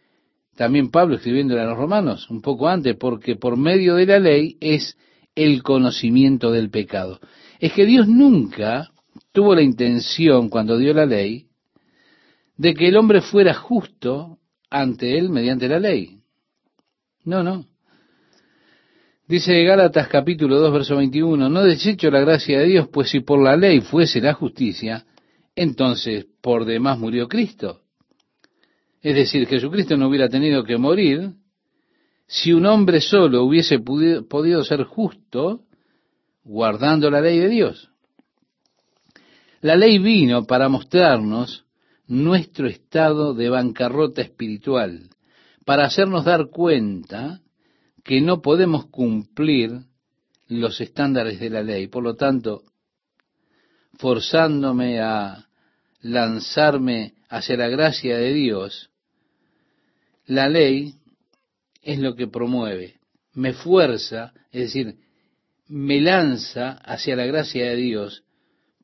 también 0.56 0.90
Pablo 0.90 1.16
escribiéndole 1.16 1.62
a 1.62 1.66
los 1.66 1.76
romanos 1.76 2.30
un 2.30 2.40
poco 2.40 2.68
antes, 2.68 2.96
porque 2.96 3.36
por 3.36 3.56
medio 3.56 3.96
de 3.96 4.06
la 4.06 4.18
ley 4.18 4.56
es 4.60 4.96
el 5.34 5.62
conocimiento 5.62 6.52
del 6.52 6.70
pecado. 6.70 7.20
Es 7.58 7.72
que 7.72 7.86
Dios 7.86 8.06
nunca 8.06 8.92
tuvo 9.32 9.54
la 9.54 9.62
intención, 9.62 10.48
cuando 10.48 10.78
dio 10.78 10.94
la 10.94 11.06
ley, 11.06 11.48
de 12.56 12.74
que 12.74 12.88
el 12.88 12.96
hombre 12.96 13.20
fuera 13.20 13.54
justo 13.54 14.38
ante 14.70 15.18
él 15.18 15.28
mediante 15.28 15.68
la 15.68 15.80
ley. 15.80 16.20
No, 17.24 17.42
no. 17.42 17.66
Dice 19.26 19.64
Gálatas 19.64 20.08
capítulo 20.08 20.58
2, 20.58 20.70
verso 20.70 20.96
21, 20.96 21.48
no 21.48 21.62
desecho 21.62 22.10
la 22.10 22.20
gracia 22.20 22.58
de 22.58 22.66
Dios, 22.66 22.88
pues 22.88 23.08
si 23.08 23.20
por 23.20 23.42
la 23.42 23.56
ley 23.56 23.80
fuese 23.80 24.20
la 24.20 24.34
justicia, 24.34 25.06
entonces 25.56 26.26
por 26.42 26.66
demás 26.66 26.98
murió 26.98 27.26
Cristo. 27.26 27.80
Es 29.00 29.14
decir, 29.14 29.46
Jesucristo 29.46 29.96
no 29.96 30.08
hubiera 30.08 30.28
tenido 30.28 30.62
que 30.62 30.76
morir 30.76 31.30
si 32.26 32.52
un 32.52 32.66
hombre 32.66 33.00
solo 33.00 33.44
hubiese 33.44 33.78
podido 33.78 34.62
ser 34.62 34.84
justo 34.84 35.62
guardando 36.42 37.10
la 37.10 37.22
ley 37.22 37.38
de 37.38 37.48
Dios. 37.48 37.90
La 39.62 39.74
ley 39.74 39.98
vino 40.00 40.44
para 40.44 40.68
mostrarnos 40.68 41.64
nuestro 42.06 42.66
estado 42.66 43.32
de 43.32 43.48
bancarrota 43.48 44.20
espiritual, 44.20 45.08
para 45.64 45.86
hacernos 45.86 46.26
dar 46.26 46.50
cuenta 46.50 47.40
que 48.04 48.20
no 48.20 48.42
podemos 48.42 48.86
cumplir 48.86 49.80
los 50.46 50.80
estándares 50.80 51.40
de 51.40 51.50
la 51.50 51.62
ley. 51.62 51.88
Por 51.88 52.04
lo 52.04 52.14
tanto, 52.14 52.62
forzándome 53.98 55.00
a 55.00 55.48
lanzarme 56.02 57.14
hacia 57.28 57.56
la 57.56 57.68
gracia 57.68 58.18
de 58.18 58.34
Dios, 58.34 58.90
la 60.26 60.48
ley 60.48 60.94
es 61.82 61.98
lo 61.98 62.14
que 62.14 62.28
promueve, 62.28 63.00
me 63.32 63.54
fuerza, 63.54 64.32
es 64.52 64.62
decir, 64.64 64.96
me 65.66 66.00
lanza 66.00 66.72
hacia 66.72 67.16
la 67.16 67.24
gracia 67.24 67.64
de 67.66 67.76
Dios, 67.76 68.24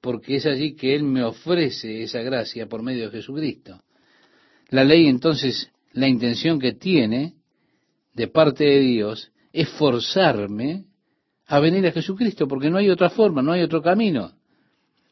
porque 0.01 0.37
es 0.37 0.47
allí 0.47 0.75
que 0.75 0.95
Él 0.95 1.03
me 1.03 1.23
ofrece 1.23 2.03
esa 2.03 2.21
gracia 2.23 2.67
por 2.67 2.83
medio 2.83 3.11
de 3.11 3.19
Jesucristo. 3.19 3.83
La 4.71 4.83
ley 4.85 5.09
entonces, 5.09 5.71
la 5.93 6.09
intención 6.09 6.59
que 6.59 6.73
tiene 6.73 7.35
de 8.13 8.29
parte 8.29 8.65
de 8.65 8.81
Dios 8.81 9.33
es 9.53 9.69
forzarme 9.71 10.85
a 11.47 11.59
venir 11.59 11.87
a 11.87 11.93
Jesucristo, 11.93 12.47
porque 12.47 12.71
no 12.71 12.79
hay 12.79 12.91
otra 12.91 13.11
forma, 13.11 13.43
no 13.43 13.53
hay 13.53 13.63
otro 13.63 13.83
camino. 13.83 14.33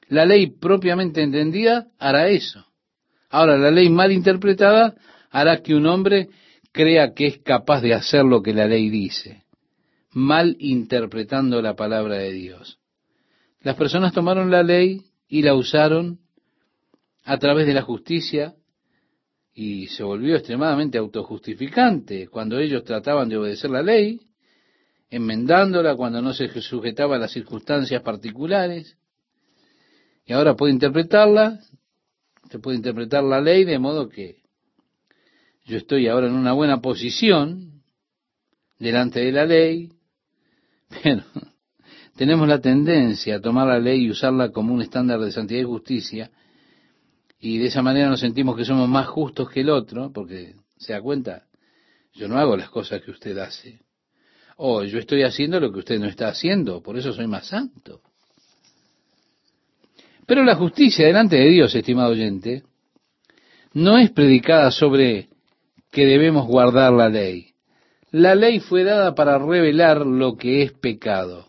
La 0.09 0.25
ley 0.25 0.47
propiamente 0.47 1.23
entendida 1.23 1.89
hará 1.99 2.29
eso. 2.29 2.65
Ahora, 3.29 3.59
la 3.59 3.71
ley 3.71 3.91
mal 3.91 4.13
interpretada 4.13 4.95
hará 5.31 5.63
que 5.63 5.75
un 5.75 5.87
hombre 5.87 6.29
crea 6.73 7.13
que 7.13 7.27
es 7.27 7.39
capaz 7.39 7.81
de 7.83 7.95
hacer 7.95 8.25
lo 8.25 8.43
que 8.43 8.55
la 8.55 8.67
ley 8.67 8.89
dice, 8.89 9.45
mal 10.13 10.57
interpretando 10.61 11.61
la 11.61 11.75
palabra 11.75 12.17
de 12.17 12.33
Dios. 12.33 12.79
Las 13.61 13.77
personas 13.77 14.13
tomaron 14.13 14.51
la 14.51 14.63
ley 14.63 15.03
y 15.29 15.43
la 15.43 15.55
usaron 15.55 16.21
a 17.25 17.39
través 17.39 17.67
de 17.67 17.75
la 17.75 17.83
justicia 17.83 18.55
y 19.61 19.89
se 19.89 20.05
volvió 20.05 20.37
extremadamente 20.37 20.99
autojustificante 20.99 22.29
cuando 22.29 22.61
ellos 22.61 22.85
trataban 22.85 23.29
de 23.29 23.39
obedecer 23.39 23.71
la 23.71 23.83
ley, 23.83 24.21
enmendándola 25.11 25.97
cuando 25.97 26.23
no 26.23 26.33
se 26.33 26.49
sujetaba 26.61 27.17
a 27.17 27.19
las 27.19 27.33
circunstancias 27.33 28.01
particulares. 28.03 28.97
Y 30.25 30.33
ahora 30.33 30.55
puede 30.55 30.75
interpretarla, 30.75 31.59
se 32.49 32.61
puede 32.61 32.77
interpretar 32.77 33.25
la 33.25 33.41
ley 33.41 33.65
de 33.65 33.81
modo 33.81 34.09
que 34.09 34.43
yo 35.67 35.77
estoy 35.77 36.07
ahora 36.07 36.29
en 36.29 36.35
una 36.35 36.53
buena 36.53 36.81
posición 36.81 37.83
delante 38.79 39.19
de 39.19 39.33
la 39.33 39.45
ley, 39.45 39.91
pero 41.03 41.25
tenemos 42.15 42.47
la 42.47 42.61
tendencia 42.61 43.35
a 43.35 43.41
tomar 43.41 43.67
la 43.67 43.81
ley 43.81 44.05
y 44.05 44.11
usarla 44.11 44.53
como 44.53 44.73
un 44.73 44.83
estándar 44.83 45.19
de 45.19 45.33
santidad 45.33 45.63
y 45.63 45.65
justicia, 45.65 46.31
y 47.41 47.59
de 47.59 47.67
esa 47.67 47.83
manera 47.83 48.09
nos 48.09 48.21
sentimos 48.21 48.57
que 48.57 48.65
somos 48.65 48.89
más 48.89 49.07
justos 49.07 49.51
que 49.51 49.61
el 49.61 49.71
otro, 49.71 50.13
porque 50.13 50.57
se 50.77 50.93
da 50.93 51.01
cuenta, 51.01 51.47
yo 52.15 52.29
no 52.29 52.39
hago 52.39 52.57
las 52.57 52.71
cosas 52.71 53.01
que 53.03 53.11
usted 53.11 53.37
hace, 53.39 53.81
o 54.57 54.83
yo 54.85 54.99
estoy 54.99 55.23
haciendo 55.23 55.61
lo 55.61 55.73
que 55.73 55.79
usted 55.81 56.01
no 56.01 56.07
está 56.07 56.29
haciendo, 56.29 56.83
por 56.83 56.99
eso 56.99 57.13
soy 57.13 57.27
más 57.29 57.47
santo. 57.47 58.01
Pero 60.27 60.45
la 60.45 60.57
justicia 60.57 61.07
delante 61.07 61.37
de 61.37 61.49
Dios, 61.49 61.75
estimado 61.75 62.11
oyente, 62.11 62.65
no 63.73 63.99
es 63.99 64.11
predicada 64.11 64.71
sobre 64.71 65.29
que 65.91 66.05
debemos 66.05 66.47
guardar 66.47 66.93
la 66.93 67.09
ley. 67.09 67.53
La 68.11 68.35
ley 68.35 68.61
fue 68.61 68.85
dada 68.85 69.15
para 69.15 69.39
revelar 69.39 70.05
lo 70.05 70.37
que 70.37 70.63
es 70.63 70.73
pecado. 70.73 71.49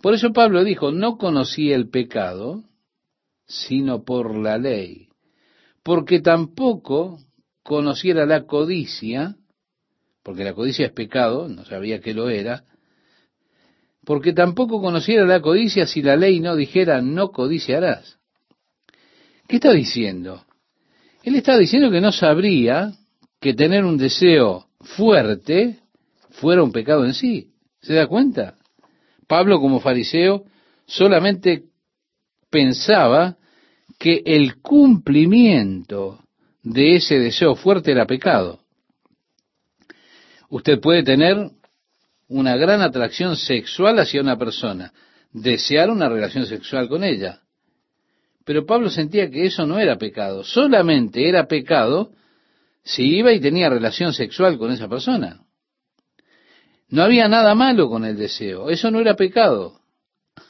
Por 0.00 0.14
eso 0.14 0.32
Pablo 0.32 0.62
dijo, 0.62 0.92
no 0.92 1.16
conocí 1.16 1.72
el 1.72 1.88
pecado, 1.88 2.62
sino 3.46 4.04
por 4.04 4.36
la 4.36 4.58
ley, 4.58 5.08
porque 5.82 6.20
tampoco 6.20 7.18
conociera 7.62 8.26
la 8.26 8.46
codicia, 8.46 9.36
porque 10.22 10.44
la 10.44 10.54
codicia 10.54 10.86
es 10.86 10.92
pecado, 10.92 11.48
no 11.48 11.64
sabía 11.64 12.00
que 12.00 12.14
lo 12.14 12.28
era, 12.28 12.64
porque 14.04 14.32
tampoco 14.32 14.80
conociera 14.80 15.24
la 15.24 15.40
codicia 15.40 15.86
si 15.86 16.02
la 16.02 16.16
ley 16.16 16.40
no 16.40 16.54
dijera 16.54 17.00
no 17.00 17.30
codiciarás. 17.30 18.18
¿Qué 19.48 19.56
está 19.56 19.72
diciendo? 19.72 20.44
Él 21.22 21.34
está 21.34 21.58
diciendo 21.58 21.90
que 21.90 22.00
no 22.00 22.12
sabría 22.12 22.92
que 23.40 23.54
tener 23.54 23.84
un 23.84 23.96
deseo 23.96 24.66
fuerte 24.80 25.80
fuera 26.30 26.62
un 26.62 26.72
pecado 26.72 27.04
en 27.04 27.14
sí. 27.14 27.52
¿Se 27.80 27.94
da 27.94 28.06
cuenta? 28.06 28.54
Pablo 29.26 29.60
como 29.60 29.80
fariseo 29.80 30.44
solamente 30.86 31.64
pensaba 32.50 33.36
que 33.98 34.22
el 34.24 34.60
cumplimiento 34.60 36.20
de 36.62 36.96
ese 36.96 37.18
deseo 37.18 37.54
fuerte 37.54 37.92
era 37.92 38.06
pecado. 38.06 38.60
Usted 40.48 40.80
puede 40.80 41.02
tener 41.02 41.50
una 42.28 42.56
gran 42.56 42.82
atracción 42.82 43.36
sexual 43.36 43.98
hacia 43.98 44.20
una 44.20 44.36
persona, 44.36 44.92
desear 45.32 45.90
una 45.90 46.08
relación 46.08 46.46
sexual 46.46 46.88
con 46.88 47.04
ella. 47.04 47.40
Pero 48.44 48.64
Pablo 48.64 48.90
sentía 48.90 49.30
que 49.30 49.46
eso 49.46 49.66
no 49.66 49.78
era 49.78 49.96
pecado, 49.96 50.44
solamente 50.44 51.28
era 51.28 51.46
pecado 51.46 52.12
si 52.84 53.16
iba 53.16 53.32
y 53.32 53.40
tenía 53.40 53.68
relación 53.68 54.12
sexual 54.12 54.58
con 54.58 54.70
esa 54.70 54.88
persona. 54.88 55.40
No 56.88 57.02
había 57.02 57.26
nada 57.28 57.54
malo 57.56 57.88
con 57.88 58.04
el 58.04 58.16
deseo, 58.16 58.70
eso 58.70 58.90
no 58.92 59.00
era 59.00 59.14
pecado, 59.16 59.80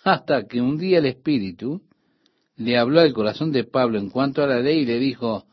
hasta 0.04 0.46
que 0.46 0.60
un 0.60 0.78
día 0.78 0.98
el 0.98 1.06
Espíritu 1.06 1.82
le 2.56 2.78
habló 2.78 3.00
al 3.00 3.12
corazón 3.12 3.52
de 3.52 3.64
Pablo 3.64 3.98
en 3.98 4.10
cuanto 4.10 4.42
a 4.42 4.46
la 4.46 4.60
ley 4.60 4.80
y 4.80 4.86
le 4.86 4.98
dijo, 4.98 5.46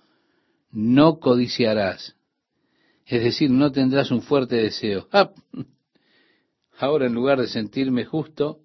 no 0.71 1.19
codiciarás, 1.19 2.15
es 3.05 3.23
decir, 3.23 3.49
no 3.49 3.71
tendrás 3.71 4.11
un 4.11 4.21
fuerte 4.21 4.55
deseo. 4.55 5.07
Ah, 6.75 6.87
ahora 6.87 7.05
en 7.05 7.13
lugar 7.13 7.39
de 7.39 7.47
sentirme 7.47 8.03
justo, 8.03 8.59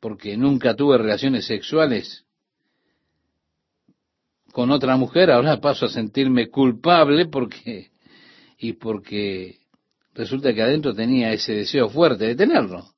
porque 0.00 0.36
nunca 0.36 0.76
tuve 0.76 0.98
relaciones 0.98 1.46
sexuales 1.46 2.24
con 4.52 4.70
otra 4.70 4.96
mujer, 4.96 5.30
ahora 5.30 5.60
paso 5.60 5.86
a 5.86 5.88
sentirme 5.88 6.48
culpable 6.48 7.26
porque, 7.26 7.90
y 8.58 8.74
porque 8.74 9.58
resulta 10.14 10.54
que 10.54 10.62
adentro 10.62 10.94
tenía 10.94 11.32
ese 11.32 11.54
deseo 11.54 11.88
fuerte 11.88 12.26
de 12.26 12.36
tenerlo. 12.36 12.95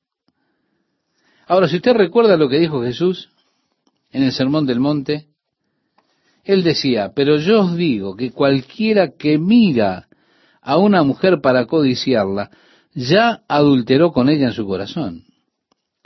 Ahora, 1.48 1.66
si 1.66 1.76
usted 1.76 1.94
recuerda 1.94 2.36
lo 2.36 2.50
que 2.50 2.58
dijo 2.58 2.82
Jesús 2.82 3.30
en 4.12 4.22
el 4.22 4.32
Sermón 4.32 4.66
del 4.66 4.80
Monte, 4.80 5.28
él 6.44 6.62
decía, 6.62 7.12
pero 7.16 7.38
yo 7.38 7.62
os 7.62 7.76
digo 7.76 8.14
que 8.16 8.32
cualquiera 8.32 9.12
que 9.16 9.38
mira 9.38 10.08
a 10.60 10.76
una 10.76 11.02
mujer 11.02 11.40
para 11.40 11.64
codiciarla, 11.64 12.50
ya 12.92 13.42
adulteró 13.48 14.12
con 14.12 14.28
ella 14.28 14.48
en 14.48 14.52
su 14.52 14.66
corazón. 14.66 15.24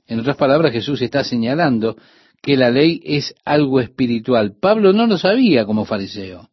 En 0.07 0.21
otras 0.21 0.37
palabras, 0.37 0.73
Jesús 0.73 1.03
está 1.03 1.25
señalando 1.25 1.97
que 2.41 2.57
la 2.57 2.71
ley 2.71 3.01
es 3.05 3.35
algo 3.45 3.81
espiritual. 3.81 4.55
Pablo 4.61 4.93
no 4.93 5.09
lo 5.09 5.19
sabía 5.19 5.65
como 5.65 5.85
fariseo, 5.85 6.51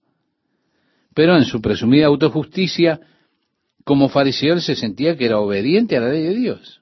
pero 1.13 1.35
en 1.35 1.43
su 1.43 1.61
presumida 1.61 2.07
autojusticia, 2.07 2.99
como 3.83 4.09
fariseo 4.09 4.55
él 4.55 4.61
se 4.61 4.75
sentía 4.75 5.15
que 5.15 5.25
era 5.25 5.39
obediente 5.39 5.95
a 5.95 5.99
la 5.99 6.09
ley 6.09 6.23
de 6.23 6.35
Dios. 6.35 6.78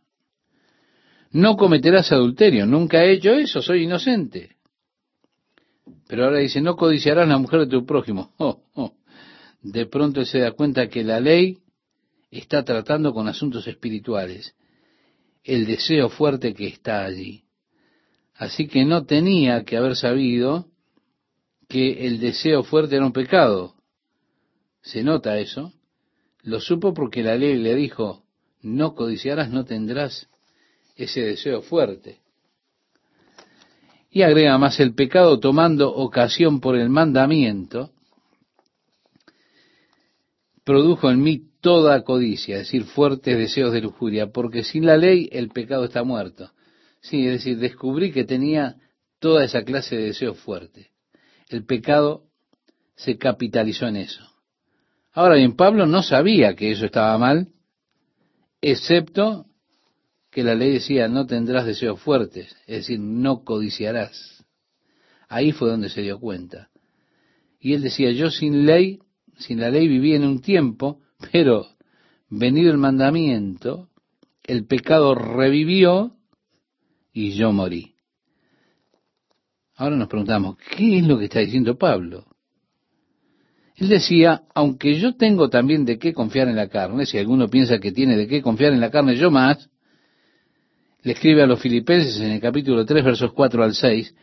No 1.37 1.55
cometerás 1.55 2.11
adulterio, 2.11 2.65
nunca 2.65 3.03
he 3.03 3.11
hecho 3.11 3.31
eso, 3.31 3.61
soy 3.61 3.83
inocente. 3.83 4.55
Pero 6.07 6.23
ahora 6.23 6.39
dice, 6.39 6.61
no 6.61 6.75
codiciarás 6.75 7.27
la 7.27 7.37
mujer 7.37 7.59
de 7.59 7.67
tu 7.67 7.85
prójimo. 7.85 8.33
Oh, 8.39 8.63
oh. 8.73 8.93
De 9.61 9.85
pronto 9.85 10.25
se 10.25 10.39
da 10.39 10.53
cuenta 10.53 10.89
que 10.89 11.03
la 11.03 11.19
ley 11.19 11.59
está 12.31 12.63
tratando 12.63 13.13
con 13.13 13.27
asuntos 13.27 13.67
espirituales, 13.67 14.55
el 15.43 15.67
deseo 15.67 16.09
fuerte 16.09 16.55
que 16.55 16.69
está 16.69 17.05
allí. 17.05 17.43
Así 18.33 18.67
que 18.67 18.83
no 18.83 19.05
tenía 19.05 19.63
que 19.63 19.77
haber 19.77 19.95
sabido 19.95 20.65
que 21.69 22.07
el 22.07 22.19
deseo 22.19 22.63
fuerte 22.63 22.95
era 22.95 23.05
un 23.05 23.13
pecado. 23.13 23.75
¿Se 24.81 25.03
nota 25.03 25.37
eso? 25.37 25.71
Lo 26.41 26.59
supo 26.61 26.95
porque 26.95 27.21
la 27.21 27.35
ley 27.35 27.57
le 27.57 27.75
dijo, 27.75 28.23
no 28.63 28.95
codiciarás, 28.95 29.51
no 29.51 29.65
tendrás 29.65 30.27
ese 30.97 31.21
deseo 31.21 31.61
fuerte. 31.61 32.19
Y 34.09 34.23
agrega 34.23 34.57
más, 34.57 34.79
el 34.79 34.95
pecado 34.95 35.39
tomando 35.39 35.93
ocasión 35.93 36.59
por 36.59 36.75
el 36.75 36.89
mandamiento, 36.89 37.91
produjo 40.63 41.11
en 41.11 41.21
mí 41.21 41.43
toda 41.61 42.03
codicia, 42.03 42.55
es 42.55 42.63
decir, 42.63 42.83
fuertes 42.85 43.37
deseos 43.37 43.71
de 43.71 43.81
lujuria, 43.81 44.31
porque 44.31 44.63
sin 44.63 44.85
la 44.85 44.97
ley 44.97 45.29
el 45.31 45.49
pecado 45.49 45.85
está 45.85 46.03
muerto. 46.03 46.51
Sí, 46.99 47.25
es 47.25 47.33
decir, 47.33 47.57
descubrí 47.59 48.11
que 48.11 48.25
tenía 48.25 48.75
toda 49.19 49.45
esa 49.45 49.63
clase 49.63 49.95
de 49.95 50.03
deseos 50.05 50.37
fuertes. 50.39 50.87
El 51.49 51.65
pecado 51.65 52.23
se 52.95 53.17
capitalizó 53.17 53.87
en 53.87 53.97
eso. 53.97 54.23
Ahora 55.13 55.35
bien, 55.35 55.55
Pablo 55.55 55.85
no 55.85 56.03
sabía 56.03 56.55
que 56.55 56.71
eso 56.71 56.85
estaba 56.85 57.17
mal, 57.17 57.47
excepto 58.61 59.45
que 60.37 60.43
la 60.43 60.53
ley 60.53 60.73
decía 60.73 61.07
no 61.07 61.25
tendrás 61.25 61.65
deseos 61.65 61.99
fuertes, 61.99 62.55
es 62.67 62.77
decir, 62.81 62.99
no 62.99 63.43
codiciarás. 63.43 64.45
Ahí 65.27 65.51
fue 65.51 65.67
donde 65.67 65.89
se 65.89 66.03
dio 66.03 66.19
cuenta. 66.19 66.69
Y 67.59 67.73
él 67.73 67.81
decía, 67.81 68.11
yo 68.11 68.29
sin 68.29 68.67
ley, 68.67 68.99
sin 69.39 69.59
la 69.59 69.71
ley 69.71 69.87
viví 69.87 70.13
en 70.13 70.25
un 70.25 70.41
tiempo, 70.41 71.01
pero 71.31 71.65
venido 72.29 72.69
el 72.69 72.77
mandamiento, 72.77 73.89
el 74.43 74.67
pecado 74.67 75.15
revivió 75.15 76.15
y 77.11 77.31
yo 77.31 77.51
morí. 77.51 77.95
Ahora 79.73 79.95
nos 79.95 80.07
preguntamos, 80.07 80.57
¿qué 80.77 80.99
es 80.99 81.07
lo 81.07 81.17
que 81.17 81.25
está 81.25 81.39
diciendo 81.39 81.79
Pablo? 81.79 82.27
Él 83.75 83.89
decía, 83.89 84.43
aunque 84.53 84.99
yo 84.99 85.15
tengo 85.15 85.49
también 85.49 85.83
de 85.83 85.97
qué 85.97 86.13
confiar 86.13 86.47
en 86.47 86.57
la 86.57 86.69
carne, 86.69 87.07
si 87.07 87.17
alguno 87.17 87.49
piensa 87.49 87.79
que 87.79 87.91
tiene 87.91 88.15
de 88.15 88.27
qué 88.27 88.43
confiar 88.43 88.73
en 88.73 88.81
la 88.81 88.91
carne, 88.91 89.15
yo 89.15 89.31
más, 89.31 89.71
le 91.07 91.13
escribe 91.13 91.41
a 91.41 91.47
los 91.47 91.61
filipenses 91.61 92.19
en 92.19 92.31
el 92.31 92.41
capítulo 92.41 92.85
3, 92.85 93.05
versos 93.05 93.31
4 93.31 93.63
al 93.63 93.73
6, 93.73 94.13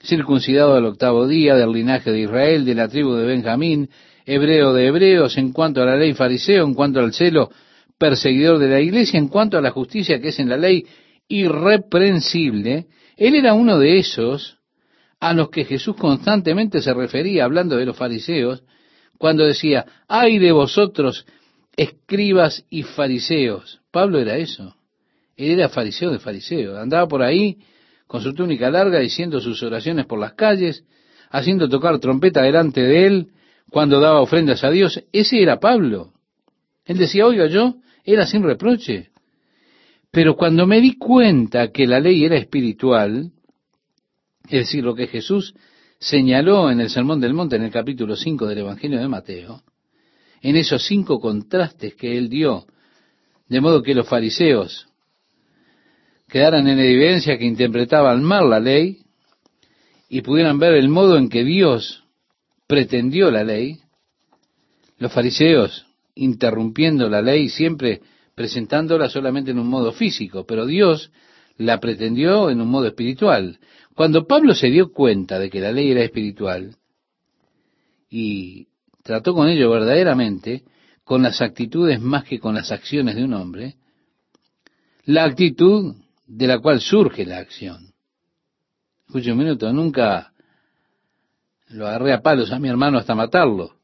circuncidado 0.00 0.74
al 0.74 0.84
octavo 0.84 1.26
día, 1.26 1.56
del 1.56 1.72
linaje 1.72 2.12
de 2.12 2.20
Israel, 2.20 2.64
de 2.64 2.76
la 2.76 2.86
tribu 2.86 3.14
de 3.14 3.26
Benjamín, 3.26 3.90
hebreo 4.24 4.72
de 4.72 4.86
hebreos, 4.86 5.36
en 5.36 5.50
cuanto 5.50 5.82
a 5.82 5.84
la 5.84 5.96
ley 5.96 6.14
fariseo, 6.14 6.64
en 6.64 6.74
cuanto 6.74 7.00
al 7.00 7.12
celo 7.12 7.50
perseguidor 7.98 8.60
de 8.60 8.68
la 8.68 8.78
iglesia, 8.78 9.18
en 9.18 9.26
cuanto 9.26 9.58
a 9.58 9.60
la 9.60 9.72
justicia 9.72 10.20
que 10.20 10.28
es 10.28 10.38
en 10.38 10.48
la 10.48 10.56
ley 10.56 10.86
irreprensible, 11.26 12.86
él 13.16 13.34
era 13.34 13.54
uno 13.54 13.76
de 13.76 13.98
esos 13.98 14.58
a 15.18 15.34
los 15.34 15.50
que 15.50 15.64
Jesús 15.64 15.96
constantemente 15.96 16.80
se 16.80 16.94
refería, 16.94 17.46
hablando 17.46 17.76
de 17.76 17.84
los 17.84 17.96
fariseos, 17.96 18.62
cuando 19.18 19.44
decía, 19.44 19.86
ay 20.06 20.38
de 20.38 20.52
vosotros, 20.52 21.26
escribas 21.76 22.64
y 22.70 22.84
fariseos. 22.84 23.80
Pablo 23.90 24.20
era 24.20 24.36
eso. 24.36 24.77
Era 25.38 25.68
fariseo 25.68 26.10
de 26.10 26.18
fariseos. 26.18 26.76
Andaba 26.76 27.06
por 27.06 27.22
ahí 27.22 27.58
con 28.08 28.20
su 28.20 28.34
túnica 28.34 28.68
larga 28.70 28.98
diciendo 28.98 29.40
sus 29.40 29.62
oraciones 29.62 30.04
por 30.04 30.18
las 30.18 30.32
calles, 30.32 30.84
haciendo 31.30 31.68
tocar 31.68 32.00
trompeta 32.00 32.42
delante 32.42 32.82
de 32.82 33.06
él 33.06 33.28
cuando 33.70 34.00
daba 34.00 34.20
ofrendas 34.20 34.64
a 34.64 34.70
Dios. 34.70 35.00
Ese 35.12 35.40
era 35.40 35.60
Pablo. 35.60 36.12
Él 36.84 36.98
decía, 36.98 37.24
oiga, 37.24 37.46
yo 37.46 37.76
era 38.04 38.26
sin 38.26 38.42
reproche. 38.42 39.10
Pero 40.10 40.34
cuando 40.34 40.66
me 40.66 40.80
di 40.80 40.98
cuenta 40.98 41.70
que 41.70 41.86
la 41.86 42.00
ley 42.00 42.24
era 42.24 42.36
espiritual, 42.36 43.30
es 44.44 44.60
decir, 44.60 44.82
lo 44.82 44.96
que 44.96 45.06
Jesús 45.06 45.54
señaló 46.00 46.68
en 46.68 46.80
el 46.80 46.90
Sermón 46.90 47.20
del 47.20 47.34
Monte, 47.34 47.56
en 47.56 47.62
el 47.62 47.70
capítulo 47.70 48.16
5 48.16 48.46
del 48.46 48.58
Evangelio 48.58 48.98
de 48.98 49.06
Mateo, 49.06 49.62
en 50.40 50.56
esos 50.56 50.84
cinco 50.84 51.20
contrastes 51.20 51.94
que 51.94 52.18
él 52.18 52.28
dio, 52.28 52.66
de 53.48 53.60
modo 53.60 53.82
que 53.82 53.94
los 53.94 54.08
fariseos 54.08 54.87
quedaran 56.28 56.68
en 56.68 56.78
evidencia 56.78 57.38
que 57.38 57.46
interpretaban 57.46 58.22
mal 58.22 58.50
la 58.50 58.60
ley 58.60 58.98
y 60.08 60.20
pudieran 60.22 60.58
ver 60.58 60.74
el 60.74 60.88
modo 60.88 61.16
en 61.16 61.28
que 61.28 61.44
Dios 61.44 62.04
pretendió 62.66 63.30
la 63.30 63.44
ley, 63.44 63.80
los 64.98 65.12
fariseos 65.12 65.86
interrumpiendo 66.14 67.08
la 67.08 67.22
ley 67.22 67.48
siempre 67.48 68.00
presentándola 68.34 69.08
solamente 69.08 69.50
en 69.50 69.58
un 69.58 69.68
modo 69.68 69.92
físico, 69.92 70.44
pero 70.46 70.66
Dios 70.66 71.10
la 71.56 71.80
pretendió 71.80 72.50
en 72.50 72.60
un 72.60 72.68
modo 72.68 72.86
espiritual. 72.86 73.58
Cuando 73.94 74.26
Pablo 74.26 74.54
se 74.54 74.68
dio 74.68 74.92
cuenta 74.92 75.38
de 75.38 75.50
que 75.50 75.60
la 75.60 75.72
ley 75.72 75.90
era 75.90 76.02
espiritual 76.02 76.76
y 78.10 78.68
trató 79.02 79.34
con 79.34 79.48
ello 79.48 79.70
verdaderamente, 79.70 80.64
con 81.04 81.22
las 81.22 81.40
actitudes 81.40 82.00
más 82.00 82.24
que 82.24 82.38
con 82.38 82.54
las 82.54 82.70
acciones 82.70 83.16
de 83.16 83.24
un 83.24 83.32
hombre, 83.32 83.76
la 85.04 85.24
actitud 85.24 85.94
de 86.28 86.46
la 86.46 86.58
cual 86.58 86.80
surge 86.80 87.24
la 87.24 87.38
acción. 87.38 87.94
Escuche 89.06 89.32
un 89.32 89.38
minuto, 89.38 89.72
nunca 89.72 90.32
lo 91.70 91.86
agarré 91.86 92.12
a 92.12 92.20
palos 92.20 92.52
a 92.52 92.58
mi 92.58 92.68
hermano 92.68 92.98
hasta 92.98 93.14
matarlo, 93.14 93.76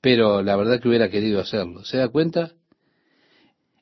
pero 0.00 0.42
la 0.42 0.56
verdad 0.56 0.80
que 0.80 0.88
hubiera 0.88 1.10
querido 1.10 1.40
hacerlo. 1.40 1.84
¿Se 1.84 1.98
da 1.98 2.08
cuenta? 2.08 2.52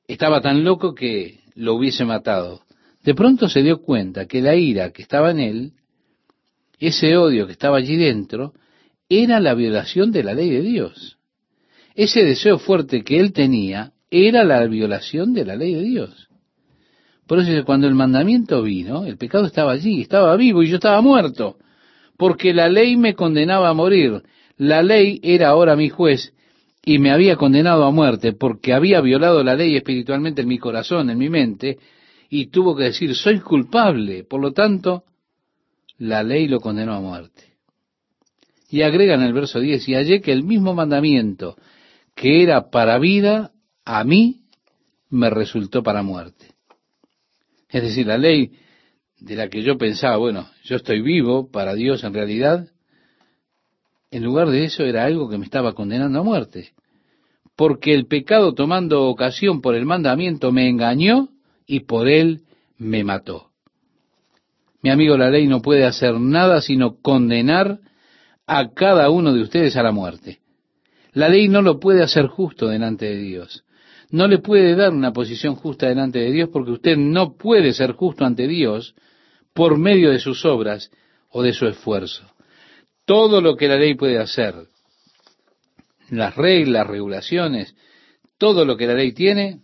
Estaba 0.08 0.40
tan 0.40 0.64
loco 0.64 0.94
que 0.94 1.40
lo 1.54 1.74
hubiese 1.74 2.04
matado. 2.04 2.62
De 3.04 3.14
pronto 3.14 3.48
se 3.48 3.62
dio 3.62 3.80
cuenta 3.80 4.26
que 4.26 4.42
la 4.42 4.56
ira 4.56 4.90
que 4.90 5.02
estaba 5.02 5.30
en 5.30 5.38
él, 5.38 5.72
ese 6.80 7.16
odio 7.16 7.46
que 7.46 7.52
estaba 7.52 7.78
allí 7.78 7.96
dentro, 7.96 8.52
era 9.08 9.38
la 9.38 9.54
violación 9.54 10.10
de 10.10 10.24
la 10.24 10.34
ley 10.34 10.50
de 10.50 10.62
Dios. 10.62 11.18
Ese 11.94 12.24
deseo 12.24 12.58
fuerte 12.58 13.04
que 13.04 13.20
él 13.20 13.32
tenía 13.32 13.92
era 14.10 14.42
la 14.42 14.66
violación 14.66 15.32
de 15.34 15.44
la 15.44 15.54
ley 15.54 15.74
de 15.74 15.82
Dios. 15.82 16.28
Por 17.26 17.38
eso 17.38 17.64
cuando 17.64 17.86
el 17.86 17.94
mandamiento 17.94 18.62
vino, 18.62 19.06
el 19.06 19.16
pecado 19.16 19.46
estaba 19.46 19.72
allí, 19.72 20.02
estaba 20.02 20.36
vivo 20.36 20.62
y 20.62 20.68
yo 20.68 20.76
estaba 20.76 21.00
muerto, 21.00 21.56
porque 22.16 22.52
la 22.52 22.68
ley 22.68 22.96
me 22.96 23.14
condenaba 23.14 23.70
a 23.70 23.74
morir. 23.74 24.22
La 24.56 24.82
ley 24.82 25.20
era 25.22 25.48
ahora 25.48 25.74
mi 25.74 25.88
juez 25.88 26.32
y 26.84 26.98
me 26.98 27.10
había 27.10 27.36
condenado 27.36 27.84
a 27.84 27.90
muerte 27.90 28.34
porque 28.34 28.74
había 28.74 29.00
violado 29.00 29.42
la 29.42 29.54
ley 29.54 29.74
espiritualmente 29.74 30.42
en 30.42 30.48
mi 30.48 30.58
corazón, 30.58 31.08
en 31.08 31.18
mi 31.18 31.30
mente, 31.30 31.78
y 32.28 32.46
tuvo 32.46 32.76
que 32.76 32.84
decir, 32.84 33.14
soy 33.14 33.40
culpable. 33.40 34.24
Por 34.24 34.40
lo 34.40 34.52
tanto, 34.52 35.04
la 35.98 36.22
ley 36.22 36.46
lo 36.46 36.60
condenó 36.60 36.94
a 36.94 37.00
muerte. 37.00 37.54
Y 38.68 38.82
agrega 38.82 39.14
en 39.14 39.22
el 39.22 39.32
verso 39.32 39.60
10, 39.60 39.88
y 39.88 39.94
hallé 39.94 40.20
que 40.20 40.32
el 40.32 40.42
mismo 40.42 40.74
mandamiento 40.74 41.56
que 42.14 42.42
era 42.42 42.70
para 42.70 42.98
vida, 42.98 43.52
a 43.84 44.04
mí 44.04 44.42
me 45.10 45.30
resultó 45.30 45.82
para 45.82 46.02
muerte. 46.02 46.43
Es 47.74 47.82
decir, 47.82 48.06
la 48.06 48.18
ley 48.18 48.52
de 49.18 49.34
la 49.34 49.48
que 49.48 49.64
yo 49.64 49.76
pensaba, 49.76 50.16
bueno, 50.16 50.48
yo 50.62 50.76
estoy 50.76 51.02
vivo 51.02 51.50
para 51.50 51.74
Dios 51.74 52.04
en 52.04 52.14
realidad, 52.14 52.68
en 54.12 54.22
lugar 54.22 54.48
de 54.50 54.66
eso 54.66 54.84
era 54.84 55.04
algo 55.04 55.28
que 55.28 55.38
me 55.38 55.44
estaba 55.44 55.72
condenando 55.72 56.20
a 56.20 56.22
muerte. 56.22 56.70
Porque 57.56 57.92
el 57.92 58.06
pecado 58.06 58.54
tomando 58.54 59.08
ocasión 59.08 59.60
por 59.60 59.74
el 59.74 59.86
mandamiento 59.86 60.52
me 60.52 60.68
engañó 60.68 61.30
y 61.66 61.80
por 61.80 62.06
él 62.06 62.42
me 62.78 63.02
mató. 63.02 63.50
Mi 64.80 64.90
amigo, 64.90 65.16
la 65.16 65.28
ley 65.28 65.48
no 65.48 65.60
puede 65.60 65.84
hacer 65.84 66.20
nada 66.20 66.60
sino 66.60 67.00
condenar 67.02 67.80
a 68.46 68.70
cada 68.72 69.10
uno 69.10 69.32
de 69.32 69.42
ustedes 69.42 69.76
a 69.76 69.82
la 69.82 69.90
muerte. 69.90 70.38
La 71.12 71.28
ley 71.28 71.48
no 71.48 71.60
lo 71.60 71.80
puede 71.80 72.04
hacer 72.04 72.28
justo 72.28 72.68
delante 72.68 73.06
de 73.06 73.16
Dios. 73.16 73.63
No 74.14 74.28
le 74.28 74.38
puede 74.38 74.76
dar 74.76 74.92
una 74.92 75.12
posición 75.12 75.56
justa 75.56 75.88
delante 75.88 76.20
de 76.20 76.30
Dios 76.30 76.48
porque 76.52 76.70
usted 76.70 76.96
no 76.96 77.36
puede 77.36 77.72
ser 77.72 77.94
justo 77.94 78.24
ante 78.24 78.46
Dios 78.46 78.94
por 79.52 79.76
medio 79.76 80.12
de 80.12 80.20
sus 80.20 80.44
obras 80.44 80.92
o 81.30 81.42
de 81.42 81.52
su 81.52 81.66
esfuerzo. 81.66 82.24
Todo 83.04 83.40
lo 83.40 83.56
que 83.56 83.66
la 83.66 83.74
ley 83.76 83.96
puede 83.96 84.20
hacer, 84.20 84.54
las 86.10 86.36
reglas, 86.36 86.86
regulaciones, 86.86 87.74
todo 88.38 88.64
lo 88.64 88.76
que 88.76 88.86
la 88.86 88.94
ley 88.94 89.10
tiene, 89.10 89.62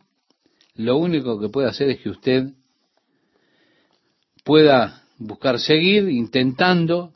lo 0.75 0.97
único 0.97 1.39
que 1.39 1.49
puede 1.49 1.69
hacer 1.69 1.89
es 1.91 2.01
que 2.01 2.11
usted 2.11 2.49
pueda 4.43 5.05
buscar 5.19 5.61
seguir 5.61 6.09
intentando, 6.09 7.13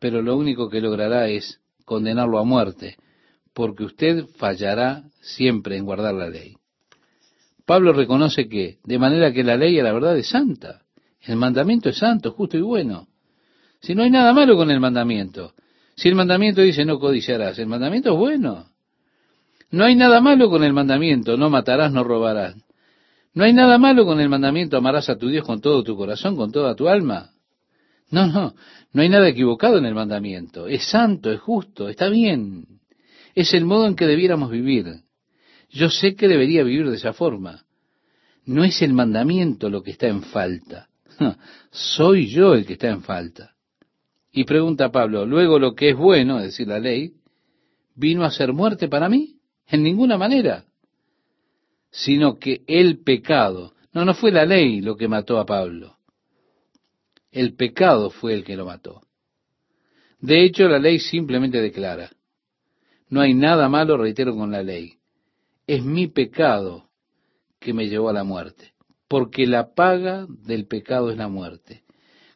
pero 0.00 0.22
lo 0.22 0.36
único 0.36 0.68
que 0.70 0.80
logrará 0.80 1.28
es 1.28 1.60
condenarlo 1.84 2.40
a 2.40 2.44
muerte, 2.44 2.96
porque 3.56 3.84
usted 3.84 4.26
fallará 4.36 5.04
siempre 5.22 5.78
en 5.78 5.86
guardar 5.86 6.12
la 6.12 6.28
ley. 6.28 6.56
Pablo 7.64 7.94
reconoce 7.94 8.50
que, 8.50 8.80
de 8.84 8.98
manera 8.98 9.32
que 9.32 9.42
la 9.42 9.56
ley 9.56 9.80
a 9.80 9.82
la 9.82 9.94
verdad 9.94 10.14
es 10.18 10.28
santa, 10.28 10.82
el 11.22 11.36
mandamiento 11.36 11.88
es 11.88 11.96
santo, 11.96 12.32
justo 12.32 12.58
y 12.58 12.60
bueno. 12.60 13.08
Si 13.80 13.94
no 13.94 14.02
hay 14.02 14.10
nada 14.10 14.34
malo 14.34 14.58
con 14.58 14.70
el 14.70 14.78
mandamiento, 14.78 15.54
si 15.96 16.10
el 16.10 16.16
mandamiento 16.16 16.60
dice 16.60 16.84
no 16.84 16.98
codiciarás, 16.98 17.58
el 17.58 17.66
mandamiento 17.66 18.12
es 18.12 18.18
bueno. 18.18 18.66
No 19.70 19.84
hay 19.84 19.96
nada 19.96 20.20
malo 20.20 20.50
con 20.50 20.62
el 20.62 20.74
mandamiento, 20.74 21.38
no 21.38 21.48
matarás, 21.48 21.90
no 21.90 22.04
robarás. 22.04 22.56
No 23.32 23.44
hay 23.44 23.54
nada 23.54 23.78
malo 23.78 24.04
con 24.04 24.20
el 24.20 24.28
mandamiento, 24.28 24.76
amarás 24.76 25.08
a 25.08 25.16
tu 25.16 25.28
Dios 25.28 25.46
con 25.46 25.62
todo 25.62 25.82
tu 25.82 25.96
corazón, 25.96 26.36
con 26.36 26.52
toda 26.52 26.74
tu 26.74 26.88
alma. 26.88 27.30
No, 28.10 28.26
no, 28.26 28.54
no 28.92 29.00
hay 29.00 29.08
nada 29.08 29.26
equivocado 29.26 29.78
en 29.78 29.86
el 29.86 29.94
mandamiento. 29.94 30.68
Es 30.68 30.84
santo, 30.90 31.32
es 31.32 31.40
justo, 31.40 31.88
está 31.88 32.10
bien. 32.10 32.76
Es 33.36 33.52
el 33.52 33.66
modo 33.66 33.86
en 33.86 33.94
que 33.94 34.06
debiéramos 34.06 34.50
vivir. 34.50 35.02
Yo 35.68 35.90
sé 35.90 36.16
que 36.16 36.26
debería 36.26 36.64
vivir 36.64 36.88
de 36.88 36.96
esa 36.96 37.12
forma. 37.12 37.66
No 38.46 38.64
es 38.64 38.80
el 38.80 38.94
mandamiento 38.94 39.68
lo 39.68 39.82
que 39.82 39.90
está 39.90 40.08
en 40.08 40.22
falta. 40.22 40.88
Soy 41.70 42.28
yo 42.28 42.54
el 42.54 42.64
que 42.64 42.72
está 42.72 42.88
en 42.88 43.02
falta. 43.02 43.54
Y 44.32 44.44
pregunta 44.44 44.90
Pablo, 44.90 45.26
luego 45.26 45.58
lo 45.58 45.74
que 45.74 45.90
es 45.90 45.96
bueno, 45.96 46.38
es 46.38 46.46
decir, 46.46 46.66
la 46.66 46.78
ley, 46.78 47.12
¿vino 47.94 48.24
a 48.24 48.30
ser 48.30 48.54
muerte 48.54 48.88
para 48.88 49.10
mí? 49.10 49.36
En 49.66 49.82
ninguna 49.82 50.16
manera. 50.16 50.64
Sino 51.90 52.38
que 52.38 52.62
el 52.66 53.02
pecado, 53.02 53.74
no, 53.92 54.06
no 54.06 54.14
fue 54.14 54.32
la 54.32 54.46
ley 54.46 54.80
lo 54.80 54.96
que 54.96 55.08
mató 55.08 55.38
a 55.38 55.44
Pablo. 55.44 55.98
El 57.30 57.54
pecado 57.54 58.08
fue 58.08 58.32
el 58.32 58.44
que 58.44 58.56
lo 58.56 58.64
mató. 58.64 59.02
De 60.20 60.42
hecho, 60.42 60.68
la 60.68 60.78
ley 60.78 61.00
simplemente 61.00 61.60
declara, 61.60 62.10
no 63.08 63.20
hay 63.20 63.34
nada 63.34 63.68
malo, 63.68 63.96
reitero, 63.96 64.34
con 64.34 64.50
la 64.50 64.62
ley. 64.62 64.94
Es 65.66 65.84
mi 65.84 66.06
pecado 66.08 66.88
que 67.58 67.72
me 67.72 67.88
llevó 67.88 68.08
a 68.08 68.12
la 68.12 68.24
muerte, 68.24 68.72
porque 69.08 69.46
la 69.46 69.74
paga 69.74 70.26
del 70.28 70.66
pecado 70.66 71.10
es 71.10 71.16
la 71.16 71.28
muerte. 71.28 71.84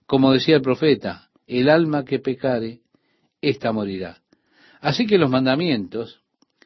Como 0.07 0.33
decía 0.33 0.57
el 0.57 0.63
profeta, 0.63 1.31
el 1.47 1.69
alma 1.69 2.05
que 2.05 2.19
pecare, 2.19 2.81
ésta 3.41 3.73
morirá. 3.73 4.19
Así 4.81 5.07
que 5.07 5.19
los 5.19 5.31
mandamientos, 5.31 6.21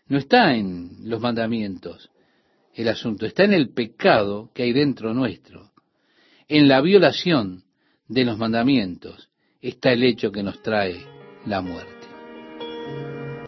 no 0.06 0.18
está 0.18 0.54
en 0.54 1.08
los 1.08 1.20
mandamientos 1.20 2.10
el 2.74 2.88
asunto, 2.88 3.26
está 3.26 3.44
en 3.44 3.54
el 3.54 3.70
pecado 3.70 4.50
que 4.54 4.64
hay 4.64 4.72
dentro 4.72 5.14
nuestro, 5.14 5.72
en 6.48 6.68
la 6.68 6.80
violación 6.80 7.64
de 8.08 8.24
los 8.24 8.36
mandamientos 8.36 9.30
está 9.60 9.92
el 9.92 10.02
hecho 10.02 10.30
que 10.30 10.42
nos 10.42 10.62
trae 10.62 11.06
la 11.46 11.60
muerte. 11.60 13.23